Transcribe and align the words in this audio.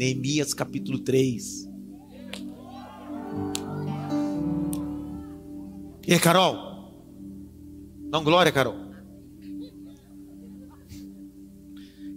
Neemias 0.00 0.54
capítulo 0.54 1.00
3. 1.00 1.68
E 6.08 6.18
Carol? 6.18 6.56
Não, 8.10 8.24
glória, 8.24 8.50
Carol. 8.50 8.76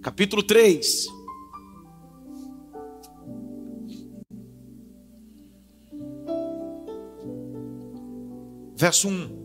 Capítulo 0.01 0.43
3. 0.43 1.07
Verso 8.77 9.09
1. 9.09 9.42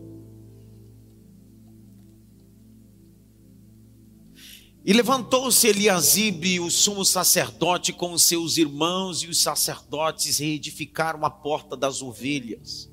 E 4.89 4.93
levantou-se 4.93 5.67
Eliasibe, 5.67 6.59
o 6.59 6.67
sumo 6.71 7.05
sacerdote, 7.05 7.93
com 7.93 8.11
os 8.11 8.23
seus 8.23 8.57
irmãos, 8.57 9.21
e 9.21 9.27
os 9.27 9.39
sacerdotes 9.39 10.39
reedificaram 10.39 11.23
a 11.23 11.29
porta 11.29 11.77
das 11.77 12.01
ovelhas, 12.01 12.91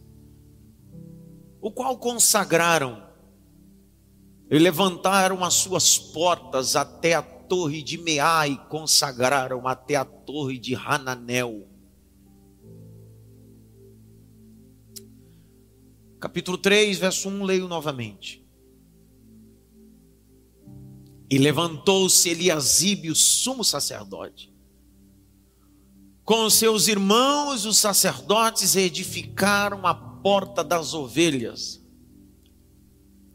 o 1.58 1.72
qual 1.72 1.96
consagraram, 1.96 3.02
e 4.50 4.58
levantaram 4.58 5.42
as 5.42 5.54
suas 5.54 5.96
portas 5.96 6.76
até 6.76 7.14
a 7.14 7.22
torre 7.22 7.82
de 7.82 7.96
Meá, 7.96 8.46
e 8.46 8.58
consagraram 8.68 9.66
até 9.66 9.96
a 9.96 10.04
torre 10.04 10.58
de 10.58 10.74
Hananel. 10.74 11.66
Capítulo 16.20 16.58
3, 16.58 16.98
verso 16.98 17.30
1, 17.30 17.42
leio 17.42 17.66
novamente. 17.66 18.45
E 21.30 21.38
levantou-se 21.38 22.28
Eliasibe, 22.28 23.10
o 23.10 23.14
sumo 23.14 23.64
sacerdote, 23.64 24.54
com 26.26 26.50
seus 26.50 26.88
irmãos, 26.88 27.64
os 27.64 27.78
sacerdotes, 27.78 28.74
edificaram 28.74 29.86
a 29.86 29.94
porta 29.94 30.64
das 30.64 30.92
ovelhas, 30.92 31.80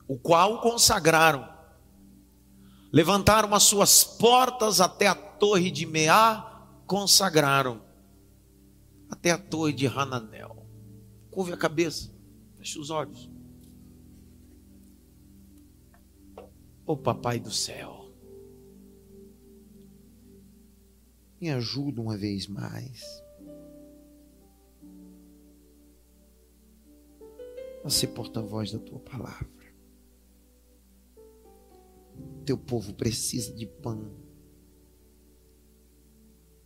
o 0.06 0.18
qual 0.18 0.60
consagraram. 0.60 1.50
Levantaram 2.92 3.56
as 3.56 3.64
suas 3.64 4.04
portas 4.04 4.82
até 4.82 5.08
a 5.08 5.16
torre 5.16 5.72
de 5.72 5.86
Meá, 5.86 6.68
consagraram, 6.86 7.82
até 9.10 9.32
a 9.32 9.38
torre 9.38 9.72
de 9.72 9.88
Hananel. 9.88 10.68
Curve 11.32 11.54
a 11.54 11.58
cabeça, 11.58 12.14
feche 12.58 12.78
os 12.78 12.90
olhos. 12.90 13.31
Ô 16.92 16.94
oh, 16.94 16.98
Papai 16.98 17.40
do 17.40 17.50
céu, 17.50 18.12
me 21.40 21.50
ajuda 21.50 22.02
uma 22.02 22.18
vez 22.18 22.48
mais. 22.48 23.02
a 27.86 27.90
ser 27.90 28.08
porta-voz 28.08 28.74
da 28.74 28.80
tua 28.80 29.00
palavra. 29.00 29.74
Teu 32.46 32.58
povo 32.58 32.94
precisa 32.94 33.54
de 33.54 33.66
pão. 33.66 34.12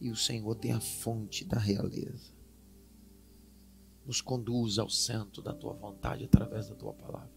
E 0.02 0.10
o 0.10 0.16
Senhor 0.16 0.56
tem 0.56 0.72
a 0.72 0.82
fonte 0.82 1.46
da 1.46 1.60
realeza. 1.60 2.34
Nos 4.04 4.22
conduz 4.22 4.80
ao 4.80 4.90
centro 4.90 5.44
da 5.44 5.54
tua 5.54 5.74
vontade 5.74 6.26
através 6.26 6.68
da 6.68 6.74
tua 6.74 6.96
palavra. 6.96 7.35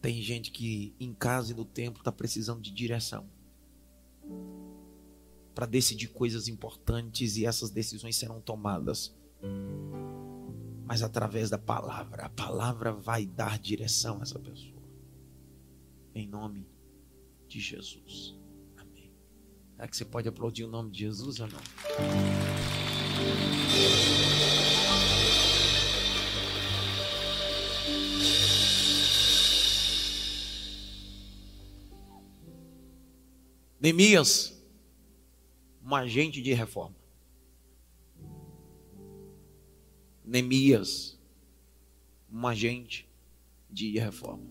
Tem 0.00 0.20
gente 0.22 0.50
que 0.50 0.94
em 1.00 1.12
casa 1.12 1.52
e 1.52 1.54
no 1.54 1.64
templo 1.64 2.00
está 2.00 2.12
precisando 2.12 2.60
de 2.60 2.70
direção 2.70 3.28
para 5.56 5.64
decidir 5.64 6.08
coisas 6.08 6.48
importantes 6.48 7.38
e 7.38 7.46
essas 7.46 7.70
decisões 7.70 8.14
serão 8.16 8.42
tomadas. 8.42 9.16
Mas 10.84 11.02
através 11.02 11.48
da 11.48 11.56
palavra, 11.56 12.26
a 12.26 12.28
palavra 12.28 12.92
vai 12.92 13.24
dar 13.24 13.58
direção 13.58 14.18
a 14.18 14.22
essa 14.22 14.38
pessoa. 14.38 14.82
Em 16.14 16.28
nome 16.28 16.68
de 17.48 17.58
Jesus. 17.58 18.36
Amém. 18.76 19.10
Será 19.74 19.88
que 19.88 19.96
você 19.96 20.04
pode 20.04 20.28
aplaudir 20.28 20.64
o 20.64 20.68
nome 20.68 20.90
de 20.90 21.00
Jesus 21.00 21.40
ou 21.40 21.48
não? 21.48 21.60
Neemias, 33.86 34.52
um 35.80 35.94
agente 35.94 36.42
de 36.42 36.52
reforma. 36.52 36.96
Neemias, 40.24 41.16
um 42.28 42.44
agente 42.48 43.08
de 43.70 43.96
reforma. 43.96 44.42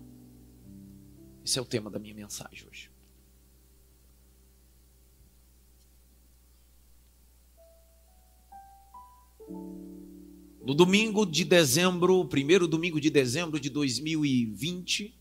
Esse 1.43 1.59
é 1.59 1.61
o 1.61 1.65
tema 1.65 1.91
da 1.91 1.99
minha 1.99 2.15
mensagem 2.15 2.65
hoje. 2.65 2.89
No 10.65 10.73
domingo 10.73 11.25
de 11.25 11.43
dezembro, 11.43 12.23
primeiro 12.23 12.69
domingo 12.69 13.01
de 13.01 13.09
dezembro 13.09 13.59
de 13.59 13.69
2020, 13.69 15.13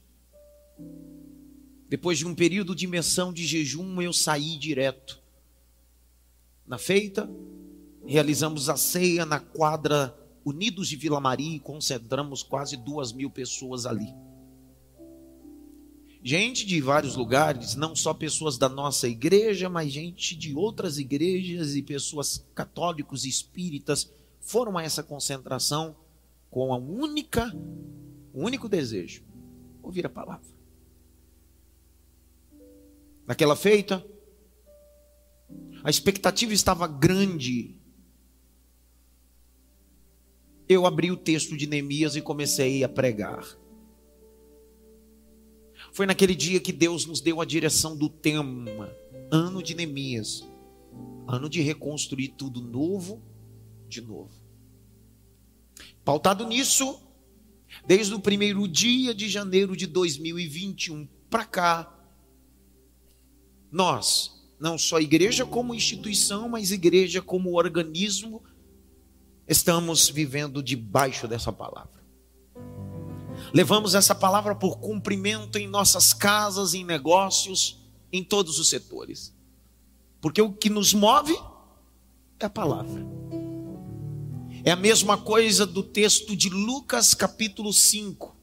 depois 1.89 2.19
de 2.19 2.27
um 2.27 2.35
período 2.35 2.75
de 2.75 2.85
imersão 2.85 3.33
de 3.33 3.47
jejum, 3.47 4.01
eu 4.01 4.13
saí 4.13 4.57
direto. 4.59 5.21
Na 6.67 6.79
feita, 6.79 7.31
realizamos 8.07 8.69
a 8.69 8.77
ceia 8.77 9.25
na 9.27 9.39
quadra 9.39 10.17
Unidos 10.45 10.89
de 10.89 10.97
Vila 10.97 11.21
Maria 11.21 11.57
e 11.57 11.61
concentramos 11.61 12.43
quase 12.43 12.77
duas 12.77 13.13
mil 13.13 13.31
pessoas 13.31 13.87
ali. 13.87 14.15
Gente 16.23 16.65
de 16.65 16.81
vários 16.81 17.17
lugares, 17.17 17.75
não 17.75 17.95
só 17.95 18.15
pessoas 18.15 18.57
da 18.57 18.69
nossa 18.69 19.07
igreja, 19.07 19.69
mas 19.69 19.93
gente 19.93 20.35
de 20.35 20.55
outras 20.55 20.99
igrejas 20.99 21.77
e 21.77 21.83
pessoas 21.83 22.47
católicos 22.55 23.27
e 23.27 23.29
espíritas 23.29 24.11
foram 24.41 24.79
a 24.79 24.83
essa 24.83 25.03
concentração 25.03 25.95
com 26.51 26.73
a 26.73 26.79
única, 26.79 27.55
o 28.33 28.43
único 28.43 28.71
desejo: 28.71 29.23
ouvir 29.83 30.07
a 30.07 30.11
palavra. 30.11 30.54
Naquela 33.27 33.57
feita, 33.57 34.05
a 35.83 35.91
expectativa 35.91 36.53
estava 36.53 36.87
grande. 36.87 37.81
Eu 40.69 40.87
abri 40.87 41.11
o 41.11 41.17
texto 41.17 41.57
de 41.57 41.67
Neemias 41.67 42.17
e 42.17 42.23
comecei 42.23 42.85
a 42.85 42.89
pregar. 42.89 43.45
Foi 45.93 46.07
naquele 46.07 46.35
dia 46.35 46.61
que 46.61 46.73
Deus 46.73 47.07
nos 47.07 47.21
deu 47.21 47.41
a 47.41 47.45
direção 47.45 47.97
do 47.97 48.09
tema, 48.09 48.91
ano 49.31 49.63
de 49.63 49.75
Neemias, 49.75 50.45
ano 51.27 51.49
de 51.49 51.61
reconstruir 51.61 52.29
tudo 52.29 52.61
novo 52.61 53.23
de 53.89 54.01
novo. 54.01 54.33
Pautado 56.05 56.47
nisso, 56.47 57.01
desde 57.87 58.13
o 58.15 58.21
primeiro 58.21 58.67
dia 58.69 59.15
de 59.15 59.29
janeiro 59.29 59.77
de 59.77 59.87
2021 59.87 61.07
para 61.31 61.45
cá, 61.45 62.04
nós, 63.75 64.31
não 64.59 64.79
só 64.79 65.01
igreja 65.01 65.45
como 65.45 65.75
instituição, 65.75 66.49
mas 66.49 66.71
igreja 66.71 67.21
como 67.21 67.59
organismo, 67.59 68.41
estamos 69.49 70.09
vivendo 70.09 70.63
debaixo 70.63 71.27
dessa 71.27 71.53
palavra. 71.53 72.05
Levamos 73.53 73.97
essa 73.97 74.15
palavra 74.15 74.55
por 74.55 74.79
cumprimento 74.79 75.59
em 75.59 75.67
nossas 75.67 76.15
casas, 76.15 76.73
em 76.73 76.85
negócios, 76.85 77.81
em 78.13 78.23
todos 78.23 78.61
os 78.61 78.69
setores. 78.69 79.35
Porque 80.21 80.41
o 80.41 80.53
que 80.53 80.71
nos 80.71 80.95
move 80.95 81.37
é 82.39 82.47
a 82.47 82.51
palavra. 82.51 83.05
É 84.63 84.71
a 84.71 84.77
mesma 84.77 85.19
coisa 85.19 85.67
do 85.67 85.83
texto 85.83 86.37
de 86.37 86.49
Lucas 86.49 87.13
capítulo 87.13 87.73
5. 87.73 88.34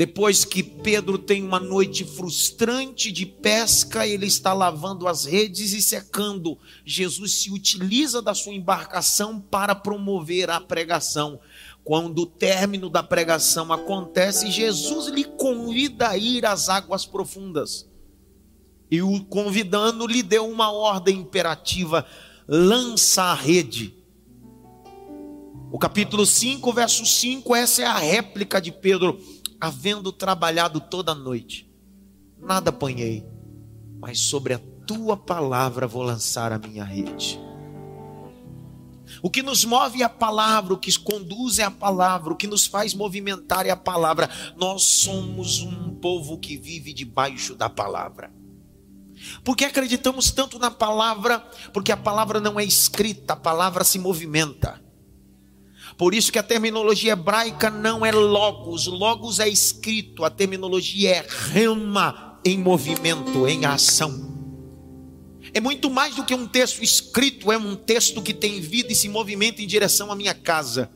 Depois 0.00 0.46
que 0.46 0.62
Pedro 0.62 1.18
tem 1.18 1.44
uma 1.44 1.60
noite 1.60 2.06
frustrante 2.06 3.12
de 3.12 3.26
pesca, 3.26 4.06
ele 4.06 4.24
está 4.24 4.54
lavando 4.54 5.06
as 5.06 5.26
redes 5.26 5.74
e 5.74 5.82
secando. 5.82 6.56
Jesus 6.86 7.34
se 7.34 7.50
utiliza 7.50 8.22
da 8.22 8.32
sua 8.32 8.54
embarcação 8.54 9.38
para 9.38 9.74
promover 9.74 10.48
a 10.48 10.58
pregação. 10.58 11.38
Quando 11.84 12.20
o 12.20 12.26
término 12.26 12.88
da 12.88 13.02
pregação 13.02 13.70
acontece, 13.74 14.50
Jesus 14.50 15.08
lhe 15.08 15.24
convida 15.24 16.08
a 16.08 16.16
ir 16.16 16.46
às 16.46 16.70
águas 16.70 17.04
profundas. 17.04 17.86
E 18.90 19.02
o 19.02 19.22
convidando 19.26 20.06
lhe 20.06 20.22
deu 20.22 20.48
uma 20.48 20.72
ordem 20.72 21.18
imperativa: 21.18 22.06
lança 22.48 23.24
a 23.24 23.34
rede. 23.34 23.94
O 25.70 25.78
capítulo 25.78 26.24
5, 26.24 26.72
verso 26.72 27.04
5, 27.04 27.54
essa 27.54 27.82
é 27.82 27.84
a 27.84 27.98
réplica 27.98 28.62
de 28.62 28.72
Pedro 28.72 29.20
havendo 29.60 30.10
trabalhado 30.12 30.80
toda 30.80 31.12
a 31.12 31.14
noite, 31.14 31.70
nada 32.38 32.70
apanhei, 32.70 33.26
mas 34.00 34.18
sobre 34.18 34.54
a 34.54 34.60
tua 34.86 35.16
palavra 35.16 35.86
vou 35.86 36.02
lançar 36.02 36.52
a 36.52 36.58
minha 36.58 36.84
rede. 36.84 37.38
O 39.22 39.28
que 39.28 39.42
nos 39.42 39.64
move 39.64 40.02
é 40.02 40.04
a 40.04 40.08
palavra, 40.08 40.72
o 40.72 40.78
que 40.78 40.96
conduz 40.98 41.58
é 41.58 41.64
a 41.64 41.70
palavra, 41.70 42.32
o 42.32 42.36
que 42.36 42.46
nos 42.46 42.66
faz 42.66 42.94
movimentar 42.94 43.66
é 43.66 43.70
a 43.70 43.76
palavra. 43.76 44.30
Nós 44.56 44.84
somos 44.84 45.60
um 45.60 45.94
povo 45.96 46.38
que 46.38 46.56
vive 46.56 46.92
debaixo 46.92 47.54
da 47.54 47.68
palavra. 47.68 48.32
Porque 49.44 49.64
acreditamos 49.64 50.30
tanto 50.30 50.58
na 50.58 50.70
palavra? 50.70 51.40
Porque 51.72 51.92
a 51.92 51.96
palavra 51.96 52.40
não 52.40 52.58
é 52.58 52.64
escrita, 52.64 53.34
a 53.34 53.36
palavra 53.36 53.84
se 53.84 53.98
movimenta. 53.98 54.80
Por 56.00 56.14
isso 56.14 56.32
que 56.32 56.38
a 56.38 56.42
terminologia 56.42 57.12
hebraica 57.12 57.68
não 57.68 58.06
é 58.06 58.10
logos, 58.10 58.86
logos 58.86 59.38
é 59.38 59.46
escrito, 59.46 60.24
a 60.24 60.30
terminologia 60.30 61.10
é 61.10 61.26
rema 61.52 62.40
em 62.42 62.56
movimento, 62.56 63.46
em 63.46 63.66
ação. 63.66 64.34
É 65.52 65.60
muito 65.60 65.90
mais 65.90 66.14
do 66.14 66.24
que 66.24 66.34
um 66.34 66.46
texto 66.46 66.82
escrito, 66.82 67.52
é 67.52 67.58
um 67.58 67.76
texto 67.76 68.22
que 68.22 68.32
tem 68.32 68.62
vida 68.62 68.90
e 68.90 68.94
se 68.94 69.10
movimenta 69.10 69.60
em 69.60 69.66
direção 69.66 70.10
à 70.10 70.16
minha 70.16 70.32
casa. 70.32 70.90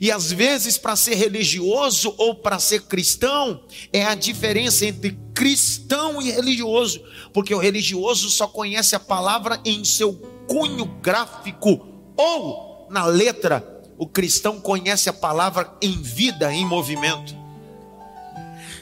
E 0.00 0.10
às 0.10 0.32
vezes, 0.32 0.76
para 0.76 0.96
ser 0.96 1.14
religioso 1.14 2.12
ou 2.18 2.34
para 2.34 2.58
ser 2.58 2.82
cristão, 2.82 3.62
é 3.92 4.04
a 4.04 4.16
diferença 4.16 4.84
entre 4.86 5.16
cristão 5.32 6.20
e 6.20 6.32
religioso, 6.32 7.00
porque 7.32 7.54
o 7.54 7.60
religioso 7.60 8.28
só 8.28 8.48
conhece 8.48 8.96
a 8.96 8.98
palavra 8.98 9.60
em 9.64 9.84
seu 9.84 10.14
cunho 10.48 10.84
gráfico 11.00 11.86
ou 12.16 12.88
na 12.90 13.06
letra. 13.06 13.75
O 13.98 14.06
cristão 14.06 14.60
conhece 14.60 15.08
a 15.08 15.12
palavra 15.12 15.72
em 15.80 16.02
vida, 16.02 16.52
em 16.52 16.66
movimento. 16.66 17.45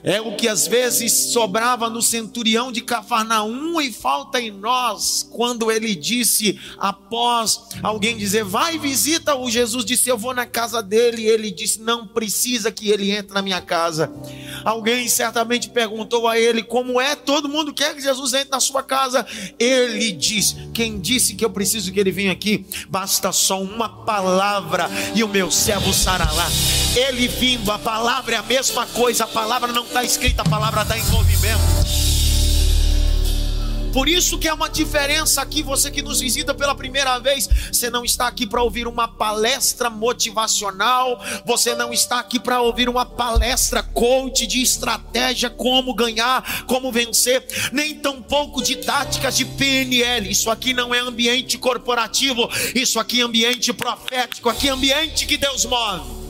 É 0.04 0.20
o 0.20 0.36
que 0.36 0.46
às 0.46 0.66
vezes 0.66 1.32
sobrava 1.32 1.88
no 1.88 2.02
centurião 2.02 2.70
de 2.70 2.82
Cafarnaum 2.82 3.80
e 3.80 3.90
falta 3.90 4.38
em 4.38 4.50
nós, 4.50 5.26
quando 5.30 5.72
ele 5.72 5.94
disse, 5.94 6.60
após 6.78 7.68
alguém 7.82 8.14
dizer, 8.14 8.44
vai 8.44 8.78
visita 8.78 9.34
o 9.34 9.50
Jesus 9.50 9.82
disse, 9.82 10.10
eu 10.10 10.18
vou 10.18 10.34
na 10.34 10.44
casa 10.44 10.82
dele, 10.82 11.22
e 11.22 11.26
ele 11.26 11.50
disse, 11.50 11.80
não 11.80 12.06
precisa 12.06 12.70
que 12.70 12.90
ele 12.90 13.10
entre 13.10 13.32
na 13.32 13.40
minha 13.40 13.62
casa. 13.62 14.12
Alguém 14.62 15.08
certamente 15.08 15.70
perguntou 15.70 16.28
a 16.28 16.38
ele, 16.38 16.62
como 16.62 17.00
é? 17.00 17.16
Todo 17.16 17.48
mundo 17.48 17.72
quer 17.72 17.94
que 17.94 18.02
Jesus 18.02 18.34
entre 18.34 18.50
na 18.50 18.60
sua 18.60 18.82
casa. 18.82 19.26
Ele 19.58 20.12
diz, 20.12 20.54
quem 20.74 21.00
disse 21.00 21.34
que 21.34 21.44
eu 21.44 21.50
preciso 21.50 21.90
que 21.90 21.98
ele 21.98 22.12
venha 22.12 22.32
aqui? 22.32 22.66
Basta 22.88 23.32
só 23.32 23.60
uma 23.60 23.88
palavra 24.04 24.88
e 25.14 25.24
o 25.24 25.28
meu 25.28 25.50
servo 25.50 25.94
sarará. 25.94 26.46
Ele 26.96 27.26
vindo, 27.26 27.72
a 27.72 27.78
palavra 27.78 28.36
é 28.36 28.38
a 28.38 28.42
mesma 28.42 28.86
coisa, 28.86 29.24
a 29.24 29.26
palavra 29.26 29.72
não 29.72 29.82
está 29.84 30.04
escrita, 30.04 30.42
a 30.42 30.48
palavra 30.48 30.82
está 30.82 30.96
em 30.96 31.02
movimento. 31.06 32.04
Por 33.92 34.08
isso 34.08 34.38
que 34.38 34.48
é 34.48 34.52
uma 34.52 34.68
diferença 34.68 35.40
aqui, 35.40 35.62
você 35.62 35.88
que 35.88 36.02
nos 36.02 36.20
visita 36.20 36.52
pela 36.52 36.74
primeira 36.74 37.18
vez, 37.18 37.48
você 37.72 37.90
não 37.90 38.04
está 38.04 38.28
aqui 38.28 38.44
para 38.44 38.60
ouvir 38.62 38.88
uma 38.88 39.08
palestra 39.08 39.88
motivacional, 39.88 41.20
você 41.44 41.76
não 41.76 41.92
está 41.92 42.18
aqui 42.18 42.40
para 42.40 42.60
ouvir 42.60 42.88
uma 42.88 43.04
palestra 43.06 43.82
coach 43.82 44.48
de 44.48 44.60
estratégia, 44.60 45.50
como 45.50 45.94
ganhar, 45.94 46.64
como 46.66 46.90
vencer, 46.90 47.44
nem 47.72 47.94
tampouco 47.94 48.60
de 48.62 48.76
táticas 48.76 49.36
de 49.36 49.44
PNL. 49.44 50.28
Isso 50.28 50.50
aqui 50.50 50.72
não 50.72 50.92
é 50.92 50.98
ambiente 50.98 51.58
corporativo, 51.58 52.48
isso 52.74 52.98
aqui 52.98 53.20
é 53.20 53.24
ambiente 53.24 53.72
profético, 53.72 54.48
aqui 54.48 54.68
é 54.68 54.72
ambiente 54.72 55.26
que 55.26 55.36
Deus 55.36 55.64
move. 55.64 56.23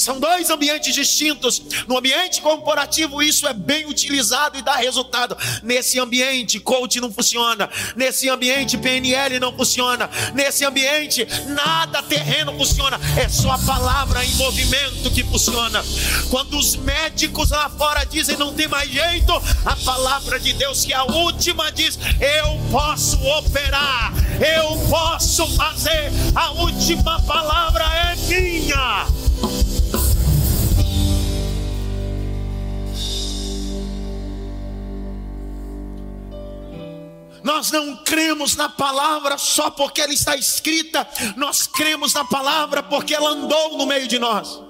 São 0.00 0.18
dois 0.18 0.48
ambientes 0.48 0.94
distintos. 0.94 1.62
No 1.86 1.98
ambiente 1.98 2.40
corporativo, 2.40 3.22
isso 3.22 3.46
é 3.46 3.52
bem 3.52 3.86
utilizado 3.86 4.58
e 4.58 4.62
dá 4.62 4.76
resultado. 4.76 5.36
Nesse 5.62 6.00
ambiente, 6.00 6.58
coach 6.58 7.00
não 7.00 7.12
funciona. 7.12 7.68
Nesse 7.94 8.28
ambiente, 8.28 8.78
PNL 8.78 9.38
não 9.38 9.54
funciona. 9.54 10.08
Nesse 10.34 10.64
ambiente, 10.64 11.26
nada 11.48 12.02
terreno 12.02 12.56
funciona. 12.56 12.98
É 13.16 13.28
só 13.28 13.52
a 13.52 13.58
palavra 13.58 14.24
em 14.24 14.34
movimento 14.36 15.10
que 15.10 15.22
funciona. 15.22 15.84
Quando 16.30 16.56
os 16.56 16.76
médicos 16.76 17.50
lá 17.50 17.68
fora 17.68 18.04
dizem 18.04 18.38
não 18.38 18.54
tem 18.54 18.68
mais 18.68 18.90
jeito, 18.90 19.32
a 19.66 19.76
palavra 19.84 20.40
de 20.40 20.54
Deus, 20.54 20.84
que 20.84 20.94
é 20.94 20.96
a 20.96 21.04
última, 21.04 21.70
diz: 21.70 21.98
Eu 22.20 22.58
posso 22.70 23.22
operar, 23.22 24.12
eu 24.40 24.78
posso 24.88 25.46
fazer. 25.56 26.10
A 26.34 26.52
última 26.52 27.20
palavra 27.22 27.84
é 27.84 28.16
minha. 28.28 29.06
Nós 37.42 37.70
não 37.70 37.96
cremos 38.04 38.56
na 38.56 38.68
palavra 38.68 39.38
só 39.38 39.70
porque 39.70 40.00
ela 40.00 40.12
está 40.12 40.36
escrita, 40.36 41.06
nós 41.36 41.66
cremos 41.66 42.12
na 42.14 42.24
palavra 42.24 42.82
porque 42.82 43.14
ela 43.14 43.30
andou 43.30 43.78
no 43.78 43.86
meio 43.86 44.06
de 44.06 44.18
nós. 44.18 44.60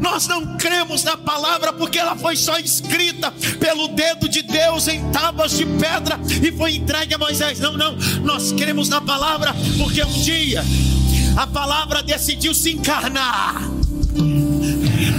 Nós 0.00 0.26
não 0.26 0.56
cremos 0.58 1.04
na 1.04 1.16
palavra 1.16 1.72
porque 1.72 1.98
ela 1.98 2.16
foi 2.16 2.36
só 2.36 2.58
escrita 2.58 3.32
pelo 3.60 3.88
dedo 3.88 4.28
de 4.28 4.42
Deus 4.42 4.88
em 4.88 5.10
tábuas 5.10 5.56
de 5.56 5.64
pedra 5.64 6.18
e 6.42 6.50
foi 6.52 6.74
entregue 6.76 7.14
a 7.14 7.18
Moisés. 7.18 7.60
Não, 7.60 7.76
não. 7.76 7.96
Nós 8.22 8.52
cremos 8.52 8.88
na 8.88 9.00
palavra 9.00 9.54
porque 9.78 10.02
um 10.02 10.12
dia 10.22 10.64
a 11.36 11.46
palavra 11.46 12.02
decidiu 12.02 12.52
se 12.52 12.72
encarnar 12.72 13.62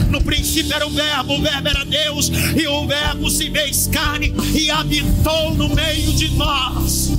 no 0.10 0.22
princípio 0.22 0.74
era 0.74 0.88
o 0.88 0.90
Verbo, 0.90 1.36
o 1.36 1.42
Verbo 1.42 1.68
era 1.68 1.86
Deus, 1.86 2.32
e 2.56 2.68
o 2.68 2.88
Verbo 2.88 3.30
se 3.30 3.50
fez 3.52 3.88
carne 3.88 4.34
e 4.54 4.70
habitou 4.70 5.54
no 5.56 5.70
meio 5.70 6.14
de 6.14 6.30
nós. 6.36 7.12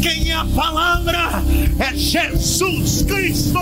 Quem 0.00 0.30
é 0.30 0.34
a 0.34 0.44
palavra? 0.44 1.42
É 1.78 1.94
Jesus 1.96 3.02
Cristo. 3.02 3.60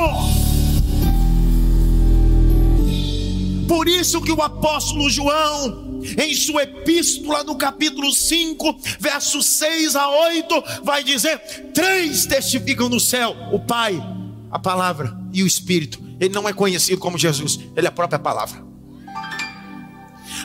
Por 3.69 3.88
isso 3.88 4.20
que 4.20 4.32
o 4.32 4.43
apóstolo 4.43 5.08
João, 5.08 6.00
em 6.19 6.34
sua 6.34 6.64
epístola, 6.64 7.44
no 7.44 7.55
capítulo 7.55 8.12
5, 8.12 8.76
versos 8.99 9.46
6 9.46 9.94
a 9.94 10.08
8, 10.08 10.64
vai 10.82 11.05
dizer: 11.05 11.38
três 11.72 12.26
testificam 12.26 12.88
no 12.88 12.99
céu: 12.99 13.37
o 13.52 13.61
Pai, 13.61 14.02
a 14.50 14.58
palavra 14.58 15.17
e 15.32 15.43
o 15.43 15.46
Espírito. 15.46 16.10
Ele 16.20 16.34
não 16.34 16.49
é 16.49 16.52
conhecido 16.52 17.00
como 17.00 17.17
Jesus, 17.17 17.58
ele 17.75 17.87
é 17.87 17.88
a 17.88 17.93
própria 17.93 18.19
palavra. 18.19 18.62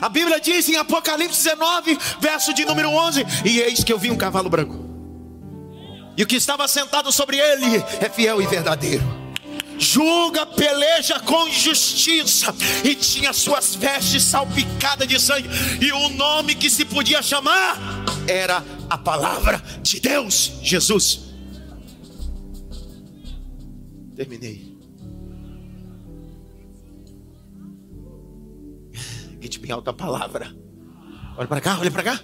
A 0.00 0.08
Bíblia 0.08 0.40
diz 0.40 0.68
em 0.68 0.76
Apocalipse 0.76 1.44
19, 1.44 1.98
verso 2.20 2.52
de 2.54 2.64
número 2.64 2.88
11: 2.88 3.24
E 3.44 3.60
eis 3.60 3.84
que 3.84 3.92
eu 3.92 3.98
vi 3.98 4.10
um 4.10 4.16
cavalo 4.16 4.48
branco, 4.48 4.84
e 6.16 6.22
o 6.22 6.26
que 6.26 6.36
estava 6.36 6.66
sentado 6.66 7.12
sobre 7.12 7.36
ele 7.36 7.76
é 8.00 8.08
fiel 8.08 8.40
e 8.40 8.46
verdadeiro 8.46 9.26
julga, 9.78 10.46
peleja 10.46 11.20
com 11.20 11.50
justiça, 11.50 12.54
e 12.84 12.94
tinha 12.94 13.32
suas 13.32 13.74
vestes 13.74 14.22
salpicadas 14.22 15.06
de 15.06 15.20
sangue, 15.20 15.48
e 15.80 15.92
o 15.92 16.08
nome 16.10 16.54
que 16.54 16.70
se 16.70 16.84
podia 16.84 17.22
chamar 17.22 17.78
era 18.26 18.64
a 18.88 18.98
palavra 18.98 19.62
de 19.82 20.00
Deus, 20.00 20.52
Jesus. 20.62 21.20
Terminei. 24.14 24.75
Grite 29.46 29.60
bem 29.60 29.70
alta 29.70 29.92
a 29.92 29.94
palavra. 29.94 30.52
Olha 31.36 31.46
para 31.46 31.60
cá, 31.60 31.78
olha 31.78 31.88
para 31.88 32.02
cá. 32.02 32.20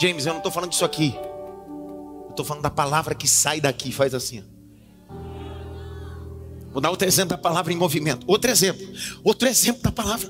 James, 0.00 0.26
eu 0.26 0.32
não 0.32 0.38
estou 0.38 0.50
falando 0.50 0.70
disso 0.70 0.84
aqui. 0.84 1.14
Eu 1.14 2.30
estou 2.30 2.44
falando 2.44 2.64
da 2.64 2.70
palavra 2.70 3.14
que 3.14 3.28
sai 3.28 3.60
daqui, 3.60 3.92
faz 3.92 4.14
assim. 4.14 4.42
Vou 6.72 6.80
dar 6.80 6.90
outro 6.90 7.06
exemplo 7.06 7.36
da 7.36 7.38
palavra 7.38 7.72
em 7.72 7.76
movimento. 7.76 8.24
Outro 8.26 8.50
exemplo. 8.50 8.84
Outro 9.22 9.46
exemplo 9.46 9.80
da 9.80 9.92
palavra. 9.92 10.28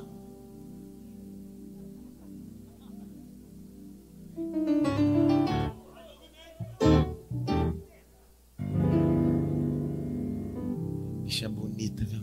Bicha 11.25 11.49
bonita, 11.49 12.05
viu? 12.05 12.22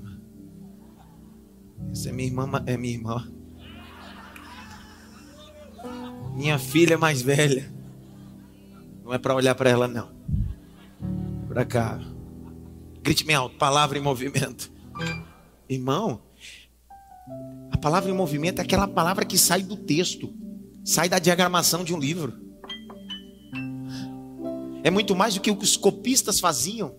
Essa 1.91 2.09
é 2.09 2.11
minha 2.11 2.27
irmã, 2.27 2.63
é 2.65 2.77
minha 2.77 2.93
irmã. 2.93 3.31
Minha 6.35 6.57
filha 6.59 6.97
mais 6.97 7.21
velha. 7.21 7.71
Não 9.03 9.13
é 9.13 9.17
para 9.17 9.35
olhar 9.35 9.55
para 9.55 9.69
ela 9.69 9.87
não. 9.87 10.09
Para 11.47 11.65
cá. 11.65 11.99
Grite 13.01 13.25
me 13.25 13.33
alto, 13.33 13.57
palavra 13.57 13.97
em 13.97 14.01
movimento. 14.01 14.71
Irmão, 15.67 16.21
a 17.71 17.77
palavra 17.77 18.09
em 18.09 18.13
movimento 18.13 18.59
é 18.59 18.61
aquela 18.61 18.87
palavra 18.87 19.25
que 19.25 19.37
sai 19.37 19.61
do 19.61 19.75
texto, 19.75 20.33
sai 20.83 21.09
da 21.09 21.19
diagramação 21.19 21.83
de 21.83 21.93
um 21.93 21.99
livro. 21.99 22.33
É 24.83 24.89
muito 24.89 25.15
mais 25.15 25.35
do 25.35 25.41
que 25.41 25.51
os 25.51 25.75
copistas 25.75 26.39
faziam. 26.39 26.95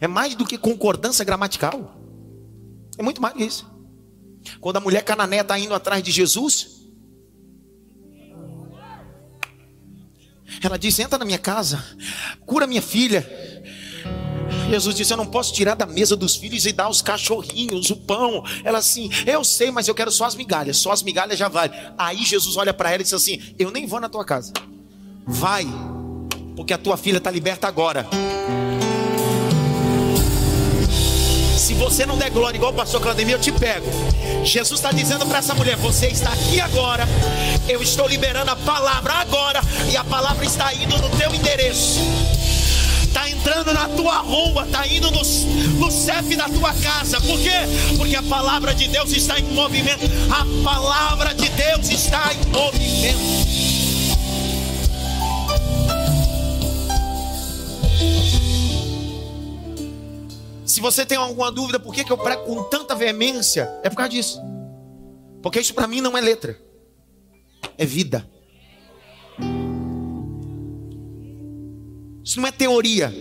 É 0.00 0.06
mais 0.06 0.34
do 0.34 0.46
que 0.46 0.56
concordância 0.56 1.24
gramatical. 1.24 1.98
É 2.98 3.02
muito 3.02 3.22
mais 3.22 3.34
isso. 3.40 3.66
Quando 4.60 4.76
a 4.76 4.80
mulher 4.80 5.02
cananeia 5.02 5.42
está 5.42 5.58
indo 5.58 5.72
atrás 5.74 6.02
de 6.02 6.10
Jesus, 6.10 6.78
ela 10.62 10.76
disse: 10.76 11.02
Entra 11.02 11.18
na 11.18 11.24
minha 11.24 11.38
casa, 11.38 11.82
cura 12.44 12.66
minha 12.66 12.82
filha. 12.82 13.26
Jesus 14.70 14.94
disse: 14.94 15.12
Eu 15.12 15.16
não 15.16 15.26
posso 15.26 15.52
tirar 15.52 15.74
da 15.74 15.86
mesa 15.86 16.16
dos 16.16 16.36
filhos 16.36 16.66
e 16.66 16.72
dar 16.72 16.84
aos 16.84 17.00
cachorrinhos 17.00 17.90
o 17.90 17.96
pão. 17.96 18.44
Ela 18.64 18.78
assim: 18.78 19.08
Eu 19.26 19.44
sei, 19.44 19.70
mas 19.70 19.88
eu 19.88 19.94
quero 19.94 20.10
só 20.10 20.24
as 20.24 20.34
migalhas. 20.34 20.76
Só 20.78 20.90
as 20.90 21.02
migalhas 21.02 21.38
já 21.38 21.48
vale. 21.48 21.72
Aí 21.96 22.24
Jesus 22.24 22.56
olha 22.56 22.74
para 22.74 22.90
ela 22.90 23.00
e 23.00 23.04
diz 23.04 23.14
assim: 23.14 23.54
Eu 23.58 23.70
nem 23.70 23.86
vou 23.86 24.00
na 24.00 24.08
tua 24.08 24.24
casa. 24.24 24.52
Vai, 25.26 25.66
porque 26.56 26.72
a 26.72 26.78
tua 26.78 26.96
filha 26.96 27.18
está 27.18 27.30
liberta 27.30 27.68
agora. 27.68 28.06
Você 31.78 32.04
não 32.04 32.18
der 32.18 32.30
glória 32.30 32.58
igual 32.58 32.72
o 32.72 32.74
pastor 32.74 33.00
Claudemir, 33.00 33.34
eu 33.34 33.40
te 33.40 33.52
pego. 33.52 33.86
Jesus 34.44 34.80
está 34.80 34.92
dizendo 34.92 35.24
para 35.26 35.38
essa 35.38 35.54
mulher: 35.54 35.76
Você 35.76 36.08
está 36.08 36.30
aqui 36.30 36.60
agora. 36.60 37.08
Eu 37.68 37.82
estou 37.82 38.08
liberando 38.08 38.50
a 38.50 38.56
palavra 38.56 39.14
agora. 39.14 39.60
E 39.90 39.96
a 39.96 40.04
palavra 40.04 40.44
está 40.44 40.74
indo 40.74 40.98
no 40.98 41.08
teu 41.10 41.34
endereço 41.34 42.00
está 43.08 43.28
entrando 43.28 43.72
na 43.72 43.88
tua 43.88 44.18
rua, 44.18 44.64
está 44.64 44.86
indo 44.86 45.10
no, 45.10 45.22
no 45.80 45.90
CEP 45.90 46.36
da 46.36 46.44
tua 46.44 46.72
casa. 46.74 47.20
Por 47.22 47.38
quê? 47.40 47.50
Porque 47.96 48.14
a 48.14 48.22
palavra 48.22 48.74
de 48.74 48.86
Deus 48.86 49.10
está 49.12 49.38
em 49.40 49.44
movimento. 49.44 50.04
A 50.30 50.46
palavra 50.62 51.34
de 51.34 51.48
Deus 51.48 51.88
está 51.88 52.30
em 52.32 52.50
movimento. 52.50 53.67
Se 60.78 60.82
você 60.82 61.04
tem 61.04 61.18
alguma 61.18 61.50
dúvida, 61.50 61.80
por 61.80 61.92
que, 61.92 62.04
que 62.04 62.12
eu 62.12 62.16
prego 62.16 62.44
com 62.44 62.62
tanta 62.68 62.94
veemência? 62.94 63.68
É 63.82 63.90
por 63.90 63.96
causa 63.96 64.10
disso. 64.10 64.40
Porque 65.42 65.58
isso 65.58 65.74
para 65.74 65.88
mim 65.88 66.00
não 66.00 66.16
é 66.16 66.20
letra, 66.20 66.56
é 67.76 67.84
vida. 67.84 68.30
Isso 72.22 72.40
não 72.40 72.46
é 72.46 72.52
teoria, 72.52 73.12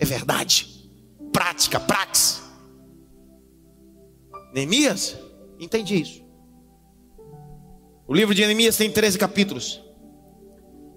é 0.00 0.04
verdade, 0.04 0.90
prática, 1.32 1.78
praxis. 1.78 2.42
Neemias, 4.52 5.16
entendi 5.60 6.00
isso. 6.00 6.24
O 8.04 8.12
livro 8.12 8.34
de 8.34 8.44
Neemias 8.44 8.76
tem 8.76 8.90
13 8.90 9.16
capítulos, 9.16 9.80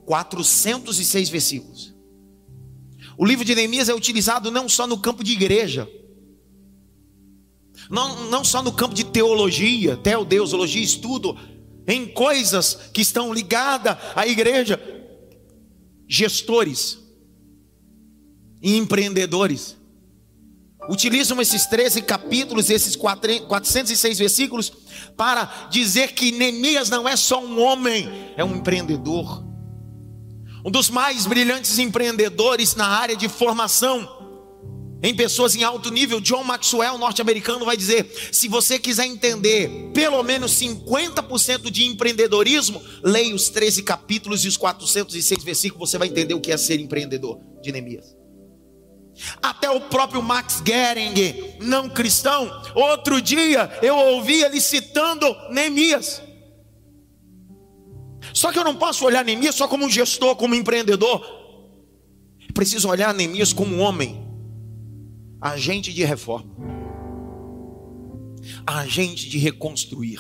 406 0.08 1.30
versículos. 1.30 1.96
O 3.18 3.26
livro 3.26 3.44
de 3.44 3.56
Neemias 3.56 3.90
é 3.90 3.94
utilizado 3.94 4.52
não 4.52 4.70
só 4.70 4.86
no 4.86 5.00
campo 5.00 5.24
de 5.24 5.34
igreja, 5.34 5.90
não, 7.90 8.30
não 8.30 8.44
só 8.44 8.62
no 8.62 8.72
campo 8.72 8.94
de 8.94 9.06
teologia, 9.06 9.98
teodeusologia, 9.98 10.84
estudo, 10.84 11.38
em 11.88 12.06
coisas 12.06 12.76
que 12.94 13.02
estão 13.02 13.34
ligadas 13.34 13.98
à 14.16 14.28
igreja, 14.28 14.80
gestores, 16.08 17.00
e 18.62 18.76
empreendedores. 18.76 19.78
Utilizam 20.90 21.42
esses 21.42 21.66
13 21.66 22.02
capítulos, 22.02 22.70
esses 22.70 22.96
406 22.96 24.20
versículos, 24.20 24.72
para 25.16 25.68
dizer 25.70 26.14
que 26.14 26.32
Neemias 26.32 26.90
não 26.90 27.08
é 27.08 27.16
só 27.16 27.44
um 27.44 27.62
homem, 27.62 28.08
é 28.38 28.44
um 28.44 28.56
empreendedor. 28.56 29.47
Um 30.68 30.72
dos 30.72 30.90
mais 30.90 31.26
brilhantes 31.26 31.80
empreendedores 31.80 32.76
na 32.76 32.86
área 32.86 33.16
de 33.16 33.30
formação 33.30 34.18
em 35.02 35.16
pessoas 35.16 35.56
em 35.56 35.64
alto 35.64 35.90
nível, 35.90 36.20
John 36.20 36.44
Maxwell, 36.44 36.98
norte-americano, 36.98 37.64
vai 37.64 37.78
dizer: 37.78 38.06
se 38.34 38.50
você 38.50 38.78
quiser 38.78 39.06
entender 39.06 39.92
pelo 39.94 40.22
menos 40.24 40.60
50% 40.60 41.72
de 41.72 41.86
empreendedorismo, 41.86 42.84
leia 43.02 43.34
os 43.34 43.48
13 43.48 43.82
capítulos 43.84 44.44
e 44.44 44.50
os 44.50 44.58
406 44.58 45.42
versículos, 45.42 45.90
você 45.90 45.98
vai 45.98 46.10
entender 46.10 46.34
o 46.34 46.42
que 46.42 46.52
é 46.52 46.58
ser 46.58 46.82
empreendedor 46.82 47.40
de 47.62 47.72
Neemias. 47.72 48.18
Até 49.42 49.70
o 49.70 49.80
próprio 49.80 50.22
Max 50.22 50.62
Gering, 50.66 51.56
não 51.62 51.90
cristão, 51.90 52.52
outro 52.76 53.22
dia 53.22 53.72
eu 53.82 53.96
ouvi 53.96 54.44
ele 54.44 54.60
citando 54.60 55.34
Neemias. 55.50 56.27
Só 58.38 58.52
que 58.52 58.60
eu 58.60 58.64
não 58.64 58.76
posso 58.76 59.04
olhar 59.04 59.26
Neemias 59.26 59.56
só 59.56 59.68
como 59.68 59.84
um 59.84 59.90
gestor, 59.90 60.36
como 60.36 60.54
um 60.54 60.58
empreendedor. 60.58 61.26
preciso 62.54 62.88
olhar 62.88 63.12
Neemias 63.12 63.52
como 63.52 63.76
um 63.76 63.80
homem, 63.80 64.24
agente 65.42 65.92
de 65.92 66.04
reforma, 66.04 66.56
agente 68.64 69.28
de 69.28 69.40
reconstruir. 69.40 70.20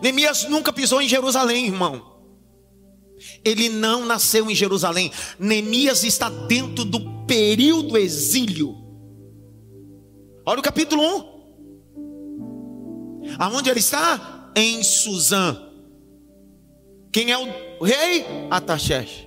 Neemias 0.00 0.48
nunca 0.48 0.72
pisou 0.72 1.02
em 1.02 1.08
Jerusalém, 1.08 1.66
irmão. 1.66 2.22
Ele 3.44 3.68
não 3.68 4.06
nasceu 4.06 4.50
em 4.50 4.54
Jerusalém. 4.54 5.12
Neemias 5.38 6.02
está 6.02 6.30
dentro 6.30 6.82
do 6.82 7.26
período 7.26 7.98
exílio. 7.98 8.74
Olha 10.46 10.60
o 10.60 10.62
capítulo 10.62 11.02
1. 11.02 11.30
Aonde 13.38 13.68
ele 13.68 13.80
está? 13.80 14.50
Em 14.56 14.82
Suzã. 14.82 15.69
Quem 17.12 17.32
é 17.32 17.38
o 17.38 17.84
rei? 17.84 18.24
Ataxés. 18.50 19.26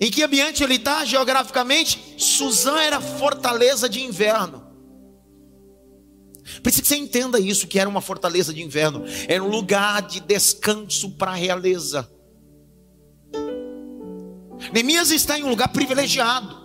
Em 0.00 0.10
que 0.10 0.22
ambiente 0.22 0.62
ele 0.62 0.74
está 0.74 1.04
geograficamente? 1.04 2.16
Suzã 2.18 2.78
era 2.78 3.00
fortaleza 3.00 3.88
de 3.88 4.02
inverno. 4.02 4.66
Preciso 6.62 6.82
que 6.82 6.88
você 6.88 6.96
entenda 6.96 7.40
isso, 7.40 7.66
que 7.66 7.78
era 7.78 7.88
uma 7.88 8.00
fortaleza 8.00 8.52
de 8.54 8.62
inverno, 8.62 9.04
era 9.26 9.42
um 9.42 9.48
lugar 9.48 10.02
de 10.02 10.20
descanso 10.20 11.10
para 11.12 11.32
a 11.32 11.34
realeza. 11.34 12.08
Neemias 14.72 15.10
está 15.10 15.38
em 15.38 15.42
um 15.42 15.48
lugar 15.48 15.68
privilegiado. 15.68 16.64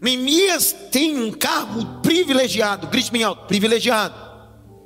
Neemias 0.00 0.72
tem 0.92 1.18
um 1.18 1.32
cargo 1.32 2.00
privilegiado, 2.00 2.86
grite 2.86 3.10
bem 3.10 3.24
alto, 3.24 3.46
privilegiado. 3.46 4.14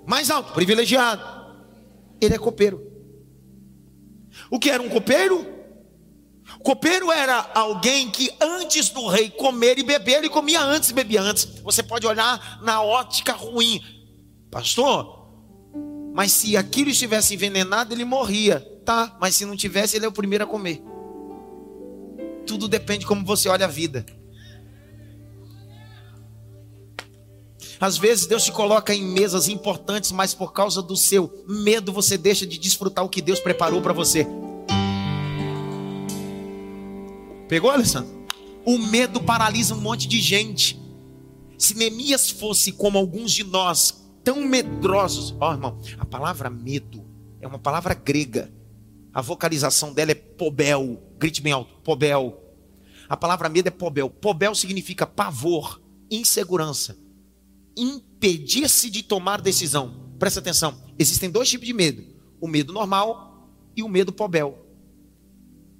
Mais 0.06 0.30
alto, 0.30 0.52
privilegiado. 0.52 1.41
Ele 2.24 2.34
é 2.34 2.38
copeiro. 2.38 2.80
O 4.48 4.58
que 4.58 4.70
era 4.70 4.82
um 4.82 4.88
copeiro? 4.88 5.44
Copeiro 6.62 7.10
era 7.10 7.50
alguém 7.54 8.10
que 8.10 8.30
antes 8.40 8.88
do 8.90 9.08
rei 9.08 9.28
comer 9.30 9.78
e 9.78 9.82
beber, 9.82 10.18
ele 10.18 10.28
comia 10.28 10.62
antes 10.62 10.90
e 10.90 10.94
bebia 10.94 11.20
antes. 11.20 11.44
Você 11.62 11.82
pode 11.82 12.06
olhar 12.06 12.60
na 12.62 12.80
ótica 12.82 13.32
ruim, 13.32 13.80
pastor. 14.50 15.20
Mas 16.14 16.30
se 16.30 16.56
aquilo 16.56 16.90
estivesse 16.90 17.34
envenenado, 17.34 17.92
ele 17.92 18.04
morria, 18.04 18.60
tá? 18.84 19.16
Mas 19.20 19.34
se 19.34 19.44
não 19.44 19.56
tivesse, 19.56 19.96
ele 19.96 20.04
é 20.04 20.08
o 20.08 20.12
primeiro 20.12 20.44
a 20.44 20.46
comer. 20.46 20.82
Tudo 22.46 22.68
depende 22.68 23.00
de 23.00 23.06
como 23.06 23.24
você 23.24 23.48
olha 23.48 23.64
a 23.64 23.68
vida. 23.68 24.06
Às 27.82 27.98
vezes 27.98 28.28
Deus 28.28 28.44
te 28.44 28.52
coloca 28.52 28.94
em 28.94 29.02
mesas 29.02 29.48
importantes, 29.48 30.12
mas 30.12 30.32
por 30.32 30.52
causa 30.52 30.80
do 30.80 30.96
seu 30.96 31.44
medo 31.48 31.92
você 31.92 32.16
deixa 32.16 32.46
de 32.46 32.56
desfrutar 32.56 33.04
o 33.04 33.08
que 33.08 33.20
Deus 33.20 33.40
preparou 33.40 33.82
para 33.82 33.92
você. 33.92 34.24
Pegou, 37.48 37.72
Alessandro? 37.72 38.24
O 38.64 38.78
medo 38.78 39.20
paralisa 39.20 39.74
um 39.74 39.80
monte 39.80 40.06
de 40.06 40.20
gente. 40.20 40.80
Se 41.58 41.74
Neemias 41.74 42.30
fosse 42.30 42.70
como 42.70 42.96
alguns 42.98 43.32
de 43.32 43.42
nós, 43.42 44.00
tão 44.22 44.42
medrosos, 44.42 45.34
ó 45.40 45.50
oh, 45.50 45.52
irmão, 45.52 45.80
a 45.98 46.06
palavra 46.06 46.48
medo 46.48 47.04
é 47.40 47.48
uma 47.48 47.58
palavra 47.58 47.94
grega. 47.94 48.54
A 49.12 49.20
vocalização 49.20 49.92
dela 49.92 50.12
é 50.12 50.14
pobel. 50.14 51.02
Grite 51.18 51.42
bem 51.42 51.52
alto, 51.52 51.74
pobel. 51.82 52.40
A 53.08 53.16
palavra 53.16 53.48
medo 53.48 53.66
é 53.66 53.72
pobel. 53.72 54.08
Pobel 54.08 54.54
significa 54.54 55.04
pavor, 55.04 55.82
insegurança, 56.08 57.01
impedir-se 57.76 58.90
de 58.90 59.02
tomar 59.02 59.40
decisão. 59.40 60.14
Presta 60.18 60.40
atenção. 60.40 60.80
Existem 60.98 61.30
dois 61.30 61.48
tipos 61.48 61.66
de 61.66 61.72
medo: 61.72 62.04
o 62.40 62.46
medo 62.46 62.72
normal 62.72 63.50
e 63.76 63.82
o 63.82 63.88
medo 63.88 64.12
pobel. 64.12 64.66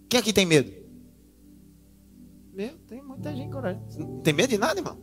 Quem 0.09 0.21
aqui 0.21 0.33
tem 0.33 0.45
medo? 0.45 0.73
Meu, 2.53 2.77
tem 2.87 3.03
muita 3.03 3.35
gente 3.35 3.51
coragem. 3.51 3.83
Não 3.99 4.21
tem 4.21 4.35
medo 4.35 4.51
de 4.51 4.59
nada, 4.59 4.79
irmão? 4.79 4.99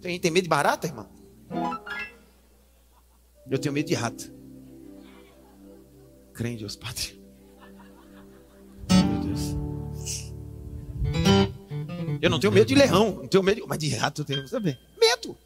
Tem 0.00 0.12
gente 0.12 0.22
tem 0.22 0.30
medo 0.30 0.44
de 0.44 0.48
barata, 0.48 0.86
irmão? 0.86 1.08
Eu 3.50 3.58
tenho 3.58 3.72
medo 3.72 3.86
de 3.86 3.94
rato. 3.94 4.32
Crente 6.32 6.60
Deus, 6.60 6.76
Padre. 6.76 7.20
Meu 8.90 9.20
Deus. 9.20 9.56
Eu 12.20 12.30
não 12.30 12.38
tenho 12.38 12.52
medo 12.52 12.66
de 12.66 12.74
leão, 12.74 13.16
não 13.16 13.26
tenho 13.26 13.42
medo, 13.42 13.64
mas 13.66 13.78
de 13.78 13.88
rato 13.88 14.20
eu 14.20 14.24
tenho 14.24 14.48
também. 14.48 14.78
Medo. 15.00 15.36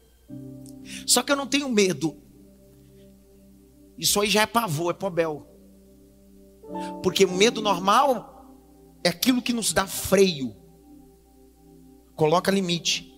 Só 1.05 1.23
que 1.23 1.31
eu 1.31 1.35
não 1.35 1.47
tenho 1.47 1.69
medo. 1.69 2.17
Isso 3.97 4.19
aí 4.19 4.29
já 4.29 4.41
é 4.41 4.45
pavor, 4.45 4.91
é 4.91 4.93
pobel. 4.93 5.47
Porque 7.03 7.25
o 7.25 7.31
medo 7.31 7.61
normal 7.61 8.55
é 9.03 9.09
aquilo 9.09 9.41
que 9.41 9.53
nos 9.53 9.73
dá 9.73 9.85
freio 9.85 10.61
coloca 12.21 12.51
limite. 12.51 13.11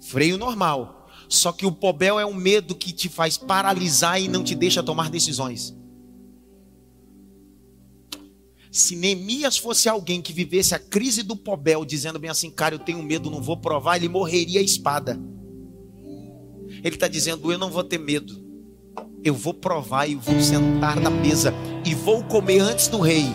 freio 0.00 0.36
normal. 0.36 1.08
Só 1.28 1.52
que 1.52 1.64
o 1.64 1.72
pobel 1.72 2.18
é 2.18 2.26
um 2.26 2.34
medo 2.34 2.74
que 2.74 2.92
te 2.92 3.08
faz 3.08 3.38
paralisar 3.38 4.20
e 4.20 4.26
não 4.26 4.42
te 4.42 4.56
deixa 4.56 4.82
tomar 4.82 5.08
decisões. 5.08 5.74
Se 8.72 8.96
Neemias 8.96 9.56
fosse 9.56 9.88
alguém 9.88 10.20
que 10.20 10.32
vivesse 10.32 10.74
a 10.74 10.80
crise 10.80 11.22
do 11.22 11.36
pobel, 11.36 11.84
dizendo 11.84 12.18
bem 12.18 12.28
assim, 12.28 12.50
cara, 12.50 12.74
eu 12.74 12.78
tenho 12.80 13.00
medo, 13.04 13.30
não 13.30 13.40
vou 13.40 13.56
provar, 13.56 13.96
ele 13.96 14.08
morreria 14.08 14.58
a 14.58 14.64
espada. 14.64 15.16
Ele 16.84 16.96
está 16.96 17.08
dizendo, 17.08 17.50
eu 17.50 17.58
não 17.58 17.70
vou 17.70 17.82
ter 17.82 17.98
medo, 17.98 18.38
eu 19.24 19.32
vou 19.32 19.54
provar 19.54 20.06
e 20.06 20.14
vou 20.14 20.38
sentar 20.38 21.00
na 21.00 21.08
mesa 21.08 21.54
e 21.82 21.94
vou 21.94 22.22
comer 22.22 22.60
antes 22.60 22.88
do 22.88 23.00
rei. 23.00 23.34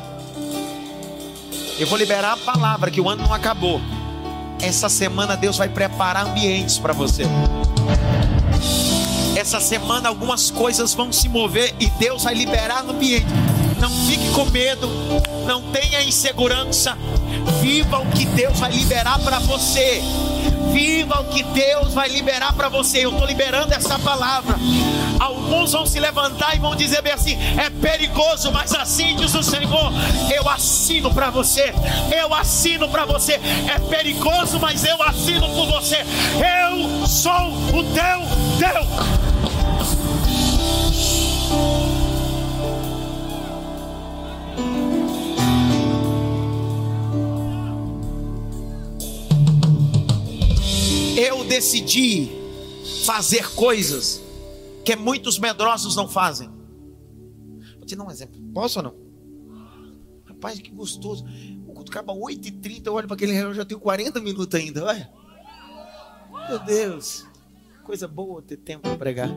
Eu 1.79 1.87
vou 1.87 1.97
liberar 1.97 2.33
a 2.33 2.37
palavra 2.37 2.91
que 2.91 3.01
o 3.01 3.09
ano 3.09 3.23
não 3.23 3.33
acabou. 3.33 3.81
Essa 4.61 4.87
semana 4.87 5.35
Deus 5.35 5.57
vai 5.57 5.67
preparar 5.67 6.27
ambientes 6.27 6.77
para 6.77 6.93
você. 6.93 7.23
Essa 9.35 9.59
semana 9.59 10.09
algumas 10.09 10.51
coisas 10.51 10.93
vão 10.93 11.11
se 11.11 11.27
mover 11.27 11.73
e 11.79 11.89
Deus 11.91 12.25
vai 12.25 12.35
liberar 12.35 12.83
no 12.83 12.91
ambiente. 12.91 13.25
Não 13.79 13.89
fique 14.05 14.29
com 14.31 14.45
medo, 14.51 14.87
não 15.47 15.71
tenha 15.71 16.03
insegurança. 16.03 16.95
Viva 17.59 17.97
o 17.97 18.05
que 18.11 18.25
Deus 18.27 18.59
vai 18.59 18.71
liberar 18.71 19.17
para 19.19 19.39
você. 19.39 20.03
Viva 20.71 21.19
o 21.21 21.25
que 21.25 21.43
Deus 21.43 21.93
vai 21.93 22.09
liberar 22.09 22.53
para 22.53 22.69
você. 22.69 23.05
Eu 23.05 23.11
estou 23.11 23.25
liberando 23.25 23.73
essa 23.73 23.97
palavra. 23.99 24.55
Alguns 25.19 25.71
vão 25.71 25.85
se 25.85 25.99
levantar 25.99 26.55
e 26.55 26.59
vão 26.59 26.75
dizer 26.75 27.01
bem 27.01 27.13
assim: 27.13 27.37
é 27.57 27.69
perigoso, 27.69 28.51
mas 28.51 28.73
assim 28.73 29.15
diz 29.15 29.33
o 29.33 29.43
Senhor. 29.43 29.91
Eu 30.33 30.47
assino 30.49 31.13
para 31.13 31.29
você. 31.29 31.73
Eu 32.15 32.33
assino 32.33 32.87
para 32.89 33.05
você. 33.05 33.33
É 33.67 33.79
perigoso, 33.89 34.59
mas 34.59 34.83
eu 34.85 35.01
assino 35.01 35.47
por 35.49 35.67
você. 35.67 35.97
Eu 35.97 37.07
sou 37.07 37.53
o 37.73 37.83
teu 37.93 38.19
Deus. 38.57 39.28
Eu 51.19 51.43
decidi 51.43 52.29
fazer 53.05 53.53
coisas 53.53 54.21
que 54.85 54.95
muitos 54.95 55.37
medrosos 55.37 55.95
não 55.95 56.07
fazem. 56.07 56.49
Vou 57.77 57.85
te 57.85 57.95
dar 57.95 58.05
um 58.05 58.11
exemplo. 58.11 58.41
Posso 58.53 58.79
ou 58.79 58.83
não? 58.83 58.95
Rapaz, 60.25 60.59
que 60.59 60.71
gostoso. 60.71 61.25
O 61.67 61.73
culto 61.73 61.91
acaba 61.91 62.13
8h30, 62.13 62.85
eu 62.85 62.93
olho 62.93 63.07
para 63.07 63.15
aquele 63.15 63.33
relógio, 63.33 63.55
já 63.55 63.65
tenho 63.65 63.79
40 63.79 64.21
minutos 64.21 64.57
ainda. 64.57 64.85
Olha. 64.85 65.11
Meu 66.47 66.59
Deus. 66.59 67.25
Coisa 67.83 68.07
boa 68.07 68.41
ter 68.41 68.57
tempo 68.57 68.83
para 68.83 68.97
pregar. 68.97 69.29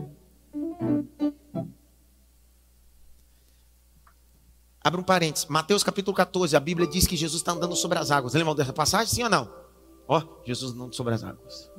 Abre 4.85 5.01
um 5.01 5.05
parênteses. 5.05 5.47
Mateus 5.47 5.83
capítulo 5.83 6.15
14, 6.15 6.57
a 6.57 6.61
Bíblia 6.61 6.87
diz 6.87 7.07
que 7.07 7.17
Jesus 7.17 7.41
está 7.41 7.53
andando 7.53 7.75
sobre 7.75 7.99
as 7.99 8.11
águas. 8.11 8.35
Lembram 8.35 8.55
dessa 8.55 8.73
passagem? 8.73 9.13
Sim 9.13 9.25
ou 9.25 9.31
não? 9.31 9.62
Ó, 10.13 10.23
Jesus 10.45 10.75
andando 10.75 10.95
sobre 10.95 11.15
as 11.15 11.25
águas. 11.25 11.71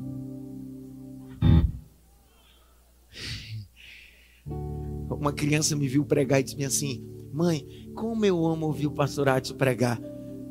Uma 5.08 5.32
criança 5.32 5.76
me 5.76 5.88
viu 5.88 6.04
pregar 6.04 6.40
e 6.40 6.44
disse 6.44 6.66
assim: 6.66 7.06
Mãe, 7.32 7.92
como 7.94 8.26
eu 8.26 8.44
amo 8.44 8.66
ouvir 8.66 8.88
o 8.88 8.92
pastor 8.92 9.30
Adson 9.30 9.54
pregar. 9.54 10.02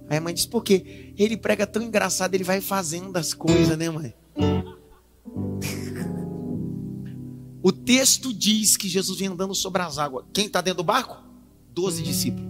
Aí 0.08 0.16
a 0.16 0.20
mãe 0.20 0.32
disse: 0.32 0.46
Por 0.46 0.62
quê? 0.62 1.12
Ele 1.18 1.36
prega 1.36 1.66
tão 1.66 1.82
engraçado, 1.82 2.36
ele 2.36 2.44
vai 2.44 2.60
fazendo 2.60 3.16
as 3.16 3.34
coisas, 3.34 3.76
né, 3.76 3.90
mãe? 3.90 4.14
o 7.60 7.72
texto 7.72 8.32
diz 8.32 8.76
que 8.76 8.88
Jesus 8.88 9.18
vem 9.18 9.26
andando 9.26 9.56
sobre 9.56 9.82
as 9.82 9.98
águas. 9.98 10.24
Quem 10.32 10.46
está 10.46 10.60
dentro 10.60 10.84
do 10.84 10.86
barco? 10.86 11.20
Doze 11.74 12.00
discípulos. 12.00 12.48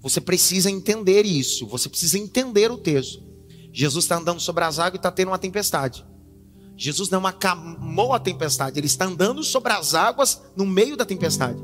Você 0.00 0.20
precisa 0.20 0.68
entender 0.68 1.24
isso. 1.24 1.64
Você 1.68 1.88
precisa 1.88 2.18
entender 2.18 2.72
o 2.72 2.78
texto. 2.78 3.25
Jesus 3.78 4.06
está 4.06 4.16
andando 4.16 4.40
sobre 4.40 4.64
as 4.64 4.78
águas 4.78 4.94
e 4.94 4.96
está 4.96 5.10
tendo 5.10 5.28
uma 5.28 5.38
tempestade. 5.38 6.02
Jesus 6.78 7.10
não 7.10 7.26
acalmou 7.26 8.14
a 8.14 8.18
tempestade, 8.18 8.80
ele 8.80 8.86
está 8.86 9.04
andando 9.04 9.44
sobre 9.44 9.70
as 9.70 9.94
águas 9.94 10.40
no 10.56 10.64
meio 10.64 10.96
da 10.96 11.04
tempestade. 11.04 11.62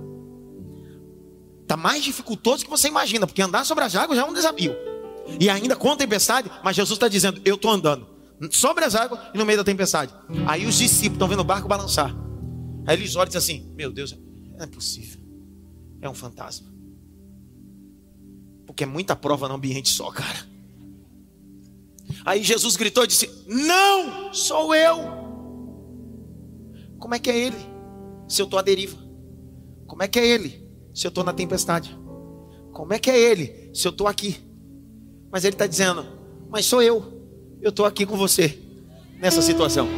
Está 1.63 1.75
mais 1.75 2.05
dificultoso 2.05 2.65
que 2.65 2.71
você 2.71 2.87
imagina, 2.87 3.27
porque 3.27 3.41
andar 3.41 3.65
sobre 3.65 3.85
as 3.85 3.97
águas 3.97 4.19
já 4.19 4.27
é 4.27 4.29
um 4.29 4.35
desafio. 4.35 4.77
E 5.41 5.49
ainda 5.49 5.75
com 5.75 5.91
a 5.91 5.97
tempestade, 5.97 6.53
mas 6.63 6.77
Jesus 6.77 6.99
está 6.99 7.09
dizendo: 7.09 7.41
Eu 7.47 7.55
estou 7.55 7.71
andando 7.71 8.07
sobre 8.51 8.85
as 8.85 8.95
águas 8.95 9.19
e 9.33 9.39
no 9.39 9.47
meio 9.47 9.57
da 9.57 9.65
tempestade. 9.65 10.15
Aí 10.47 10.67
os 10.67 10.75
discípulos 10.75 11.15
estão 11.15 11.29
vendo 11.29 11.41
o 11.41 11.45
barco 11.45 11.67
balançar. 11.67 12.15
Aí 12.87 12.95
eles 12.99 13.17
olham 13.17 13.31
e 13.31 13.33
dizem 13.33 13.57
assim: 13.57 13.73
Meu 13.75 13.91
Deus, 13.91 14.15
não 14.59 14.65
é 14.65 14.67
possível. 14.67 15.19
É 16.03 16.11
um 16.11 16.15
fantasma. 16.15 16.71
Porque 18.67 18.85
é 18.85 18.87
muita 18.87 19.17
prova 19.17 19.49
no 19.49 19.55
ambiente 19.55 19.89
só, 19.89 20.11
cara. 20.11 20.52
Aí 22.25 22.43
Jesus 22.43 22.77
gritou 22.77 23.05
e 23.05 23.07
disse: 23.07 23.45
Não, 23.47 24.33
sou 24.33 24.75
eu. 24.75 24.99
Como 26.99 27.15
é 27.15 27.19
que 27.19 27.31
é 27.31 27.39
ele? 27.39 27.59
Se 28.29 28.41
eu 28.41 28.45
estou 28.45 28.59
à 28.59 28.63
deriva. 28.63 28.97
Como 29.87 30.03
é 30.03 30.09
que 30.09 30.19
é 30.19 30.27
ele? 30.27 30.69
Se 30.95 31.07
eu 31.07 31.09
estou 31.11 31.25
na 31.25 31.33
tempestade. 31.33 31.99
Como 32.73 32.93
é 32.93 32.99
que 32.99 33.11
é 33.11 33.19
ele? 33.19 33.71
Se 33.75 33.87
eu 33.87 33.91
estou 33.91 34.07
aqui. 34.07 34.37
Mas 35.31 35.45
ele 35.45 35.55
está 35.55 35.67
dizendo: 35.67 36.07
Mas 36.49 36.67
sou 36.67 36.83
eu. 36.83 37.21
Eu 37.61 37.71
estou 37.71 37.87
aqui 37.87 38.07
com 38.07 38.17
você 38.17 38.59
nessa 39.19 39.43
situação. 39.43 39.89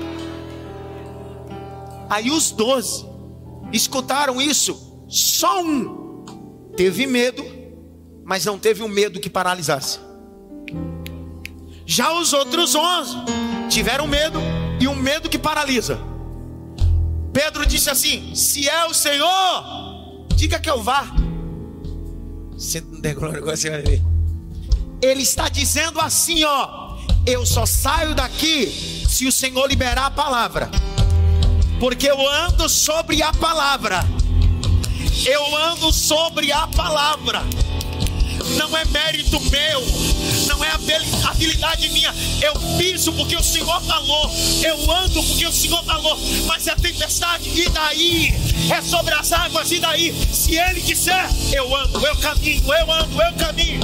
Aí 2.11 2.31
os 2.31 2.51
doze 2.51 3.05
escutaram 3.73 4.41
isso. 4.41 5.05
Só 5.09 5.63
um 5.63 6.25
teve 6.77 7.07
medo, 7.07 7.45
mas 8.25 8.45
não 8.45 8.59
teve 8.59 8.83
um 8.83 8.89
medo 8.89 9.21
que 9.21 9.31
paralisasse. 9.31 9.99
Já 11.87 12.13
os 12.19 12.33
outros 12.33 12.75
onze 12.75 13.17
tiveram 13.69 14.07
medo 14.07 14.41
e 14.81 14.89
um 14.89 14.95
medo 14.95 15.29
que 15.29 15.39
paralisa. 15.39 15.99
Pedro 17.33 17.67
disse 17.67 17.91
assim: 17.91 18.35
Se 18.35 18.69
é 18.69 18.87
o 18.87 18.95
Senhor, 18.95 20.27
diga 20.35 20.59
que 20.59 20.71
eu 20.71 20.83
vá. 20.83 21.05
Não 22.91 23.01
der 23.01 23.15
glória, 23.15 23.41
você 23.41 23.71
vai 23.71 23.83
ver. 23.83 24.03
Ele 25.03 25.23
está 25.23 25.49
dizendo 25.49 26.01
assim: 26.01 26.43
Ó, 26.45 26.97
eu 27.27 27.45
só 27.45 27.67
saio 27.67 28.15
daqui 28.15 29.05
se 29.07 29.27
o 29.27 29.33
Senhor 29.33 29.67
liberar 29.67 30.07
a 30.07 30.11
palavra, 30.11 30.71
porque 31.79 32.09
eu 32.09 32.29
ando 32.29 32.69
sobre 32.69 33.23
a 33.23 33.33
palavra. 33.33 34.05
Eu 35.27 35.57
ando 35.57 35.93
sobre 35.93 36.51
a 36.51 36.67
palavra 36.67 37.43
não 38.57 38.77
é 38.77 38.85
mérito 38.87 39.41
meu, 39.51 39.83
não 40.47 40.65
é 40.65 40.71
habilidade 41.25 41.89
minha. 41.91 42.15
Eu 42.41 42.55
piso 42.79 43.13
porque 43.13 43.37
o 43.37 43.43
Senhor 43.43 43.81
falou, 43.83 44.31
eu 44.63 44.91
ando 44.91 45.23
porque 45.23 45.47
o 45.47 45.53
Senhor 45.53 45.83
falou, 45.85 46.19
mas 46.47 46.67
é 46.67 46.75
tempestade, 46.75 47.49
e 47.49 47.69
daí? 47.69 48.35
É 48.71 48.83
sobre 48.83 49.15
as 49.15 49.33
águas, 49.33 49.71
e 49.71 49.79
daí? 49.79 50.15
Se 50.33 50.57
Ele 50.57 50.81
disser, 50.81 51.29
eu 51.53 51.75
ando, 51.75 52.05
eu 52.07 52.17
caminho, 52.17 52.63
eu 52.73 52.93
ando, 52.93 53.23
eu 53.23 53.33
caminho. 53.35 53.81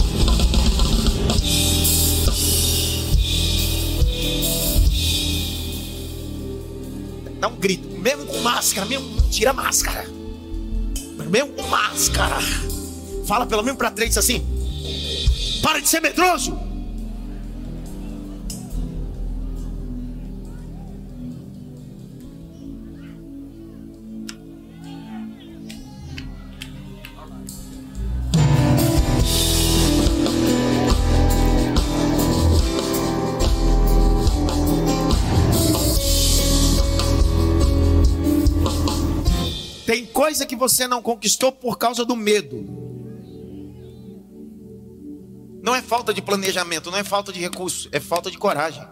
Dá 7.41 7.49
um 7.49 7.57
grito, 7.57 7.89
mesmo 7.99 8.27
com 8.27 8.39
máscara, 8.41 8.87
mesmo, 8.87 9.23
tira 9.31 9.51
a 9.51 9.55
máscara, 9.55 10.07
mesmo 11.27 11.53
com 11.55 11.63
máscara. 11.69 12.37
Fala 13.27 13.47
pelo 13.47 13.63
menos 13.63 13.79
para 13.79 13.91
três 13.91 14.19
assim: 14.19 14.45
para 15.61 15.81
de 15.81 15.89
ser 15.89 16.01
medroso. 16.01 16.59
Tem 39.87 40.07
coisa 40.07 40.47
que 40.47 40.55
você 40.55 40.87
não 40.87 41.03
conquistou 41.03 41.51
por 41.51 41.77
causa 41.77 42.05
do 42.05 42.15
medo. 42.15 42.80
Falta 45.91 46.15
de 46.15 46.23
planejamento, 46.23 46.89
não 46.89 46.99
é 46.99 47.03
falta 47.03 47.33
de 47.33 47.41
recurso, 47.41 47.89
é 47.91 47.99
falta 47.99 48.31
de 48.31 48.39
coragem. 48.39 48.87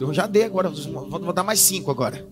Eu 0.00 0.12
já 0.12 0.26
dei 0.26 0.42
agora, 0.42 0.68
vou 0.68 1.32
dar 1.32 1.44
mais 1.44 1.60
cinco 1.60 1.92
agora. 1.92 2.28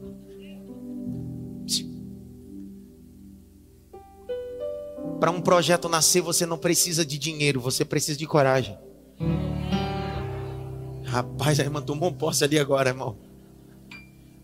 Para 5.20 5.30
um 5.30 5.40
projeto 5.40 5.88
nascer, 5.88 6.20
você 6.20 6.44
não 6.44 6.58
precisa 6.58 7.06
de 7.06 7.16
dinheiro, 7.16 7.60
você 7.60 7.84
precisa 7.84 8.18
de 8.18 8.26
coragem. 8.26 8.76
Rapaz, 11.04 11.60
a 11.60 11.62
irmã 11.62 11.80
tomou 11.80 12.12
posse 12.12 12.42
ali 12.42 12.58
agora, 12.58 12.90
irmão. 12.90 13.16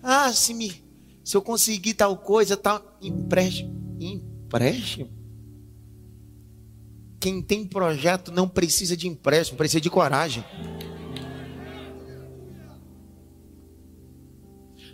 Ah, 0.01 0.33
se, 0.33 0.55
me, 0.55 0.85
se 1.25 1.37
eu 1.37 1.43
conseguir 1.43 1.95
tal 1.95 2.17
coisa, 2.17 2.57
tal. 2.57 2.97
Empréstimo. 3.03 3.75
Empréstimo? 3.99 5.22
Quem 7.23 7.41
tem 7.41 7.65
projeto 7.65 8.33
não 8.33 8.49
precisa 8.49 8.97
de 8.97 9.07
empréstimo, 9.07 9.57
precisa 9.57 9.81
de 9.81 9.89
coragem. 9.89 10.45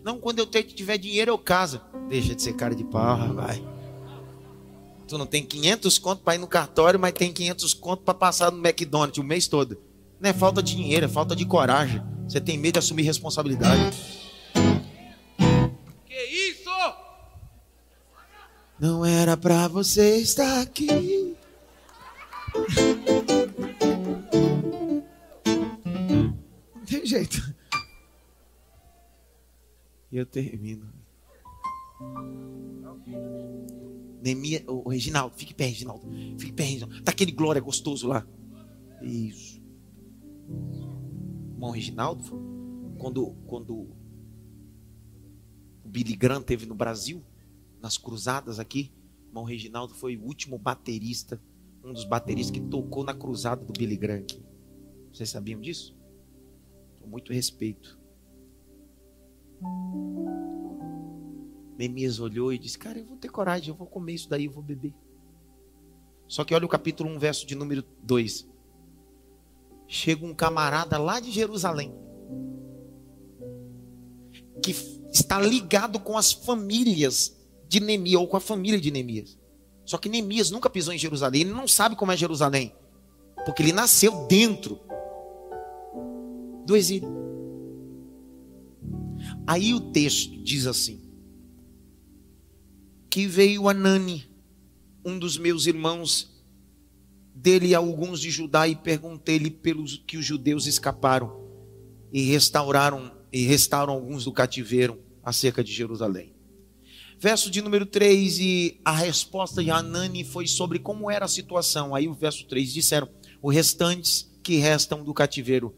Não, 0.05 0.21
quando 0.21 0.41
eu 0.41 0.45
tiver 0.45 0.99
dinheiro 0.99 1.31
eu 1.31 1.39
caso. 1.39 1.81
Deixa 2.07 2.35
de 2.35 2.43
ser 2.43 2.53
cara 2.53 2.75
de 2.75 2.85
pau, 2.85 3.33
vai. 3.33 3.67
Tu 5.09 5.17
não 5.17 5.25
tem 5.25 5.43
500 5.43 5.99
conto 5.99 6.23
para 6.23 6.35
ir 6.35 6.39
no 6.39 6.47
cartório, 6.47 7.01
mas 7.01 7.15
tem 7.15 7.33
500 7.33 7.73
conto 7.73 8.03
para 8.03 8.13
passar 8.13 8.53
no 8.53 8.59
McDonald's 8.59 9.17
o 9.17 9.25
mês 9.25 9.49
todo. 9.49 9.79
Não 10.21 10.29
é 10.29 10.35
falta 10.35 10.63
de 10.63 10.77
dinheiro, 10.77 11.07
é 11.07 11.09
falta 11.09 11.35
de 11.35 11.47
coragem. 11.47 12.03
Você 12.29 12.43
tem 12.43 12.59
medo 12.59 12.75
de 12.75 12.81
assumir 12.81 13.05
responsabilidade. 13.05 13.97
Que 16.05 16.25
isso? 16.51 16.69
Não 18.79 19.03
era 19.03 19.35
para 19.35 19.67
você 19.67 20.19
estar 20.19 20.61
aqui. 20.61 21.39
Não 26.75 26.85
tem 26.87 27.07
jeito. 27.07 27.55
E 30.11 30.17
eu 30.17 30.27
termino. 30.27 30.93
Nemia, 34.23 34.65
o 34.67 34.89
Reginaldo, 34.89 35.37
fique 35.37 35.55
pé, 35.55 35.67
Reginaldo. 35.67 36.07
Fique 36.39 36.53
pé, 36.53 36.65
Reginaldo. 36.65 37.03
Tá 37.03 37.13
aquele 37.13 37.33
glória 37.33 37.61
gostoso 37.61 38.09
lá. 38.09 38.27
Isso. 39.03 39.61
Irmão 41.53 41.71
Reginaldo, 41.71 42.25
quando, 42.99 43.31
quando 43.47 43.75
o 43.75 43.97
Billy 45.85 46.17
Graham 46.17 46.43
teve 46.43 46.67
no 46.67 46.75
Brasil, 46.75 47.23
nas 47.81 47.97
cruzadas 47.97 48.59
aqui, 48.59 48.93
irmão 49.27 49.45
Reginaldo 49.45 49.95
foi 49.95 50.17
o 50.17 50.25
último 50.25 50.59
baterista, 50.59 51.41
um 51.83 51.93
dos 51.93 52.05
bateristas 52.05 52.51
que 52.51 52.61
tocou 52.61 53.05
na 53.05 53.15
cruzada 53.15 53.65
do 53.65 53.73
Billy 53.73 53.97
Graham. 53.97 54.27
Vocês 55.13 55.31
sabiam 55.31 55.61
disso? 55.61 55.97
Com 57.01 57.09
muito 57.09 57.33
respeito. 57.33 57.99
Neemias 61.79 62.19
olhou 62.19 62.53
e 62.53 62.59
disse: 62.59 62.79
Cara, 62.79 62.99
eu 62.99 63.05
vou 63.05 63.17
ter 63.17 63.29
coragem, 63.29 63.69
eu 63.69 63.75
vou 63.75 63.87
comer 63.87 64.15
isso 64.15 64.29
daí, 64.29 64.47
eu 64.47 64.53
vou 64.53 64.63
beber. 64.63 64.95
Só 66.27 66.45
que 66.45 66.55
olha 66.55 66.67
o 66.67 66.69
capítulo 66.69 67.09
1, 67.11 67.19
verso 67.19 67.47
de 67.47 67.55
número 67.55 67.83
2. 68.03 68.47
Chega 69.87 70.27
um 70.27 70.35
camarada 70.35 70.99
lá 70.99 71.19
de 71.19 71.31
Jerusalém, 71.31 71.95
que 74.63 74.73
está 75.11 75.41
ligado 75.41 75.99
com 75.99 76.19
as 76.19 76.33
famílias 76.33 77.35
de 77.67 77.81
Neemias, 77.81 78.21
ou 78.21 78.29
com 78.29 78.37
a 78.37 78.41
família 78.41 78.79
de 78.79 78.91
Neemias. 78.91 79.39
Só 79.89 79.97
que 79.97 80.11
Neemias 80.11 80.51
nunca 80.51 80.69
pisou 80.69 80.93
em 80.93 80.99
Jerusalém, 80.99 81.41
ele 81.41 81.51
não 81.51 81.67
sabe 81.67 81.97
como 81.97 82.13
é 82.13 82.17
Jerusalém, 82.17 82.75
porque 83.47 83.63
ele 83.63 83.73
nasceu 83.73 84.27
dentro 84.27 84.79
do 86.67 86.77
exílio. 86.77 87.09
Aí 89.47 89.73
o 89.73 89.81
texto 89.81 90.43
diz 90.43 90.67
assim: 90.67 91.01
que 93.09 93.27
veio 93.27 93.67
Anani, 93.67 94.29
um 95.03 95.19
dos 95.19 95.39
meus 95.39 95.67
irmãos, 95.67 96.39
dele 97.35 97.75
alguns 97.75 98.21
de 98.21 98.31
Judá, 98.31 98.69
e 98.69 98.77
perguntei-lhe 98.77 99.51
pelos 99.51 100.05
que 100.07 100.19
os 100.19 100.25
judeus 100.27 100.67
escaparam 100.67 101.49
e 102.13 102.25
restauraram 102.25 103.11
e 103.33 103.47
restaram 103.47 103.95
alguns 103.95 104.25
do 104.25 104.33
cativeiro 104.33 105.01
acerca 105.25 105.65
de 105.65 105.73
Jerusalém. 105.73 106.38
Verso 107.21 107.51
de 107.51 107.61
número 107.61 107.85
3, 107.85 108.39
e 108.39 108.81
a 108.85 108.93
resposta 108.93 109.63
de 109.63 109.71
Anani 109.73 110.23
foi 110.23 110.47
sobre 110.47 110.79
como 110.79 111.11
era 111.11 111.25
a 111.25 111.29
situação. 111.29 111.93
Aí 111.93 112.07
o 112.07 112.15
verso 112.15 112.47
3 112.47 112.73
disseram: 112.73 113.09
os 113.43 113.53
restantes 113.53 114.33
que 114.43 114.57
restam 114.57 115.03
do 115.03 115.13
cativeiro 115.13 115.75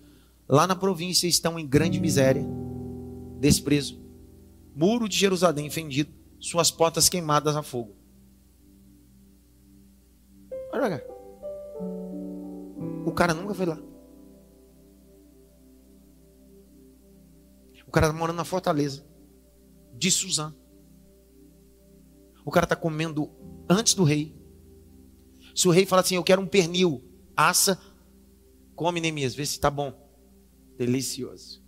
lá 0.46 0.66
na 0.66 0.76
província 0.76 1.26
estão 1.26 1.58
em 1.58 1.66
grande 1.66 1.98
miséria, 1.98 2.44
desprezo, 3.38 3.98
muro 4.76 5.08
de 5.08 5.16
Jerusalém 5.16 5.70
fendido, 5.70 6.12
suas 6.38 6.70
portas 6.70 7.08
queimadas 7.08 7.56
a 7.56 7.62
fogo. 7.62 7.96
Olha 10.72 10.98
cá. 10.98 11.04
O 13.06 13.12
cara 13.12 13.32
nunca 13.32 13.54
foi 13.54 13.64
lá. 13.64 13.78
O 17.86 17.90
cara 17.90 18.06
está 18.06 18.16
morando 18.16 18.36
na 18.36 18.44
fortaleza 18.44 19.04
de 19.94 20.10
Suzã. 20.10 20.54
O 22.44 22.50
cara 22.50 22.64
está 22.64 22.76
comendo 22.76 23.30
antes 23.68 23.94
do 23.94 24.04
rei. 24.04 24.34
Se 25.54 25.68
o 25.68 25.70
rei 25.70 25.84
fala 25.84 26.02
assim, 26.02 26.14
eu 26.14 26.24
quero 26.24 26.40
um 26.40 26.46
pernil, 26.46 27.02
assa, 27.36 27.80
come 28.74 29.00
Neemias, 29.00 29.34
vê 29.34 29.44
se 29.44 29.52
está 29.52 29.70
bom. 29.70 29.92
Delicioso 30.78 31.60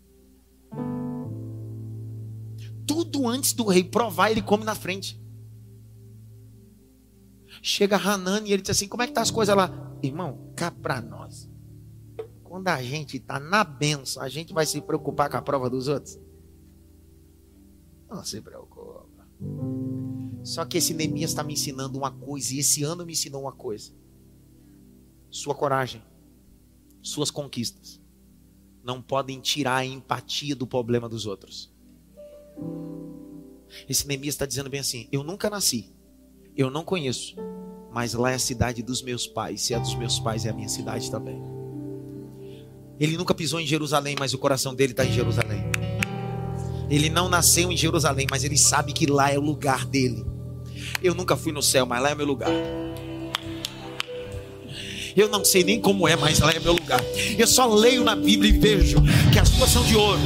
tudo 2.87 3.29
antes 3.29 3.53
do 3.53 3.65
rei 3.65 3.85
provar, 3.85 4.31
ele 4.31 4.43
come 4.43 4.65
na 4.65 4.75
frente. 4.75 5.21
Chega 7.63 7.97
Hanani 7.97 8.51
e 8.51 8.53
ele 8.53 8.63
diz 8.63 8.71
assim: 8.71 8.89
Como 8.89 9.03
é 9.03 9.07
que 9.07 9.13
tá 9.13 9.23
as 9.23 9.31
coisas 9.31 9.57
lá? 9.57 9.97
Irmão, 10.03 10.53
cá 10.57 10.71
para 10.71 11.01
nós. 11.01 11.49
Quando 12.43 12.69
a 12.69 12.83
gente 12.83 13.17
está 13.17 13.39
na 13.39 13.65
benção, 13.65 14.23
a 14.23 14.29
gente 14.29 14.53
vai 14.53 14.67
se 14.67 14.81
preocupar 14.81 15.31
com 15.31 15.37
a 15.37 15.43
prova 15.43 15.71
dos 15.71 15.89
outros? 15.89 16.19
Não 18.11 18.25
se 18.25 18.41
preocupa. 18.41 19.07
Só 20.45 20.65
que 20.65 20.79
esse 20.79 20.93
Neemias 20.93 21.31
está 21.31 21.43
me 21.43 21.53
ensinando 21.53 21.99
uma 21.99 22.11
coisa, 22.11 22.55
e 22.55 22.59
esse 22.59 22.83
ano 22.83 23.07
me 23.07 23.13
ensinou 23.13 23.43
uma 23.43 23.53
coisa: 23.53 23.93
sua 25.31 25.55
coragem, 25.55 26.03
suas 27.01 27.31
conquistas, 27.31 28.01
não 28.83 29.01
podem 29.01 29.41
tirar 29.41 29.77
a 29.77 29.85
empatia 29.85 30.57
do 30.57 30.67
problema 30.67 31.09
dos 31.09 31.27
outros. 31.27 31.73
Esse 33.89 34.07
Neemias 34.07 34.35
está 34.35 34.47
dizendo 34.47 34.69
bem 34.69 34.81
assim: 34.81 35.09
Eu 35.13 35.23
nunca 35.23 35.49
nasci, 35.49 35.93
eu 36.57 36.71
não 36.71 36.85
conheço, 36.85 37.37
mas 37.93 38.15
lá 38.15 38.33
é 38.33 38.35
a 38.35 38.39
cidade 38.39 38.83
dos 38.83 39.01
meus 39.01 39.27
pais. 39.27 39.63
Se 39.63 39.75
é 39.75 39.79
dos 39.79 39.95
meus 39.95 40.19
pais, 40.19 40.45
é 40.45 40.51
a 40.51 40.55
minha 40.55 40.69
cidade 40.69 41.11
também. 41.11 41.41
Ele 42.99 43.17
nunca 43.17 43.35
pisou 43.35 43.61
em 43.61 43.67
Jerusalém, 43.67 44.17
mas 44.19 44.35
o 44.35 44.39
coração 44.39 44.75
dele 44.75 44.93
está 44.93 45.05
em 45.05 45.13
Jerusalém. 45.13 45.65
Ele 46.91 47.09
não 47.09 47.29
nasceu 47.29 47.73
em 47.73 47.77
Jerusalém, 47.77 48.27
mas 48.31 48.45
ele 48.45 48.59
sabe 48.59 48.93
que 48.93 49.07
lá 49.07 49.31
é 49.31 49.39
o 49.39 49.43
lugar 49.43 49.87
dele. 49.87 50.32
Eu 51.03 51.15
nunca 51.15 51.37
fui 51.37 51.53
no 51.53 51.63
céu, 51.63 51.87
mas 51.87 52.03
lá 52.03 52.11
é 52.11 52.15
meu 52.15 52.27
lugar. 52.27 52.51
Eu 55.15 55.29
não 55.29 55.45
sei 55.45 55.63
nem 55.63 55.81
como 55.81 56.09
é, 56.09 56.17
mas 56.17 56.41
lá 56.41 56.53
é 56.53 56.59
meu 56.59 56.73
lugar. 56.73 57.01
Eu 57.39 57.47
só 57.47 57.67
leio 57.67 58.03
na 58.03 58.17
Bíblia 58.17 58.51
e 58.51 58.59
vejo 58.59 58.97
que 59.33 59.39
as 59.39 59.51
ruas 59.51 59.71
são 59.71 59.85
de 59.85 59.95
ouro, 59.95 60.21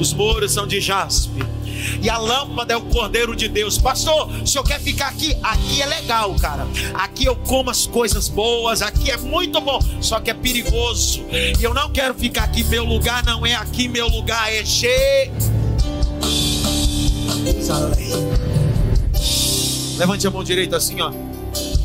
os 0.00 0.12
muros 0.12 0.52
são 0.52 0.66
de 0.66 0.80
jaspe 0.80 1.40
e 2.02 2.08
a 2.08 2.18
lâmpada 2.18 2.74
é 2.74 2.76
o 2.76 2.82
Cordeiro 2.82 3.34
de 3.34 3.48
Deus. 3.48 3.78
Pastor, 3.78 4.30
o 4.42 4.46
senhor 4.46 4.64
quer 4.64 4.80
ficar 4.80 5.08
aqui? 5.08 5.36
Aqui 5.42 5.82
é 5.82 5.86
legal, 5.86 6.34
cara. 6.36 6.66
Aqui 6.94 7.24
eu 7.24 7.36
como 7.36 7.70
as 7.70 7.86
coisas 7.86 8.28
boas, 8.28 8.82
aqui 8.82 9.10
é 9.10 9.16
muito 9.16 9.60
bom, 9.60 9.78
só 10.00 10.20
que 10.20 10.30
é 10.30 10.34
perigoso. 10.34 11.24
E 11.30 11.62
eu 11.62 11.74
não 11.74 11.90
quero 11.90 12.14
ficar 12.14 12.44
aqui. 12.44 12.64
Meu 12.64 12.84
lugar 12.84 13.24
não 13.24 13.44
é 13.46 13.54
aqui, 13.54 13.88
meu 13.88 14.08
lugar 14.08 14.52
é 14.52 14.64
cheio. 14.64 15.32
Levante 19.98 20.26
a 20.28 20.30
mão 20.30 20.44
direita 20.44 20.76
assim, 20.76 21.00
ó. 21.00 21.12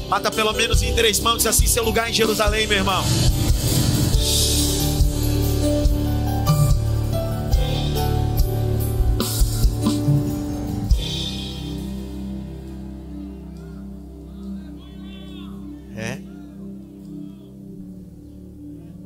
Bata 0.08 0.30
pelo 0.30 0.54
menos 0.54 0.84
em 0.84 0.94
três 0.94 1.20
mãos, 1.20 1.48
assim 1.48 1.66
seu 1.66 1.84
lugar 1.84 2.10
em 2.10 2.14
Jerusalém, 2.14 2.68
meu 2.68 2.78
irmão. 2.78 3.04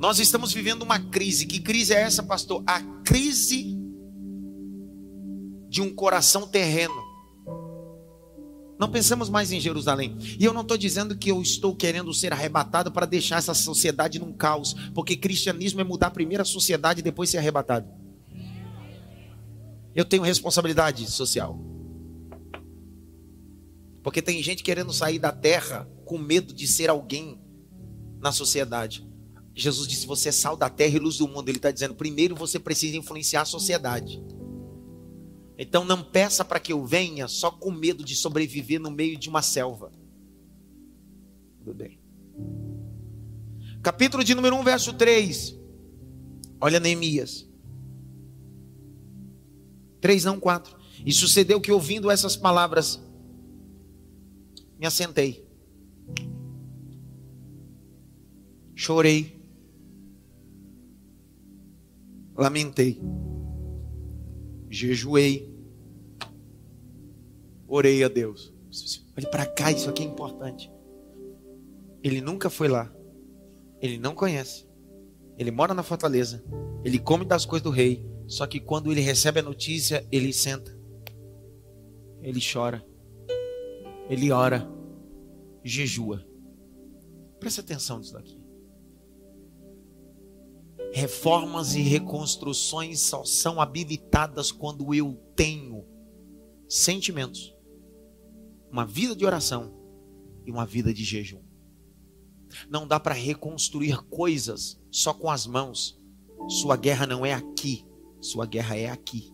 Nós 0.07 0.19
estamos 0.19 0.53
vivendo 0.53 0.83
uma 0.83 0.99
crise. 0.99 1.45
Que 1.45 1.59
crise 1.59 1.93
é 1.93 2.01
essa, 2.01 2.23
pastor? 2.23 2.63
A 2.65 2.81
crise 3.03 3.77
de 5.67 5.81
um 5.81 5.93
coração 5.93 6.47
terreno. 6.47 7.06
Não 8.79 8.89
pensamos 8.89 9.29
mais 9.29 9.51
em 9.51 9.59
Jerusalém. 9.59 10.17
E 10.39 10.45
eu 10.45 10.53
não 10.53 10.61
estou 10.61 10.77
dizendo 10.77 11.17
que 11.17 11.31
eu 11.31 11.41
estou 11.41 11.75
querendo 11.75 12.13
ser 12.13 12.31
arrebatado 12.31 12.91
para 12.91 13.05
deixar 13.05 13.37
essa 13.37 13.53
sociedade 13.53 14.19
num 14.19 14.31
caos. 14.31 14.73
Porque 14.93 15.15
cristianismo 15.15 15.81
é 15.81 15.83
mudar 15.83 16.11
primeiro 16.11 16.43
a 16.43 16.45
sociedade 16.45 16.99
e 16.99 17.03
depois 17.03 17.29
ser 17.29 17.37
arrebatado. 17.37 17.87
Eu 19.95 20.05
tenho 20.05 20.21
responsabilidade 20.21 21.09
social. 21.09 21.59
Porque 24.03 24.21
tem 24.21 24.41
gente 24.43 24.63
querendo 24.63 24.93
sair 24.93 25.17
da 25.17 25.31
terra 25.31 25.89
com 26.05 26.17
medo 26.17 26.53
de 26.53 26.67
ser 26.67 26.89
alguém 26.89 27.41
na 28.19 28.31
sociedade. 28.31 29.05
Jesus 29.55 29.87
disse: 29.87 30.05
Você 30.05 30.29
é 30.29 30.31
sal 30.31 30.55
da 30.55 30.69
terra 30.69 30.95
e 30.95 30.99
luz 30.99 31.17
do 31.17 31.27
mundo. 31.27 31.49
Ele 31.49 31.57
está 31.57 31.71
dizendo: 31.71 31.95
primeiro 31.95 32.35
você 32.35 32.59
precisa 32.59 32.95
influenciar 32.95 33.41
a 33.41 33.45
sociedade. 33.45 34.23
Então 35.57 35.83
não 35.83 36.03
peça 36.03 36.45
para 36.45 36.59
que 36.59 36.71
eu 36.71 36.85
venha 36.85 37.27
só 37.27 37.49
com 37.49 37.71
medo 37.71 38.03
de 38.03 38.15
sobreviver 38.15 38.79
no 38.79 38.91
meio 38.91 39.17
de 39.17 39.27
uma 39.27 39.41
selva. 39.41 39.91
Tudo 41.59 41.73
bem. 41.73 41.99
Capítulo 43.81 44.23
de 44.23 44.35
número 44.35 44.55
1, 44.57 44.63
verso 44.63 44.93
3. 44.93 45.57
Olha 46.61 46.79
Neemias. 46.79 47.47
3, 49.99 50.25
não 50.25 50.39
4. 50.39 50.77
E 51.05 51.11
sucedeu 51.11 51.59
que 51.59 51.71
ouvindo 51.71 52.11
essas 52.11 52.35
palavras, 52.35 53.01
me 54.79 54.85
assentei. 54.85 55.47
Chorei 58.75 59.37
lamentei, 62.37 63.01
jejuei, 64.69 65.53
orei 67.67 68.03
a 68.03 68.08
Deus. 68.08 68.53
Olhe 69.17 69.27
para 69.30 69.45
cá, 69.45 69.71
isso 69.71 69.89
aqui 69.89 70.03
é 70.03 70.06
importante. 70.06 70.71
Ele 72.03 72.21
nunca 72.21 72.49
foi 72.49 72.67
lá, 72.67 72.93
ele 73.82 73.97
não 73.97 74.13
conhece, 74.13 74.67
ele 75.38 75.51
mora 75.51 75.73
na 75.73 75.84
fortaleza, 75.84 76.43
ele 76.84 76.99
come 76.99 77.25
das 77.25 77.45
coisas 77.45 77.63
do 77.63 77.71
rei. 77.71 78.06
Só 78.27 78.45
que 78.45 78.60
quando 78.60 78.91
ele 78.91 78.99
recebe 78.99 79.39
a 79.39 79.43
notícia, 79.43 80.06
ele 80.12 80.34
senta, 80.34 80.77
ele 82.21 82.39
chora, 82.41 82.86
ele 84.10 84.32
ora, 84.32 84.69
jejua. 85.63 86.25
Presta 87.39 87.62
atenção 87.62 87.99
nisso 87.99 88.13
daqui. 88.13 88.37
Reformas 90.97 91.75
e 91.75 91.81
reconstruções 91.81 93.01
só 93.01 93.23
são 93.23 93.62
habilitadas 93.62 94.51
quando 94.51 94.95
eu 94.95 95.13
tenho 95.36 95.86
sentimentos, 96.67 97.55
uma 98.71 98.83
vida 98.83 99.15
de 99.15 99.23
oração 99.23 99.71
e 100.43 100.51
uma 100.51 100.65
vida 100.65 100.91
de 100.91 101.03
jejum. 101.03 101.43
Não 102.67 102.88
dá 102.88 102.99
para 102.99 103.13
reconstruir 103.13 104.01
coisas 104.10 104.81
só 104.89 105.13
com 105.13 105.29
as 105.29 105.45
mãos. 105.45 106.01
Sua 106.49 106.75
guerra 106.75 107.05
não 107.05 107.23
é 107.23 107.31
aqui, 107.31 107.86
sua 108.19 108.47
guerra 108.47 108.75
é 108.75 108.89
aqui. 108.89 109.31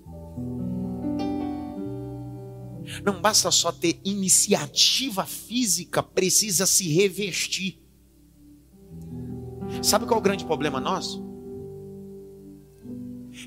Não 3.06 3.22
basta 3.22 3.50
só 3.52 3.72
ter 3.72 4.02
iniciativa 4.04 5.26
física, 5.26 6.04
precisa 6.04 6.66
se 6.66 6.92
revestir. 6.94 7.82
Sabe 9.82 10.06
qual 10.06 10.18
é 10.18 10.20
o 10.20 10.24
grande 10.24 10.44
problema 10.44 10.82
nosso? 10.82 11.23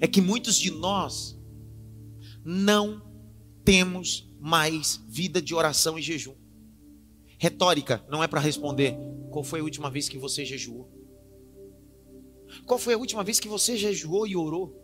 É 0.00 0.06
que 0.06 0.20
muitos 0.20 0.56
de 0.56 0.70
nós 0.70 1.38
não 2.44 3.02
temos 3.64 4.30
mais 4.40 5.02
vida 5.08 5.42
de 5.42 5.54
oração 5.54 5.98
e 5.98 6.02
jejum. 6.02 6.34
Retórica 7.38 8.04
não 8.08 8.22
é 8.22 8.28
para 8.28 8.40
responder 8.40 8.96
qual 9.30 9.44
foi 9.44 9.60
a 9.60 9.64
última 9.64 9.90
vez 9.90 10.08
que 10.08 10.18
você 10.18 10.44
jejuou. 10.44 10.90
Qual 12.64 12.78
foi 12.78 12.94
a 12.94 12.98
última 12.98 13.24
vez 13.24 13.40
que 13.40 13.48
você 13.48 13.76
jejuou 13.76 14.26
e 14.26 14.36
orou? 14.36 14.82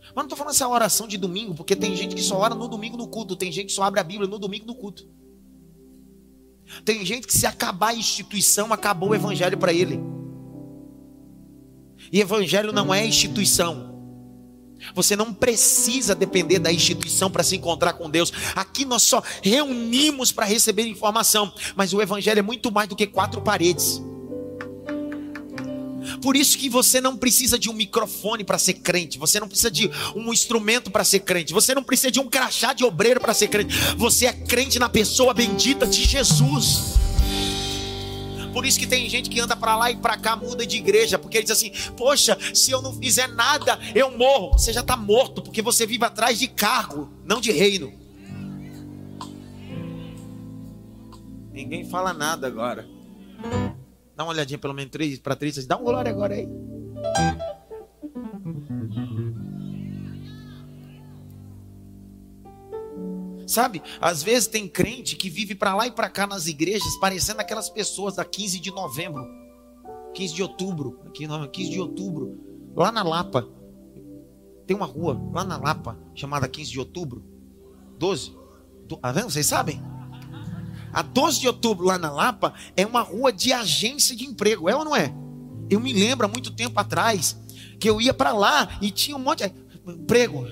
Mas 0.00 0.14
não 0.16 0.22
estou 0.24 0.38
falando 0.38 0.54
essa 0.54 0.68
oração 0.68 1.06
de 1.06 1.18
domingo, 1.18 1.54
porque 1.54 1.76
tem 1.76 1.94
gente 1.94 2.14
que 2.14 2.22
só 2.22 2.38
ora 2.38 2.54
no 2.54 2.66
domingo 2.66 2.96
no 2.96 3.08
culto, 3.08 3.36
tem 3.36 3.52
gente 3.52 3.66
que 3.66 3.72
só 3.72 3.82
abre 3.82 4.00
a 4.00 4.04
Bíblia 4.04 4.28
no 4.28 4.38
domingo 4.38 4.66
no 4.66 4.74
culto. 4.74 5.08
Tem 6.84 7.04
gente 7.04 7.26
que 7.26 7.36
se 7.36 7.46
acabar 7.46 7.88
a 7.88 7.94
instituição, 7.94 8.72
acabou 8.72 9.10
o 9.10 9.14
evangelho 9.14 9.58
para 9.58 9.72
ele. 9.72 10.00
E 12.12 12.20
evangelho 12.20 12.72
não 12.72 12.92
é 12.92 13.04
instituição. 13.04 13.87
Você 14.94 15.16
não 15.16 15.32
precisa 15.32 16.14
depender 16.14 16.58
da 16.58 16.72
instituição 16.72 17.30
para 17.30 17.42
se 17.42 17.56
encontrar 17.56 17.94
com 17.94 18.08
Deus. 18.08 18.32
Aqui 18.54 18.84
nós 18.84 19.02
só 19.02 19.22
reunimos 19.42 20.32
para 20.32 20.46
receber 20.46 20.86
informação, 20.86 21.52
mas 21.76 21.92
o 21.92 22.00
evangelho 22.00 22.38
é 22.38 22.42
muito 22.42 22.70
mais 22.70 22.88
do 22.88 22.96
que 22.96 23.06
quatro 23.06 23.40
paredes. 23.40 24.02
Por 26.22 26.36
isso 26.36 26.56
que 26.56 26.68
você 26.68 27.00
não 27.00 27.16
precisa 27.16 27.58
de 27.58 27.68
um 27.68 27.72
microfone 27.72 28.42
para 28.42 28.58
ser 28.58 28.74
crente, 28.74 29.18
você 29.18 29.38
não 29.38 29.48
precisa 29.48 29.70
de 29.70 29.90
um 30.14 30.32
instrumento 30.32 30.90
para 30.90 31.04
ser 31.04 31.20
crente, 31.20 31.52
você 31.52 31.74
não 31.74 31.82
precisa 31.82 32.10
de 32.10 32.20
um 32.20 32.28
crachá 32.28 32.72
de 32.72 32.84
obreiro 32.84 33.20
para 33.20 33.34
ser 33.34 33.48
crente. 33.48 33.74
Você 33.96 34.26
é 34.26 34.32
crente 34.32 34.78
na 34.78 34.88
pessoa 34.88 35.34
bendita 35.34 35.86
de 35.86 36.04
Jesus. 36.04 37.07
Por 38.58 38.66
isso 38.66 38.76
que 38.76 38.88
tem 38.88 39.08
gente 39.08 39.30
que 39.30 39.38
anda 39.38 39.54
para 39.54 39.76
lá 39.76 39.88
e 39.88 39.96
para 39.96 40.18
cá, 40.18 40.34
muda 40.34 40.66
de 40.66 40.78
igreja, 40.78 41.16
porque 41.16 41.36
ele 41.36 41.44
diz 41.44 41.52
assim: 41.52 41.70
Poxa, 41.96 42.36
se 42.52 42.72
eu 42.72 42.82
não 42.82 42.92
fizer 42.92 43.28
nada, 43.28 43.78
eu 43.94 44.10
morro. 44.18 44.58
Você 44.58 44.72
já 44.72 44.80
está 44.80 44.96
morto, 44.96 45.40
porque 45.40 45.62
você 45.62 45.86
vive 45.86 46.04
atrás 46.04 46.40
de 46.40 46.48
cargo, 46.48 47.08
não 47.24 47.40
de 47.40 47.52
reino. 47.52 47.92
Ninguém 51.52 51.88
fala 51.88 52.12
nada 52.12 52.48
agora. 52.48 52.84
Dá 54.16 54.24
uma 54.24 54.32
olhadinha 54.32 54.58
pelo 54.58 54.74
menos 54.74 54.90
para 55.22 55.36
três, 55.36 55.64
dá 55.64 55.76
um 55.76 55.84
glória 55.84 56.10
agora 56.10 56.34
aí. 56.34 56.48
Sabe? 63.48 63.82
Às 63.98 64.22
vezes 64.22 64.46
tem 64.46 64.68
crente 64.68 65.16
que 65.16 65.30
vive 65.30 65.54
para 65.54 65.74
lá 65.74 65.86
e 65.86 65.90
para 65.90 66.10
cá 66.10 66.26
nas 66.26 66.46
igrejas, 66.46 66.96
parecendo 67.00 67.40
aquelas 67.40 67.70
pessoas 67.70 68.16
da 68.16 68.24
15 68.24 68.60
de 68.60 68.70
novembro, 68.70 69.26
15 70.14 70.34
de 70.34 70.42
outubro, 70.42 71.00
aqui 71.06 71.26
não, 71.26 71.48
15 71.48 71.70
de 71.70 71.80
outubro, 71.80 72.38
lá 72.76 72.92
na 72.92 73.02
Lapa. 73.02 73.48
Tem 74.66 74.76
uma 74.76 74.84
rua 74.84 75.18
lá 75.32 75.44
na 75.44 75.56
Lapa 75.56 75.98
chamada 76.14 76.46
15 76.46 76.70
de 76.70 76.78
outubro, 76.78 77.24
12. 77.98 78.36
Tá 79.00 79.12
vendo? 79.12 79.30
Vocês 79.30 79.46
sabem? 79.46 79.80
A 80.92 81.00
12 81.00 81.40
de 81.40 81.46
outubro 81.46 81.86
lá 81.86 81.96
na 81.96 82.10
Lapa 82.10 82.52
é 82.76 82.84
uma 82.84 83.00
rua 83.00 83.32
de 83.32 83.50
agência 83.50 84.14
de 84.14 84.26
emprego, 84.26 84.68
é 84.68 84.76
ou 84.76 84.84
não 84.84 84.94
é? 84.94 85.14
Eu 85.70 85.80
me 85.80 85.94
lembro 85.94 86.26
há 86.26 86.28
muito 86.28 86.50
tempo 86.50 86.78
atrás 86.78 87.38
que 87.80 87.88
eu 87.88 87.98
ia 87.98 88.12
para 88.12 88.32
lá 88.32 88.78
e 88.82 88.90
tinha 88.90 89.16
um 89.16 89.20
monte 89.20 89.48
de 89.48 89.54
emprego, 89.90 90.46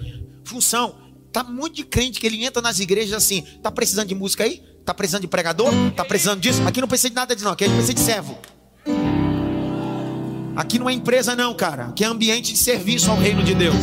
função. 0.44 1.05
Tá 1.36 1.44
muito 1.44 1.74
de 1.74 1.84
crente 1.84 2.18
que 2.18 2.26
ele 2.26 2.42
entra 2.42 2.62
nas 2.62 2.80
igrejas 2.80 3.12
assim, 3.12 3.42
tá 3.62 3.70
precisando 3.70 4.08
de 4.08 4.14
música 4.14 4.42
aí? 4.42 4.62
Tá 4.86 4.94
precisando 4.94 5.20
de 5.20 5.28
pregador? 5.28 5.70
Tá 5.94 6.02
precisando 6.02 6.40
disso? 6.40 6.62
Aqui 6.66 6.80
não 6.80 6.88
precisa 6.88 7.10
de 7.10 7.14
nada 7.14 7.34
disso 7.34 7.44
não, 7.44 7.52
aqui 7.52 7.64
a 7.64 7.66
gente 7.66 7.76
precisa 7.76 7.92
de 7.92 8.00
servo. 8.00 8.38
Aqui 10.56 10.78
não 10.78 10.88
é 10.88 10.94
empresa 10.94 11.36
não, 11.36 11.52
cara. 11.52 11.88
Aqui 11.88 12.04
é 12.04 12.06
ambiente 12.06 12.54
de 12.54 12.58
serviço 12.58 13.10
ao 13.10 13.18
reino 13.18 13.42
de 13.42 13.54
Deus. 13.54 13.76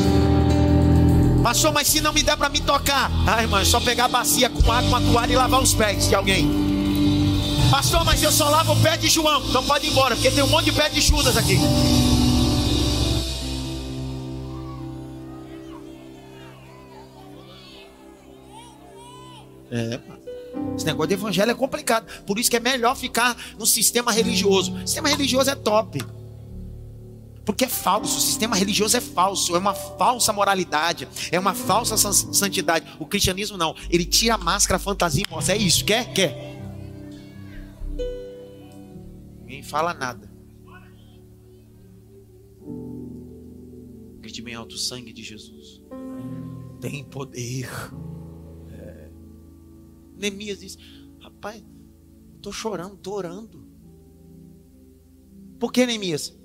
Pastor, 1.44 1.72
mas 1.72 1.88
se 1.90 2.02
não 2.02 2.12
me 2.12 2.24
der 2.24 2.36
para 2.36 2.50
me 2.50 2.60
tocar, 2.60 3.12
ai, 3.28 3.44
irmão, 3.44 3.60
é 3.60 3.66
só 3.66 3.80
pegar 3.80 4.06
a 4.06 4.08
bacia 4.08 4.50
com 4.50 4.72
água, 4.72 4.90
uma 4.90 5.02
toalha 5.12 5.34
e 5.34 5.36
lavar 5.36 5.62
os 5.62 5.76
pés 5.76 6.10
de 6.10 6.16
alguém. 6.16 6.50
Pastor, 7.70 8.04
mas 8.04 8.24
eu 8.24 8.32
só 8.32 8.50
lavo 8.50 8.74
o 8.74 8.82
pé 8.82 8.98
de 8.98 9.10
João. 9.10 9.44
Então 9.48 9.64
pode 9.64 9.86
ir 9.86 9.92
embora, 9.92 10.16
porque 10.16 10.32
tem 10.32 10.44
um 10.44 10.48
monte 10.48 10.66
de 10.66 10.72
pé 10.72 10.90
de 10.90 11.02
Judas 11.02 11.38
aqui. 11.38 11.60
É, 19.76 20.00
esse 20.76 20.86
negócio 20.86 21.08
de 21.08 21.14
evangelho 21.16 21.50
é 21.50 21.56
complicado. 21.56 22.06
Por 22.26 22.38
isso 22.38 22.50
que 22.50 22.58
é 22.58 22.60
melhor 22.60 22.96
ficar 22.96 23.36
no 23.58 23.66
sistema 23.66 24.12
religioso. 24.12 24.72
O 24.76 24.80
sistema 24.88 25.10
religioso 25.10 25.50
é 25.50 25.56
top. 25.56 26.00
Porque 27.44 27.66
é 27.66 27.68
falso, 27.68 28.18
o 28.18 28.22
sistema 28.22 28.56
religioso 28.56 28.96
é 28.96 29.02
falso, 29.02 29.56
é 29.56 29.60
uma 29.60 29.74
falsa 29.74 30.32
moralidade, 30.32 31.08
é 31.30 31.38
uma 31.38 31.54
falsa 31.54 31.98
santidade. 31.98 32.86
O 33.00 33.06
cristianismo 33.06 33.58
não, 33.58 33.76
ele 33.90 34.06
tira 34.06 34.36
a 34.36 34.38
máscara, 34.38 34.78
a 34.78 34.80
fantasia 34.80 35.26
e 35.28 35.30
mostra. 35.30 35.56
É 35.56 35.58
isso, 35.58 35.84
quer? 35.84 36.14
Quer. 36.14 36.54
Ninguém 39.42 39.62
fala 39.64 39.94
nada. 39.94 40.32
Grite 44.22 44.42
bem 44.42 44.56
alto: 44.56 44.76
o 44.76 44.78
sangue 44.78 45.12
de 45.12 45.22
Jesus 45.22 45.82
tem 46.80 47.04
poder. 47.04 47.70
Neemias 50.24 50.60
diz: 50.60 50.78
Rapaz, 51.20 51.64
estou 52.36 52.52
chorando, 52.52 52.96
estou 52.96 53.14
orando. 53.14 53.68
Por 55.60 55.72
que, 55.72 55.86
Neemias? 55.86 56.38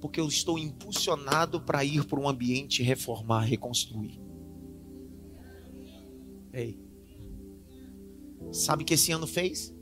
Porque 0.00 0.20
eu 0.20 0.26
estou 0.26 0.58
impulsionado 0.58 1.60
para 1.60 1.84
ir 1.84 2.04
para 2.04 2.18
um 2.18 2.28
ambiente 2.28 2.82
reformar, 2.82 3.42
reconstruir. 3.42 4.20
Ei, 6.52 6.78
sabe 8.50 8.82
o 8.82 8.86
que 8.86 8.94
esse 8.94 9.12
ano 9.12 9.26
fez? 9.26 9.74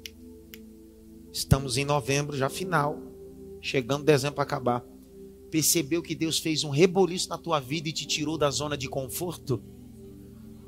Estamos 1.32 1.76
em 1.76 1.84
novembro, 1.84 2.36
já 2.36 2.48
final, 2.48 2.98
chegando 3.60 4.04
dezembro 4.04 4.36
para 4.36 4.44
acabar. 4.44 4.84
Percebeu 5.50 6.02
que 6.02 6.14
Deus 6.14 6.38
fez 6.38 6.64
um 6.64 6.70
reboliço 6.70 7.28
na 7.28 7.38
tua 7.38 7.58
vida 7.58 7.88
e 7.88 7.92
te 7.92 8.06
tirou 8.06 8.36
da 8.36 8.50
zona 8.50 8.76
de 8.76 8.88
conforto? 8.88 9.62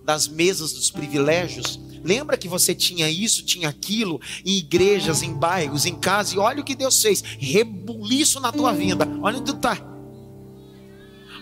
Das 0.04 0.28
mesas 0.28 0.72
dos 0.72 0.90
privilégios. 0.90 1.80
Lembra 2.04 2.36
que 2.36 2.48
você 2.48 2.74
tinha 2.74 3.08
isso, 3.08 3.44
tinha 3.44 3.68
aquilo, 3.68 4.20
em 4.44 4.58
igrejas, 4.58 5.22
em 5.22 5.32
bairros, 5.32 5.86
em 5.86 5.94
casa, 5.94 6.34
e 6.34 6.38
olha 6.38 6.60
o 6.60 6.64
que 6.64 6.74
Deus 6.74 7.00
fez: 7.00 7.22
rebuliço 7.38 8.40
na 8.40 8.50
tua 8.50 8.72
vida. 8.72 9.08
Olha 9.22 9.38
onde 9.38 9.52
tu 9.52 9.56
está. 9.56 9.92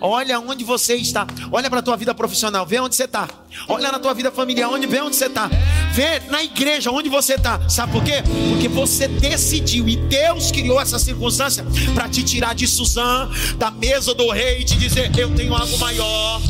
Olha 0.01 0.41
onde 0.41 0.65
você 0.65 0.95
está. 0.95 1.27
Olha 1.53 1.69
para 1.69 1.81
a 1.81 1.83
tua 1.83 1.97
vida 1.97 2.15
profissional, 2.15 2.65
vê 2.65 2.81
onde 2.81 2.97
você 2.97 3.05
está. 3.05 3.29
Olha 3.69 3.93
na 3.93 3.99
tua 3.99 4.15
vida 4.15 4.31
familiar, 4.31 4.71
onde 4.71 4.87
vê 4.87 5.01
onde 5.01 5.15
você 5.15 5.27
está. 5.27 5.51
Vê 5.93 6.21
na 6.31 6.43
igreja 6.43 6.91
onde 6.91 7.11
você 7.11 7.35
está. 7.35 7.69
Sabe 7.69 7.93
por 7.93 8.03
quê? 8.03 8.23
Porque 8.51 8.69
você 8.69 9.07
decidiu 9.07 9.89
e 9.89 9.97
Deus 9.97 10.51
criou 10.51 10.81
essa 10.81 10.99
circunstância 10.99 11.67
para 11.95 12.09
te 12.09 12.23
tirar 12.23 12.55
de 12.55 12.67
Suzã, 12.67 13.29
da 13.59 13.71
mesa 13.71 14.15
do 14.15 14.31
rei 14.31 14.61
e 14.61 14.65
te 14.65 14.79
dizer: 14.79 15.11
Eu 15.19 15.35
tenho 15.35 15.55
algo 15.55 15.79
maior. 15.79 16.41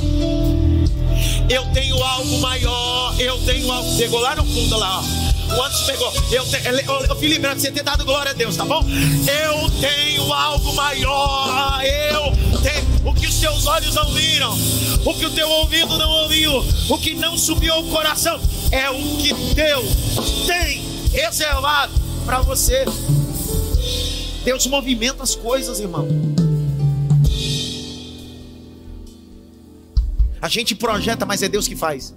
Eu 1.51 1.67
tenho 1.73 2.01
algo 2.01 2.39
maior. 2.39 3.13
Eu 3.19 3.37
tenho 3.45 3.71
algo. 3.73 3.97
Pegou 3.99 4.21
lá 4.21 4.37
no 4.37 4.45
fundo 4.45 4.79
lá, 4.79 5.01
ó. 5.01 5.57
O 5.57 5.63
Anderson 5.65 5.87
pegou. 5.87 6.13
Eu 6.31 6.45
eu, 7.09 7.17
Felipe, 7.17 7.45
era 7.45 7.59
você 7.59 7.73
ter 7.73 7.83
dado 7.83 8.05
glória 8.05 8.31
a 8.31 8.35
Deus, 8.35 8.57
tá 8.57 8.65
bom? 8.65 8.85
Eu 8.87 9.69
tenho 9.81 10.33
algo 10.33 10.73
maior. 10.75 11.83
Eu 11.85 12.61
tenho. 12.63 12.91
O 13.05 13.13
que 13.13 13.27
os 13.27 13.41
teus 13.41 13.67
olhos 13.67 13.97
não 13.97 14.13
viram, 14.13 14.57
o 15.05 15.15
que 15.15 15.27
o 15.27 15.31
teu 15.31 15.49
ouvido 15.49 15.99
não 15.99 16.11
ouviu, 16.23 16.65
o 16.89 16.99
que 16.99 17.15
não 17.15 17.37
subiu 17.37 17.73
ao 17.73 17.83
coração, 17.85 18.39
é 18.71 18.91
o 18.91 19.17
que 19.17 19.33
Deus 19.55 19.87
tem 20.47 20.85
reservado 21.11 21.93
para 22.27 22.43
você. 22.43 22.85
Deus 24.45 24.67
movimenta 24.67 25.23
as 25.23 25.35
coisas, 25.35 25.81
irmão. 25.81 26.07
A 30.41 30.49
gente 30.49 30.75
projeta, 30.75 31.27
mas 31.27 31.43
é 31.43 31.49
Deus 31.49 31.69
que 31.69 31.77
faz. 31.77 32.15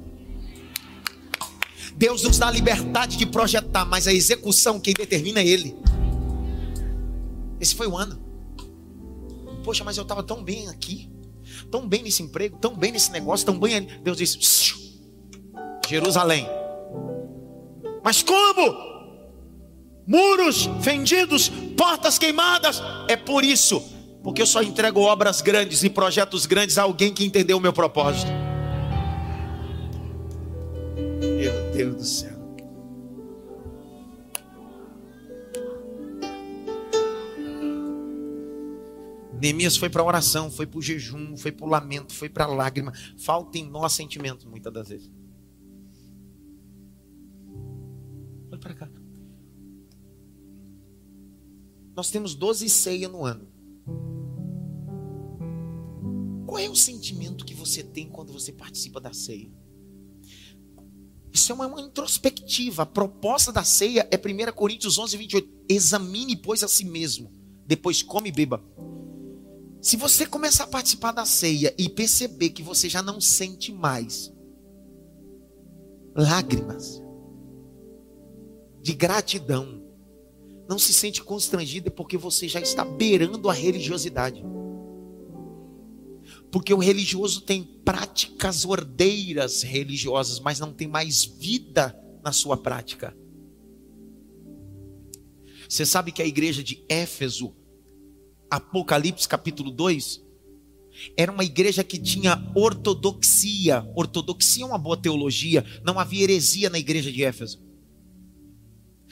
Deus 1.95 2.23
nos 2.23 2.37
dá 2.37 2.47
a 2.47 2.51
liberdade 2.51 3.17
de 3.17 3.25
projetar, 3.25 3.85
mas 3.85 4.07
a 4.07 4.13
execução 4.13 4.79
quem 4.79 4.93
determina 4.93 5.39
é 5.39 5.47
Ele. 5.47 5.75
Esse 7.59 7.75
foi 7.75 7.87
o 7.87 7.97
ano. 7.97 8.21
Poxa, 9.63 9.83
mas 9.83 9.97
eu 9.97 10.03
estava 10.03 10.23
tão 10.23 10.43
bem 10.43 10.67
aqui, 10.69 11.09
tão 11.71 11.87
bem 11.87 12.03
nesse 12.03 12.21
emprego, 12.21 12.57
tão 12.57 12.75
bem 12.75 12.91
nesse 12.91 13.11
negócio, 13.11 13.45
tão 13.45 13.57
bem 13.59 13.75
ali. 13.75 13.87
Deus 14.03 14.17
disse: 14.17 14.39
Jerusalém. 15.87 16.47
Mas 18.03 18.21
como? 18.21 18.93
Muros 20.05 20.69
fendidos, 20.81 21.49
portas 21.77 22.17
queimadas. 22.17 22.81
É 23.07 23.15
por 23.15 23.45
isso, 23.45 23.81
porque 24.23 24.41
eu 24.41 24.47
só 24.47 24.63
entrego 24.63 25.01
obras 25.01 25.41
grandes 25.41 25.83
e 25.83 25.89
projetos 25.89 26.45
grandes 26.45 26.77
a 26.77 26.83
alguém 26.83 27.13
que 27.13 27.25
entendeu 27.25 27.57
o 27.57 27.59
meu 27.59 27.73
propósito. 27.73 28.31
Meu 31.19 31.71
Deus 31.73 31.95
do 31.95 32.03
céu. 32.05 32.33
Neemias 39.41 39.75
foi 39.75 39.89
para 39.89 40.01
oração, 40.01 40.49
foi 40.49 40.65
para 40.65 40.79
o 40.79 40.81
jejum, 40.81 41.35
foi 41.35 41.51
para 41.51 41.65
o 41.65 41.69
lamento, 41.69 42.13
foi 42.13 42.29
para 42.29 42.45
a 42.45 42.47
lágrima. 42.47 42.93
Falta 43.17 43.57
em 43.57 43.69
nós 43.69 43.91
sentimentos, 43.91 44.45
muitas 44.45 44.71
das 44.71 44.87
vezes. 44.87 45.11
Olha 48.49 48.57
para 48.57 48.73
cá. 48.73 48.89
Nós 51.93 52.09
temos 52.09 52.33
12 52.33 52.69
ceias 52.69 53.11
no 53.11 53.25
ano. 53.25 53.52
Qual 56.45 56.59
é 56.59 56.69
o 56.69 56.75
sentimento 56.75 57.45
que 57.45 57.53
você 57.53 57.83
tem 57.83 58.09
quando 58.09 58.31
você 58.31 58.51
participa 58.51 59.01
da 59.01 59.13
ceia? 59.13 59.51
Isso 61.31 61.51
é 61.51 61.55
uma 61.55 61.81
introspectiva. 61.81 62.83
A 62.83 62.85
proposta 62.85 63.51
da 63.51 63.63
ceia 63.63 64.07
é 64.11 64.17
1 64.17 64.53
Coríntios 64.53 64.99
11, 64.99 65.17
28. 65.17 65.49
Examine, 65.67 66.35
pois, 66.37 66.63
a 66.63 66.67
si 66.67 66.85
mesmo. 66.85 67.31
Depois 67.65 68.03
come 68.03 68.29
e 68.29 68.31
beba. 68.31 68.63
Se 69.81 69.97
você 69.97 70.25
começar 70.25 70.65
a 70.65 70.67
participar 70.67 71.11
da 71.11 71.25
ceia 71.25 71.73
e 71.77 71.89
perceber 71.89 72.51
que 72.51 72.63
você 72.63 72.87
já 72.87 73.01
não 73.01 73.19
sente 73.19 73.73
mais 73.73 74.31
lágrimas 76.15 77.01
de 78.81 78.93
gratidão, 78.93 79.82
não 80.67 80.79
se 80.79 80.93
sente 80.93 81.23
constrangido 81.23 81.91
porque 81.91 82.17
você 82.17 82.47
já 82.47 82.59
está 82.59 82.83
beirando 82.85 83.49
a 83.49 83.53
religiosidade. 83.53 84.43
Porque 86.51 86.73
o 86.73 86.77
religioso 86.77 87.41
tem 87.41 87.63
práticas 87.83 88.63
ordeiras 88.65 89.63
religiosas, 89.63 90.39
mas 90.39 90.59
não 90.59 90.71
tem 90.73 90.87
mais 90.87 91.25
vida 91.25 91.97
na 92.23 92.31
sua 92.31 92.55
prática. 92.55 93.15
Você 95.67 95.85
sabe 95.85 96.11
que 96.11 96.21
a 96.21 96.27
igreja 96.27 96.63
de 96.63 96.85
Éfeso 96.87 97.55
Apocalipse 98.53 99.27
capítulo 99.27 99.71
2, 99.71 100.23
era 101.17 101.31
uma 101.31 101.43
igreja 101.43 101.83
que 101.83 101.97
tinha 101.97 102.39
ortodoxia. 102.55 103.83
Ortodoxia 103.95 104.63
é 104.63 104.67
uma 104.67 104.77
boa 104.77 104.95
teologia. 104.95 105.65
Não 105.83 105.97
havia 105.97 106.21
heresia 106.21 106.69
na 106.69 106.77
igreja 106.77 107.11
de 107.11 107.23
Éfeso. 107.23 107.62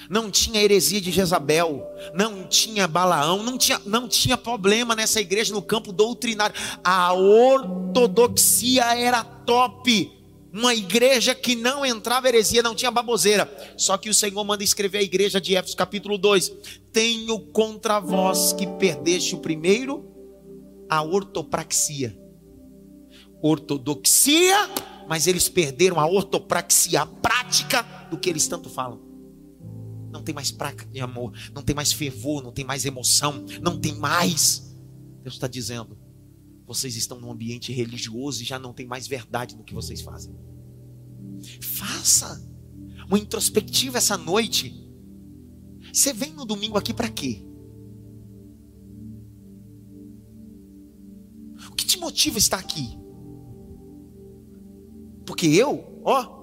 Não 0.09 0.31
tinha 0.31 0.61
heresia 0.61 0.99
de 0.99 1.11
Jezabel, 1.11 1.87
não 2.13 2.47
tinha 2.47 2.87
Balaão, 2.87 3.43
não 3.43 3.57
tinha, 3.57 3.79
não 3.85 4.07
tinha 4.07 4.37
problema 4.37 4.95
nessa 4.95 5.21
igreja 5.21 5.53
no 5.53 5.61
campo 5.61 5.91
doutrinário. 5.91 6.55
A 6.83 7.13
ortodoxia 7.13 8.95
era 8.97 9.23
top. 9.23 10.11
Uma 10.53 10.75
igreja 10.75 11.33
que 11.33 11.55
não 11.55 11.85
entrava 11.85 12.27
heresia, 12.27 12.61
não 12.61 12.75
tinha 12.75 12.91
baboseira. 12.91 13.49
Só 13.77 13.97
que 13.97 14.09
o 14.09 14.13
Senhor 14.13 14.43
manda 14.43 14.63
escrever 14.63 14.97
a 14.97 15.03
igreja 15.03 15.39
de 15.39 15.55
Éfeso, 15.55 15.77
capítulo 15.77 16.17
2: 16.17 16.51
Tenho 16.91 17.39
contra 17.39 17.99
vós 18.01 18.51
que 18.51 18.67
perdeste 18.67 19.33
o 19.33 19.39
primeiro, 19.39 20.05
a 20.89 21.01
ortopraxia. 21.01 22.17
Ortodoxia, 23.41 24.69
mas 25.07 25.25
eles 25.25 25.47
perderam 25.47 25.99
a 25.99 26.05
ortopraxia, 26.05 27.03
a 27.03 27.05
prática 27.05 27.81
do 28.09 28.17
que 28.17 28.29
eles 28.29 28.45
tanto 28.45 28.69
falam. 28.69 29.10
Não 30.11 30.21
tem 30.21 30.35
mais 30.35 30.51
prática 30.51 30.85
de 30.85 30.99
amor, 30.99 31.33
não 31.53 31.61
tem 31.61 31.75
mais 31.75 31.93
fervor, 31.93 32.43
não 32.43 32.51
tem 32.51 32.65
mais 32.65 32.85
emoção, 32.85 33.45
não 33.61 33.79
tem 33.79 33.95
mais. 33.95 34.75
Deus 35.23 35.35
está 35.35 35.47
dizendo: 35.47 35.97
vocês 36.65 36.95
estão 36.95 37.19
num 37.19 37.31
ambiente 37.31 37.71
religioso 37.71 38.41
e 38.41 38.45
já 38.45 38.59
não 38.59 38.73
tem 38.73 38.85
mais 38.85 39.07
verdade 39.07 39.55
no 39.55 39.63
que 39.63 39.73
vocês 39.73 40.01
fazem. 40.01 40.35
Faça 41.61 42.49
uma 43.07 43.19
introspectiva 43.19 43.97
essa 43.97 44.17
noite. 44.17 44.89
Você 45.91 46.13
vem 46.13 46.33
no 46.33 46.45
domingo 46.45 46.77
aqui 46.77 46.93
para 46.93 47.09
quê? 47.09 47.45
O 51.69 51.75
que 51.75 51.85
te 51.85 51.99
motiva 51.99 52.37
estar 52.37 52.59
aqui? 52.59 52.97
Porque 55.25 55.47
eu, 55.47 56.01
ó, 56.03 56.41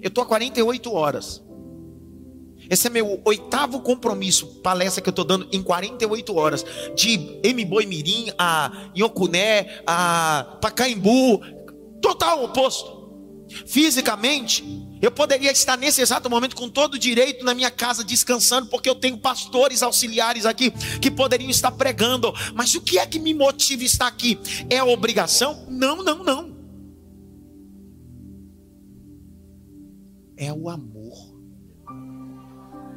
eu 0.00 0.10
tô 0.10 0.20
há 0.20 0.26
48 0.26 0.92
horas. 0.92 1.42
Esse 2.70 2.86
é 2.86 2.90
meu 2.90 3.20
oitavo 3.24 3.80
compromisso, 3.80 4.46
palestra 4.62 5.02
que 5.02 5.08
eu 5.08 5.12
estou 5.12 5.24
dando 5.24 5.48
em 5.52 5.62
48 5.62 6.36
horas, 6.36 6.64
de 6.94 7.38
M 7.42 7.64
Boi 7.64 7.86
Mirim 7.86 8.32
a 8.38 8.90
Yocuné, 8.96 9.82
a 9.86 10.58
Pacaembu, 10.60 11.40
total 12.00 12.44
oposto. 12.44 13.02
Fisicamente, 13.66 14.64
eu 15.02 15.10
poderia 15.10 15.50
estar 15.50 15.76
nesse 15.76 16.00
exato 16.00 16.30
momento 16.30 16.56
com 16.56 16.68
todo 16.68 16.98
direito 16.98 17.44
na 17.44 17.54
minha 17.54 17.70
casa 17.70 18.04
descansando, 18.04 18.68
porque 18.68 18.88
eu 18.88 18.94
tenho 18.94 19.18
pastores 19.18 19.82
auxiliares 19.82 20.46
aqui 20.46 20.70
que 21.00 21.10
poderiam 21.10 21.50
estar 21.50 21.72
pregando. 21.72 22.32
Mas 22.54 22.74
o 22.74 22.80
que 22.80 22.98
é 22.98 23.06
que 23.06 23.18
me 23.18 23.34
motiva 23.34 23.84
estar 23.84 24.06
aqui? 24.06 24.38
É 24.70 24.78
a 24.78 24.84
obrigação? 24.84 25.66
Não, 25.68 26.02
não, 26.02 26.22
não. 26.22 26.52
É 30.36 30.52
o 30.52 30.68
amor 30.68 31.31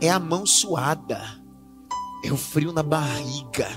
é 0.06 0.10
a 0.10 0.20
mão 0.20 0.46
suada, 0.46 1.21
é 2.23 2.32
o 2.32 2.38
frio 2.38 2.71
na 2.71 2.84
barriga, 2.84 3.67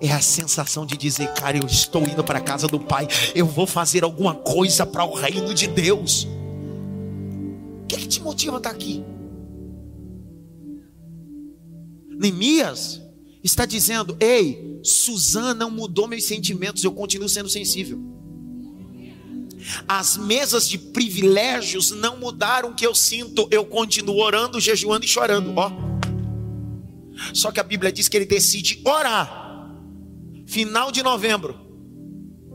é 0.00 0.12
a 0.12 0.20
sensação 0.20 0.86
de 0.86 0.96
dizer, 0.96 1.32
cara, 1.34 1.56
eu 1.56 1.66
estou 1.66 2.02
indo 2.02 2.22
para 2.22 2.38
a 2.38 2.42
casa 2.42 2.66
do 2.68 2.78
Pai, 2.78 3.08
eu 3.34 3.46
vou 3.46 3.66
fazer 3.66 4.04
alguma 4.04 4.34
coisa 4.34 4.86
para 4.86 5.04
o 5.04 5.14
reino 5.14 5.52
de 5.52 5.66
Deus. 5.66 6.26
O 7.82 7.86
que, 7.88 7.96
é 7.96 7.98
que 7.98 8.06
te 8.06 8.20
motiva 8.20 8.56
a 8.56 8.58
estar 8.58 8.70
aqui? 8.70 9.04
Neemias 12.08 13.00
está 13.42 13.64
dizendo: 13.64 14.16
Ei, 14.20 14.80
Suzana 14.82 15.54
não 15.54 15.70
mudou 15.70 16.06
meus 16.06 16.24
sentimentos, 16.24 16.84
eu 16.84 16.92
continuo 16.92 17.28
sendo 17.28 17.48
sensível. 17.48 18.17
As 19.86 20.16
mesas 20.16 20.68
de 20.68 20.78
privilégios 20.78 21.90
não 21.90 22.18
mudaram 22.18 22.70
o 22.70 22.74
que 22.74 22.86
eu 22.86 22.94
sinto. 22.94 23.48
Eu 23.50 23.64
continuo 23.64 24.18
orando, 24.20 24.60
jejuando 24.60 25.04
e 25.04 25.08
chorando. 25.08 25.52
Ó. 25.56 25.70
Só 27.34 27.50
que 27.50 27.60
a 27.60 27.64
Bíblia 27.64 27.92
diz 27.92 28.08
que 28.08 28.16
ele 28.16 28.26
decide 28.26 28.80
orar. 28.84 29.72
Final 30.46 30.90
de 30.92 31.02
novembro. 31.02 31.58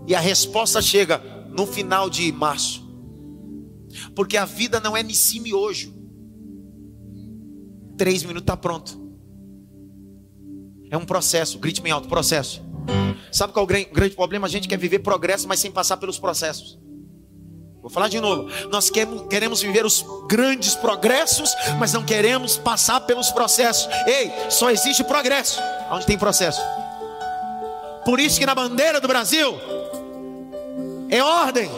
E 0.07 0.15
a 0.15 0.19
resposta 0.19 0.81
chega 0.81 1.21
no 1.55 1.65
final 1.65 2.09
de 2.09 2.31
março. 2.31 2.83
Porque 4.15 4.37
a 4.37 4.45
vida 4.45 4.79
não 4.79 4.97
é 4.97 5.03
Nissim 5.03 5.43
e 5.45 5.53
hoje. 5.53 5.93
Três 7.97 8.23
minutos 8.23 8.43
está 8.43 8.57
pronto. 8.57 9.01
É 10.89 10.97
um 10.97 11.05
processo. 11.05 11.59
Grite 11.59 11.81
bem 11.81 11.91
alto, 11.91 12.07
processo. 12.07 12.61
Sabe 13.31 13.53
qual 13.53 13.63
é 13.63 13.81
o 13.81 13.93
grande 13.93 14.15
problema? 14.15 14.47
A 14.47 14.49
gente 14.49 14.67
quer 14.67 14.77
viver 14.77 14.99
progresso, 14.99 15.47
mas 15.47 15.59
sem 15.59 15.71
passar 15.71 15.97
pelos 15.97 16.19
processos. 16.19 16.79
Vou 17.83 17.89
falar 17.89 18.07
de 18.07 18.21
novo. 18.21 18.49
Nós 18.71 18.89
queremos 18.89 19.61
viver 19.61 19.85
os 19.85 20.05
grandes 20.25 20.73
progressos, 20.73 21.53
mas 21.77 21.91
não 21.91 22.01
queremos 22.01 22.57
passar 22.57 23.01
pelos 23.01 23.29
processos. 23.29 23.89
Ei, 24.07 24.31
só 24.49 24.71
existe 24.71 25.03
progresso 25.03 25.59
onde 25.91 26.05
tem 26.05 26.17
processo. 26.17 26.61
Por 28.05 28.21
isso 28.21 28.39
que 28.39 28.45
na 28.45 28.55
bandeira 28.55 29.01
do 29.01 29.07
Brasil 29.07 29.59
é 31.09 31.21
ordem 31.21 31.69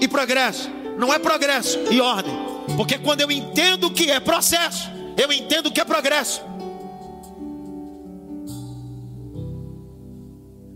e 0.00 0.08
progresso. 0.08 0.70
Não 0.96 1.12
é 1.12 1.18
progresso 1.18 1.78
e 1.90 2.00
ordem. 2.00 2.32
Porque 2.74 2.96
quando 2.96 3.20
eu 3.20 3.30
entendo 3.30 3.88
o 3.88 3.90
que 3.90 4.10
é 4.10 4.18
processo, 4.18 4.88
eu 5.18 5.30
entendo 5.30 5.66
o 5.66 5.70
que 5.70 5.80
é 5.82 5.84
progresso. 5.84 6.42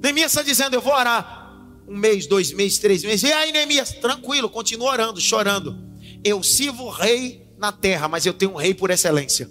Neemias 0.02 0.32
está 0.32 0.42
dizendo: 0.42 0.74
Eu 0.74 0.82
vou 0.82 0.92
orar 0.92 1.43
um 1.86 1.96
mês, 1.96 2.26
dois 2.26 2.52
meses, 2.52 2.78
três 2.78 3.02
meses. 3.02 3.22
E 3.22 3.32
aí, 3.32 3.52
Neemias, 3.52 3.92
tranquilo, 3.92 4.48
continua 4.48 4.90
orando, 4.90 5.20
chorando. 5.20 5.76
Eu 6.22 6.42
sirvo 6.42 6.88
rei 6.88 7.46
na 7.58 7.72
terra, 7.72 8.08
mas 8.08 8.26
eu 8.26 8.32
tenho 8.32 8.52
um 8.52 8.56
rei 8.56 8.74
por 8.74 8.90
excelência. 8.90 9.48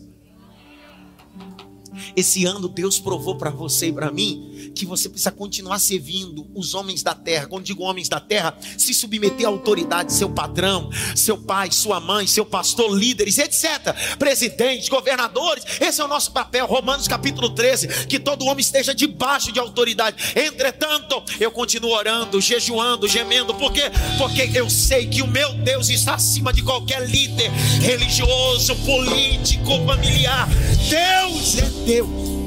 Esse 2.16 2.46
ano 2.46 2.68
Deus 2.68 3.00
provou 3.00 3.38
para 3.38 3.50
você 3.50 3.88
e 3.88 3.94
para 3.94 4.12
mim 4.12 4.53
que 4.74 4.86
você 4.86 5.10
precisa 5.10 5.32
continuar 5.32 5.80
servindo 5.80 6.48
os 6.54 6.74
homens 6.74 7.04
da 7.04 7.14
terra. 7.14 7.48
Quando 7.48 7.66
digo 7.66 7.84
homens 7.84 8.10
da 8.10 8.20
terra, 8.20 8.58
se 8.78 8.94
submeter 8.94 9.46
à 9.46 9.50
autoridade, 9.50 10.14
seu 10.14 10.30
patrão, 10.30 10.90
seu 11.16 11.38
pai, 11.38 11.72
sua 11.72 12.00
mãe, 12.00 12.28
seu 12.28 12.46
pastor, 12.46 12.92
líderes, 12.92 13.38
etc. 13.38 13.96
Presidentes, 14.18 14.90
governadores. 14.90 15.64
Esse 15.80 16.02
é 16.02 16.04
o 16.04 16.08
nosso 16.08 16.32
papel. 16.32 16.66
Romanos 16.66 17.08
capítulo 17.08 17.50
13, 17.50 18.08
que 18.08 18.20
todo 18.20 18.46
homem 18.46 18.62
esteja 18.62 18.94
debaixo 18.94 19.52
de 19.52 19.60
autoridade. 19.60 20.34
Entretanto, 20.36 21.24
eu 21.40 21.52
continuo 21.52 21.92
orando, 21.92 22.42
jejuando, 22.42 23.08
gemendo, 23.08 23.54
porque 23.56 23.84
porque 24.18 24.50
eu 24.54 24.70
sei 24.70 25.08
que 25.08 25.22
o 25.22 25.28
meu 25.28 25.54
Deus 25.54 25.90
está 25.90 26.16
acima 26.16 26.54
de 26.54 26.62
qualquer 26.62 27.08
líder 27.08 27.50
religioso, 27.82 28.76
político, 28.78 29.86
familiar. 29.86 30.48
Deus 30.90 31.58
é 31.58 31.70
Deus. 31.86 32.43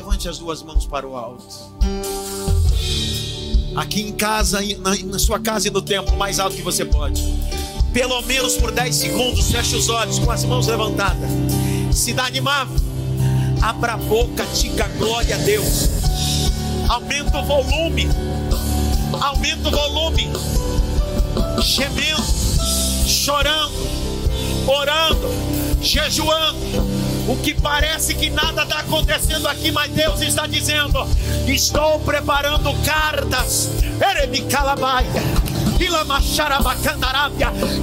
Levante 0.00 0.30
as 0.30 0.38
duas 0.38 0.62
mãos 0.62 0.86
para 0.86 1.06
o 1.06 1.14
alto. 1.14 1.44
Aqui 3.76 4.00
em 4.00 4.12
casa, 4.12 4.58
na, 4.78 5.18
sua 5.18 5.38
casa 5.38 5.68
e 5.68 5.70
no 5.70 5.82
templo, 5.82 6.16
mais 6.16 6.40
alto 6.40 6.56
que 6.56 6.62
você 6.62 6.86
pode. 6.86 7.22
Pelo 7.92 8.22
menos 8.22 8.56
por 8.56 8.70
10 8.70 8.96
segundos, 8.96 9.50
feche 9.50 9.76
os 9.76 9.90
olhos 9.90 10.18
com 10.18 10.30
as 10.30 10.42
mãos 10.44 10.68
levantadas. 10.68 11.28
Cidade 11.92 12.40
Mar, 12.40 12.66
abra 13.60 13.92
a 13.92 13.96
boca, 13.98 14.46
diga 14.58 14.88
glória 14.96 15.34
a 15.34 15.38
Deus. 15.40 15.90
Aumenta 16.88 17.38
o 17.38 17.44
volume. 17.44 18.08
Aumenta 19.20 19.68
o 19.68 19.70
volume. 19.70 20.30
Gemendo, 21.62 22.24
chorando, 23.06 23.74
orando, 24.66 25.28
jejuando 25.82 26.99
o 27.30 27.36
que 27.36 27.54
parece 27.54 28.14
que 28.14 28.28
nada 28.28 28.64
está 28.64 28.80
acontecendo 28.80 29.46
aqui, 29.46 29.70
mas 29.70 29.90
Deus 29.92 30.20
está 30.20 30.48
dizendo: 30.48 31.06
Estou 31.46 32.00
preparando 32.00 32.74
cartas. 32.84 33.70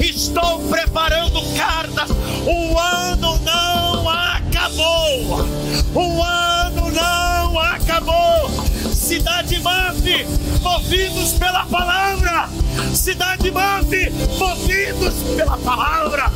Estou 0.01 0.59
preparando 0.69 1.41
cartas. 1.55 2.09
O 2.45 2.77
ano 2.77 3.39
não 3.39 4.09
acabou. 4.09 5.45
O 5.95 6.23
ano 6.23 6.91
não 6.91 7.59
acabou. 7.59 8.49
Cidade 8.93 9.61
Mave, 9.61 10.27
movidos 10.61 11.31
pela 11.33 11.65
palavra. 11.65 12.49
Cidade 12.93 13.49
Mave, 13.49 14.09
movidos 14.37 15.13
pela 15.37 15.57
palavra. 15.57 16.31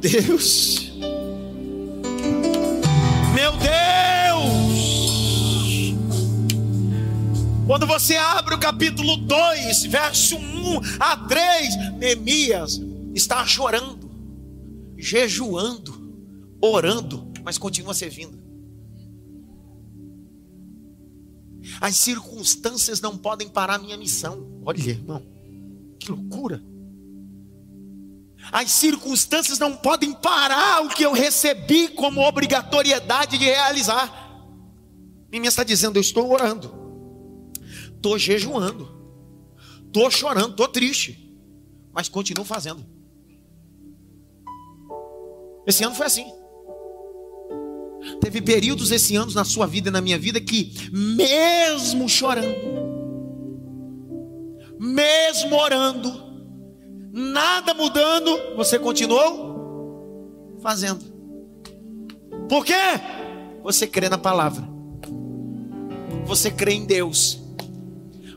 Deus. 0.00 0.92
Meu 3.34 3.52
Deus. 3.52 3.68
Quando 7.66 7.86
você 7.86 8.16
abre 8.16 8.54
o 8.54 8.60
capítulo 8.60 9.16
2, 9.16 9.84
verso 9.86 10.36
1 10.36 10.80
a 11.00 11.16
3, 11.16 11.76
Neemias 11.98 12.80
está 13.14 13.44
chorando, 13.44 14.08
jejuando, 14.96 15.92
orando, 16.62 17.30
mas 17.44 17.58
continua 17.58 17.92
servindo. 17.92 18.38
As 21.80 21.96
circunstâncias 21.96 23.00
não 23.00 23.18
podem 23.18 23.48
parar 23.48 23.78
minha 23.78 23.96
missão. 23.96 24.46
Olha, 24.64 24.80
irmão, 24.80 25.22
que 25.98 26.10
loucura. 26.10 26.62
As 28.50 28.70
circunstâncias 28.70 29.58
não 29.58 29.76
podem 29.76 30.12
parar 30.12 30.84
o 30.84 30.88
que 30.88 31.04
eu 31.04 31.12
recebi 31.12 31.88
como 31.88 32.20
obrigatoriedade 32.20 33.36
de 33.36 33.44
realizar. 33.44 34.26
Minha 35.30 35.48
está 35.48 35.62
dizendo: 35.62 35.96
eu 35.96 36.00
estou 36.00 36.30
orando, 36.30 36.72
estou 37.94 38.18
jejuando, 38.18 38.88
estou 39.86 40.10
chorando, 40.10 40.50
estou 40.50 40.68
triste, 40.68 41.36
mas 41.92 42.08
continuo 42.08 42.44
fazendo. 42.44 42.84
Esse 45.66 45.84
ano 45.84 45.94
foi 45.94 46.06
assim. 46.06 46.26
Teve 48.20 48.40
períodos 48.40 48.90
esse 48.90 49.16
ano 49.16 49.32
na 49.32 49.44
sua 49.44 49.66
vida 49.66 49.90
e 49.90 49.92
na 49.92 50.00
minha 50.00 50.18
vida 50.18 50.40
que, 50.40 50.72
mesmo 50.90 52.08
chorando, 52.08 52.54
mesmo 54.78 55.54
orando, 55.56 56.27
nada 57.18 57.74
mudando, 57.74 58.54
você 58.54 58.78
continuou 58.78 60.58
fazendo. 60.62 61.04
Por 62.48 62.64
quê? 62.64 62.72
Você 63.62 63.86
crê 63.86 64.08
na 64.08 64.16
palavra, 64.16 64.66
você 66.24 66.50
crê 66.50 66.72
em 66.72 66.86
Deus. 66.86 67.40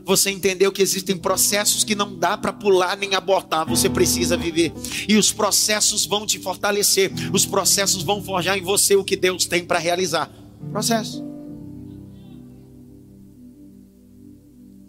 Você 0.04 0.32
entendeu 0.32 0.72
que 0.72 0.82
existem 0.82 1.16
processos 1.16 1.84
que 1.84 1.94
não 1.94 2.18
dá 2.18 2.36
para 2.36 2.52
pular 2.52 2.96
nem 2.96 3.14
abortar, 3.14 3.64
você 3.64 3.88
precisa 3.88 4.36
viver. 4.36 4.72
E 5.08 5.16
os 5.16 5.30
processos 5.30 6.04
vão 6.04 6.26
te 6.26 6.40
fortalecer, 6.40 7.12
os 7.32 7.46
processos 7.46 8.02
vão 8.02 8.20
forjar 8.20 8.58
em 8.58 8.62
você 8.62 8.96
o 8.96 9.04
que 9.04 9.14
Deus 9.14 9.46
tem 9.46 9.64
para 9.64 9.78
realizar. 9.78 10.28
Processo. 10.72 11.24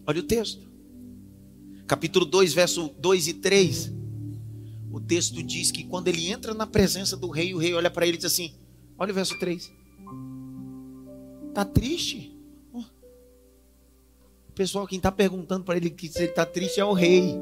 Olha 0.07 0.19
o 0.19 0.23
texto. 0.23 0.72
Capítulo 1.93 2.25
2, 2.25 2.55
verso 2.55 2.89
2 2.97 3.27
e 3.27 3.33
3. 3.35 3.93
O 4.91 4.99
texto 4.99 5.43
diz 5.43 5.69
que 5.69 5.83
quando 5.83 6.07
ele 6.07 6.27
entra 6.27 6.51
na 6.51 6.65
presença 6.65 7.15
do 7.15 7.29
rei, 7.29 7.53
o 7.53 7.59
rei 7.59 7.75
olha 7.75 7.91
para 7.91 8.07
ele 8.07 8.15
e 8.15 8.17
diz 8.17 8.25
assim: 8.25 8.51
Olha 8.97 9.11
o 9.11 9.13
verso 9.13 9.37
3. 9.37 9.71
Está 11.49 11.63
triste? 11.63 12.35
Pessoal, 14.55 14.87
quem 14.87 14.97
está 14.97 15.11
perguntando 15.11 15.65
para 15.65 15.77
ele 15.77 15.95
se 15.99 16.17
ele 16.17 16.29
está 16.29 16.47
triste 16.47 16.79
é 16.79 16.85
o 16.85 16.93
rei. 16.93 17.35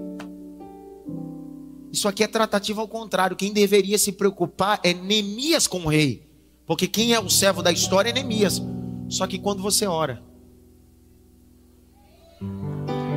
Isso 1.89 2.10
aqui 2.10 2.22
é 2.22 2.28
tratativa 2.28 2.82
ao 2.82 2.89
contrário. 2.89 3.38
Quem 3.38 3.54
deveria 3.54 3.97
se 3.97 4.12
preocupar 4.12 4.82
é 4.84 4.93
Neemias 4.93 5.66
com 5.66 5.80
o 5.86 5.88
rei. 5.88 6.28
Porque 6.66 6.89
quem 6.89 7.14
é 7.14 7.20
o 7.22 7.30
servo 7.30 7.64
da 7.64 7.72
história 7.72 8.10
é 8.10 8.14
Neemias. 8.14 8.62
Só 9.08 9.26
que 9.28 9.39
quando 9.39 9.62
você 9.62 9.86
ora, 9.86 10.22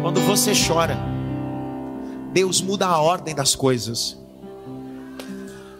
quando 0.01 0.21
você 0.21 0.53
chora, 0.55 1.14
Deus 2.35 2.61
muda 2.61 2.89
a 2.89 3.01
ordem 3.01 3.33
das 3.33 3.55
coisas. 3.55 4.19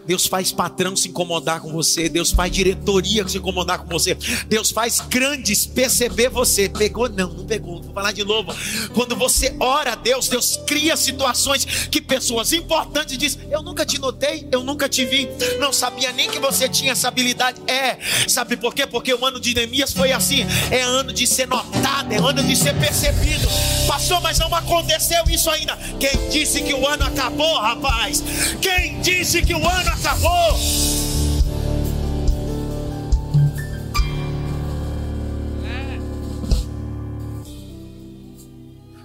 Deus 0.05 0.27
faz 0.27 0.51
patrão 0.51 0.95
se 0.95 1.09
incomodar 1.09 1.59
com 1.61 1.71
você. 1.71 2.07
Deus 2.09 2.31
faz 2.31 2.51
diretoria 2.51 3.27
se 3.27 3.37
incomodar 3.37 3.79
com 3.79 3.87
você. 3.87 4.15
Deus 4.47 4.71
faz 4.71 4.99
grandes 4.99 5.65
perceber 5.65 6.29
você. 6.29 6.69
Pegou? 6.69 7.09
Não, 7.09 7.29
não 7.29 7.45
pegou. 7.45 7.81
Vou 7.81 7.93
falar 7.93 8.11
de 8.11 8.23
novo. 8.23 8.53
Quando 8.93 9.15
você 9.15 9.55
ora 9.59 9.93
a 9.93 9.95
Deus, 9.95 10.27
Deus 10.27 10.59
cria 10.67 10.95
situações 10.95 11.65
que 11.89 12.01
pessoas 12.01 12.53
importantes 12.53 13.17
dizem: 13.17 13.47
Eu 13.49 13.61
nunca 13.61 13.85
te 13.85 13.99
notei, 13.99 14.47
eu 14.51 14.63
nunca 14.63 14.87
te 14.87 15.05
vi. 15.05 15.29
Não 15.59 15.73
sabia 15.73 16.11
nem 16.11 16.29
que 16.29 16.39
você 16.39 16.69
tinha 16.69 16.91
essa 16.91 17.07
habilidade. 17.07 17.61
É, 17.67 17.97
sabe 18.27 18.57
por 18.57 18.73
quê? 18.73 18.85
Porque 18.85 19.13
o 19.13 19.25
ano 19.25 19.39
de 19.39 19.53
Neemias 19.53 19.91
foi 19.93 20.11
assim: 20.11 20.45
é 20.71 20.81
ano 20.81 21.11
de 21.11 21.25
ser 21.25 21.47
notado, 21.47 22.13
é 22.13 22.17
ano 22.17 22.43
de 22.43 22.55
ser 22.55 22.75
percebido. 22.77 23.47
Passou, 23.87 24.19
mas 24.21 24.39
não 24.39 24.53
aconteceu 24.53 25.23
isso 25.29 25.49
ainda. 25.49 25.77
Quem 25.99 26.29
disse 26.29 26.61
que 26.61 26.73
o 26.73 26.87
ano 26.87 27.05
acabou, 27.05 27.59
rapaz? 27.59 28.23
Quem 28.61 28.99
disse 29.01 29.41
que 29.41 29.53
o 29.53 29.67
ano 29.67 29.94
caçador. 29.95 30.55
É. 35.65 35.99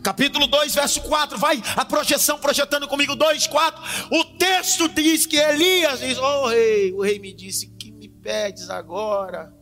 Capítulo 0.03 0.47
2, 0.47 0.75
verso 0.75 1.01
4, 1.03 1.39
vai 1.39 1.63
a 1.77 1.85
projeção, 1.85 2.39
projetando 2.39 2.89
comigo, 2.89 3.15
2, 3.15 3.47
4. 3.47 3.83
O 4.11 4.25
texto 4.37 4.89
diz 4.89 5.27
que 5.27 5.37
Elias 5.37 6.01
diz: 6.01 6.19
oh, 6.19 6.49
rei, 6.49 6.93
o 6.93 7.03
rei 7.03 7.19
me 7.19 7.33
disse: 7.33 7.69
Que 7.79 7.93
me 7.93 8.09
pedes 8.09 8.69
agora? 8.69 9.55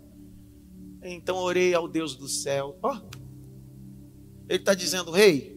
Então 1.03 1.37
orei 1.37 1.75
ao 1.75 1.87
Deus 1.87 2.17
do 2.17 2.29
céu. 2.29 2.79
Oh. 2.83 2.97
ele 4.49 4.59
está 4.59 4.75
dizendo: 4.75 5.11
Rei, 5.11 5.57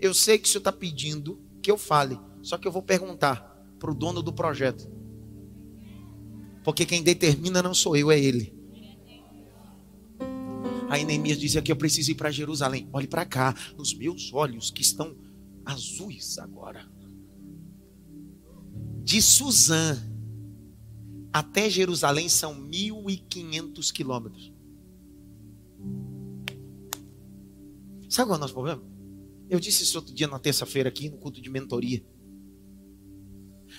eu 0.00 0.12
sei 0.12 0.38
que 0.38 0.48
o 0.48 0.50
senhor 0.50 0.60
está 0.60 0.72
pedindo 0.72 1.40
que 1.62 1.70
eu 1.70 1.78
fale, 1.78 2.18
só 2.42 2.58
que 2.58 2.66
eu 2.66 2.72
vou 2.72 2.82
perguntar: 2.82 3.51
para 3.82 3.90
o 3.90 3.94
dono 3.94 4.22
do 4.22 4.32
projeto. 4.32 4.88
Porque 6.62 6.86
quem 6.86 7.02
determina 7.02 7.60
não 7.60 7.74
sou 7.74 7.96
eu, 7.96 8.12
é 8.12 8.20
ele. 8.20 8.54
Aí 10.88 11.04
Neemias 11.04 11.36
disse 11.36 11.58
aqui: 11.58 11.72
Eu 11.72 11.76
preciso 11.76 12.12
ir 12.12 12.14
para 12.14 12.30
Jerusalém. 12.30 12.88
Olhe 12.92 13.08
para 13.08 13.24
cá, 13.24 13.52
nos 13.76 13.92
meus 13.92 14.32
olhos 14.32 14.70
que 14.70 14.82
estão 14.82 15.16
azuis 15.64 16.38
agora. 16.38 16.88
De 19.02 19.20
Suzã 19.20 20.00
até 21.32 21.68
Jerusalém 21.68 22.28
são 22.28 22.54
1.500 22.54 23.90
quilômetros. 23.90 24.52
Sabe 28.08 28.28
qual 28.28 28.34
é 28.34 28.38
o 28.38 28.40
nosso 28.40 28.54
problema? 28.54 28.82
Eu 29.50 29.58
disse 29.58 29.82
isso 29.82 29.98
outro 29.98 30.14
dia 30.14 30.28
na 30.28 30.38
terça-feira 30.38 30.88
aqui 30.88 31.08
no 31.08 31.16
culto 31.16 31.40
de 31.40 31.50
mentoria. 31.50 32.04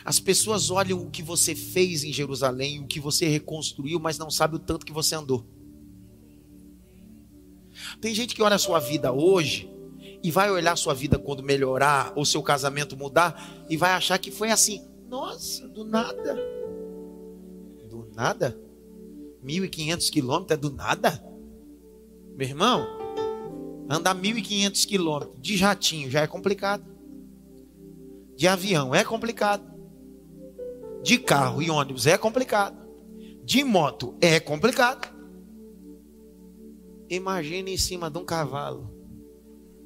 As 0.04 0.20
pessoas 0.20 0.70
olham 0.70 1.02
o 1.02 1.10
que 1.10 1.24
você 1.24 1.56
fez 1.56 2.04
em 2.04 2.12
Jerusalém, 2.12 2.80
o 2.80 2.88
que 2.88 3.00
você 3.00 3.28
reconstruiu, 3.28 4.00
mas 4.00 4.18
não 4.18 4.30
sabe 4.30 4.56
o 4.56 4.60
tanto 4.60 4.86
que 4.86 4.92
você 4.92 5.16
andou. 5.16 5.46
Tem 8.02 8.14
gente 8.14 8.36
que 8.36 8.42
olha 8.42 8.56
a 8.56 8.60
sua 8.60 8.80
vida 8.80 9.12
hoje 9.12 9.70
e 10.22 10.32
vai 10.32 10.50
olhar 10.52 10.74
a 10.74 10.78
sua 10.78 10.94
vida 10.94 11.18
quando 11.18 11.44
melhorar 11.44 12.14
ou 12.16 12.26
seu 12.26 12.42
casamento 12.42 12.96
mudar 12.96 13.66
e 13.70 13.78
vai 13.78 13.92
achar 13.92 14.18
que 14.18 14.32
foi 14.32 14.52
assim. 14.52 14.86
Nossa, 15.10 15.68
do 15.68 15.84
nada. 15.84 16.36
Do 17.90 18.10
nada? 18.16 18.58
1.500 19.44 20.10
quilômetros 20.10 20.58
é 20.58 20.58
do 20.58 20.72
nada? 20.72 21.24
Meu 22.36 22.48
irmão, 22.48 22.88
andar 23.90 24.16
1.500 24.16 24.86
quilômetros 24.86 25.42
de 25.42 25.58
jatinho 25.58 26.10
já 26.10 26.22
é 26.22 26.28
complicado. 26.28 26.86
De 28.36 28.48
avião 28.48 28.96
é 28.96 29.04
complicado. 29.04 29.73
De 31.04 31.18
carro 31.20 31.62
e 31.62 31.70
ônibus 31.70 32.08
é 32.08 32.18
complicado. 32.18 32.82
De 33.44 33.64
moto 33.64 34.16
é 34.22 34.40
complicado. 34.40 35.14
Imagine 37.10 37.74
em 37.74 37.78
cima 37.78 38.10
de 38.10 38.18
um 38.18 38.26
cavalo. 38.26 38.90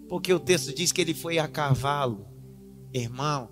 Porque 0.08 0.32
o 0.32 0.40
texto 0.40 0.74
diz 0.74 0.92
que 0.92 1.02
ele 1.02 1.16
foi 1.16 1.40
a 1.40 1.48
cavalo. 1.48 2.28
Irmão, 2.94 3.50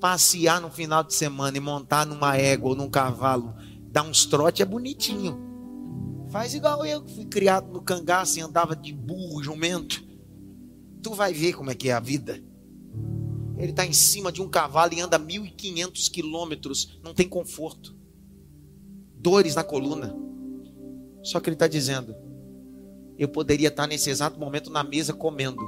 passear 0.00 0.60
no 0.60 0.70
final 0.70 1.02
de 1.02 1.14
semana 1.14 1.56
e 1.56 1.60
montar 1.60 2.04
numa 2.04 2.36
égua 2.36 2.70
ou 2.70 2.76
num 2.76 2.90
cavalo, 2.90 3.54
dar 3.90 4.02
uns 4.02 4.26
trote 4.26 4.62
é 4.62 4.64
bonitinho. 4.64 5.40
Faz 6.30 6.54
igual 6.54 6.84
eu 6.84 7.02
que 7.02 7.14
fui 7.14 7.24
criado 7.24 7.72
no 7.72 7.80
cangaço 7.80 8.38
e 8.38 8.42
andava 8.42 8.76
de 8.76 8.92
burro, 8.92 9.42
jumento. 9.42 10.04
Tu 11.02 11.14
vai 11.14 11.32
ver 11.32 11.54
como 11.54 11.70
é 11.70 11.74
que 11.74 11.88
é 11.88 11.92
a 11.92 12.00
vida. 12.00 12.42
Ele 13.58 13.70
está 13.70 13.86
em 13.86 13.92
cima 13.92 14.30
de 14.30 14.42
um 14.42 14.48
cavalo 14.48 14.92
e 14.94 15.00
anda 15.00 15.18
1.500 15.18 16.10
quilômetros, 16.10 16.98
não 17.02 17.14
tem 17.14 17.28
conforto, 17.28 17.96
dores 19.14 19.54
na 19.54 19.64
coluna. 19.64 20.14
Só 21.22 21.40
que 21.40 21.48
ele 21.48 21.54
está 21.56 21.66
dizendo: 21.66 22.14
eu 23.18 23.28
poderia 23.28 23.68
estar 23.68 23.86
nesse 23.86 24.10
exato 24.10 24.38
momento 24.38 24.70
na 24.70 24.84
mesa 24.84 25.12
comendo. 25.12 25.62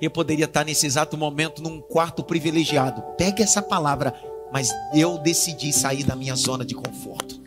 Eu 0.00 0.10
poderia 0.10 0.44
estar 0.44 0.64
nesse 0.64 0.86
exato 0.86 1.16
momento 1.16 1.62
num 1.62 1.80
quarto 1.80 2.22
privilegiado. 2.22 3.02
Pegue 3.16 3.42
essa 3.42 3.60
palavra, 3.60 4.14
mas 4.52 4.70
eu 4.94 5.18
decidi 5.18 5.72
sair 5.72 6.04
da 6.04 6.14
minha 6.14 6.36
zona 6.36 6.64
de 6.64 6.74
conforto. 6.74 7.40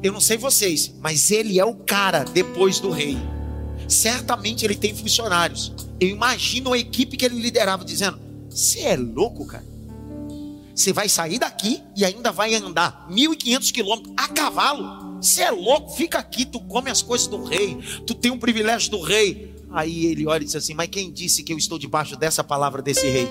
Eu 0.00 0.12
não 0.12 0.20
sei 0.20 0.36
vocês, 0.36 0.94
mas 1.00 1.32
ele 1.32 1.58
é 1.58 1.64
o 1.64 1.74
cara 1.74 2.22
depois 2.22 2.78
do 2.78 2.90
rei. 2.90 3.16
Certamente 3.88 4.64
ele 4.64 4.76
tem 4.76 4.94
funcionários. 4.94 5.72
Eu 5.98 6.08
imagino 6.08 6.72
a 6.72 6.78
equipe 6.78 7.16
que 7.16 7.24
ele 7.24 7.40
liderava 7.40 7.84
dizendo: 7.84 8.20
Você 8.50 8.80
é 8.80 8.96
louco, 8.96 9.46
cara? 9.46 9.66
Você 10.74 10.92
vai 10.92 11.08
sair 11.08 11.40
daqui 11.40 11.82
e 11.96 12.04
ainda 12.04 12.30
vai 12.30 12.54
andar 12.54 13.08
1.500 13.10 13.72
quilômetros 13.72 14.14
a 14.16 14.28
cavalo. 14.28 15.20
Você 15.20 15.42
é 15.42 15.50
louco? 15.50 15.96
Fica 15.96 16.18
aqui, 16.18 16.44
tu 16.44 16.60
come 16.60 16.88
as 16.88 17.02
coisas 17.02 17.26
do 17.26 17.42
rei, 17.42 17.76
tu 18.06 18.14
tem 18.14 18.30
um 18.30 18.38
privilégio 18.38 18.90
do 18.92 19.00
rei. 19.00 19.56
Aí 19.70 20.06
ele 20.06 20.26
olha 20.26 20.42
e 20.42 20.44
diz 20.44 20.54
assim: 20.54 20.74
Mas 20.74 20.88
quem 20.88 21.10
disse 21.10 21.42
que 21.42 21.52
eu 21.52 21.58
estou 21.58 21.78
debaixo 21.78 22.14
dessa 22.14 22.44
palavra 22.44 22.80
desse 22.80 23.08
rei? 23.08 23.28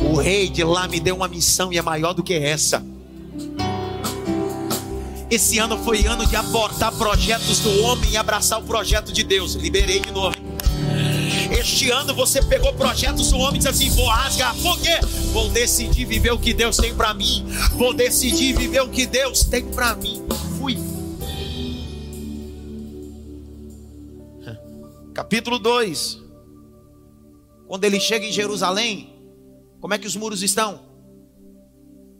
O 0.00 0.16
rei 0.16 0.48
de 0.48 0.64
lá 0.64 0.88
me 0.88 0.98
deu 0.98 1.14
uma 1.14 1.28
missão 1.28 1.72
e 1.72 1.78
é 1.78 1.82
maior 1.82 2.12
do 2.12 2.22
que 2.22 2.34
essa. 2.34 2.84
Esse 5.30 5.58
ano 5.58 5.76
foi 5.84 6.06
ano 6.06 6.26
de 6.26 6.36
abortar 6.36 6.90
projetos 6.96 7.60
do 7.60 7.82
homem 7.82 8.12
e 8.12 8.16
abraçar 8.16 8.58
o 8.58 8.62
projeto 8.62 9.12
de 9.12 9.22
Deus. 9.22 9.54
Liberei 9.54 10.00
de 10.00 10.10
novo. 10.10 10.34
Este 11.50 11.90
ano 11.90 12.14
você 12.14 12.42
pegou 12.42 12.72
projetos 12.72 13.30
do 13.30 13.38
homem 13.38 13.56
e 13.56 13.58
disse 13.58 13.68
assim: 13.68 13.90
vou 13.90 14.06
rasgar. 14.06 14.56
Por 14.56 14.80
quê? 14.80 14.98
Vou 15.32 15.50
decidir 15.50 16.06
viver 16.06 16.32
o 16.32 16.38
que 16.38 16.54
Deus 16.54 16.78
tem 16.78 16.94
para 16.94 17.12
mim. 17.12 17.44
Vou 17.76 17.92
decidir 17.92 18.56
viver 18.56 18.80
o 18.80 18.88
que 18.88 19.04
Deus 19.04 19.44
tem 19.44 19.66
para 19.70 19.94
mim. 19.96 20.26
Fui. 20.58 20.78
Capítulo 25.12 25.58
2. 25.58 26.22
Quando 27.66 27.84
ele 27.84 28.00
chega 28.00 28.24
em 28.24 28.32
Jerusalém, 28.32 29.12
como 29.78 29.92
é 29.92 29.98
que 29.98 30.06
os 30.06 30.16
muros 30.16 30.42
estão? 30.42 30.80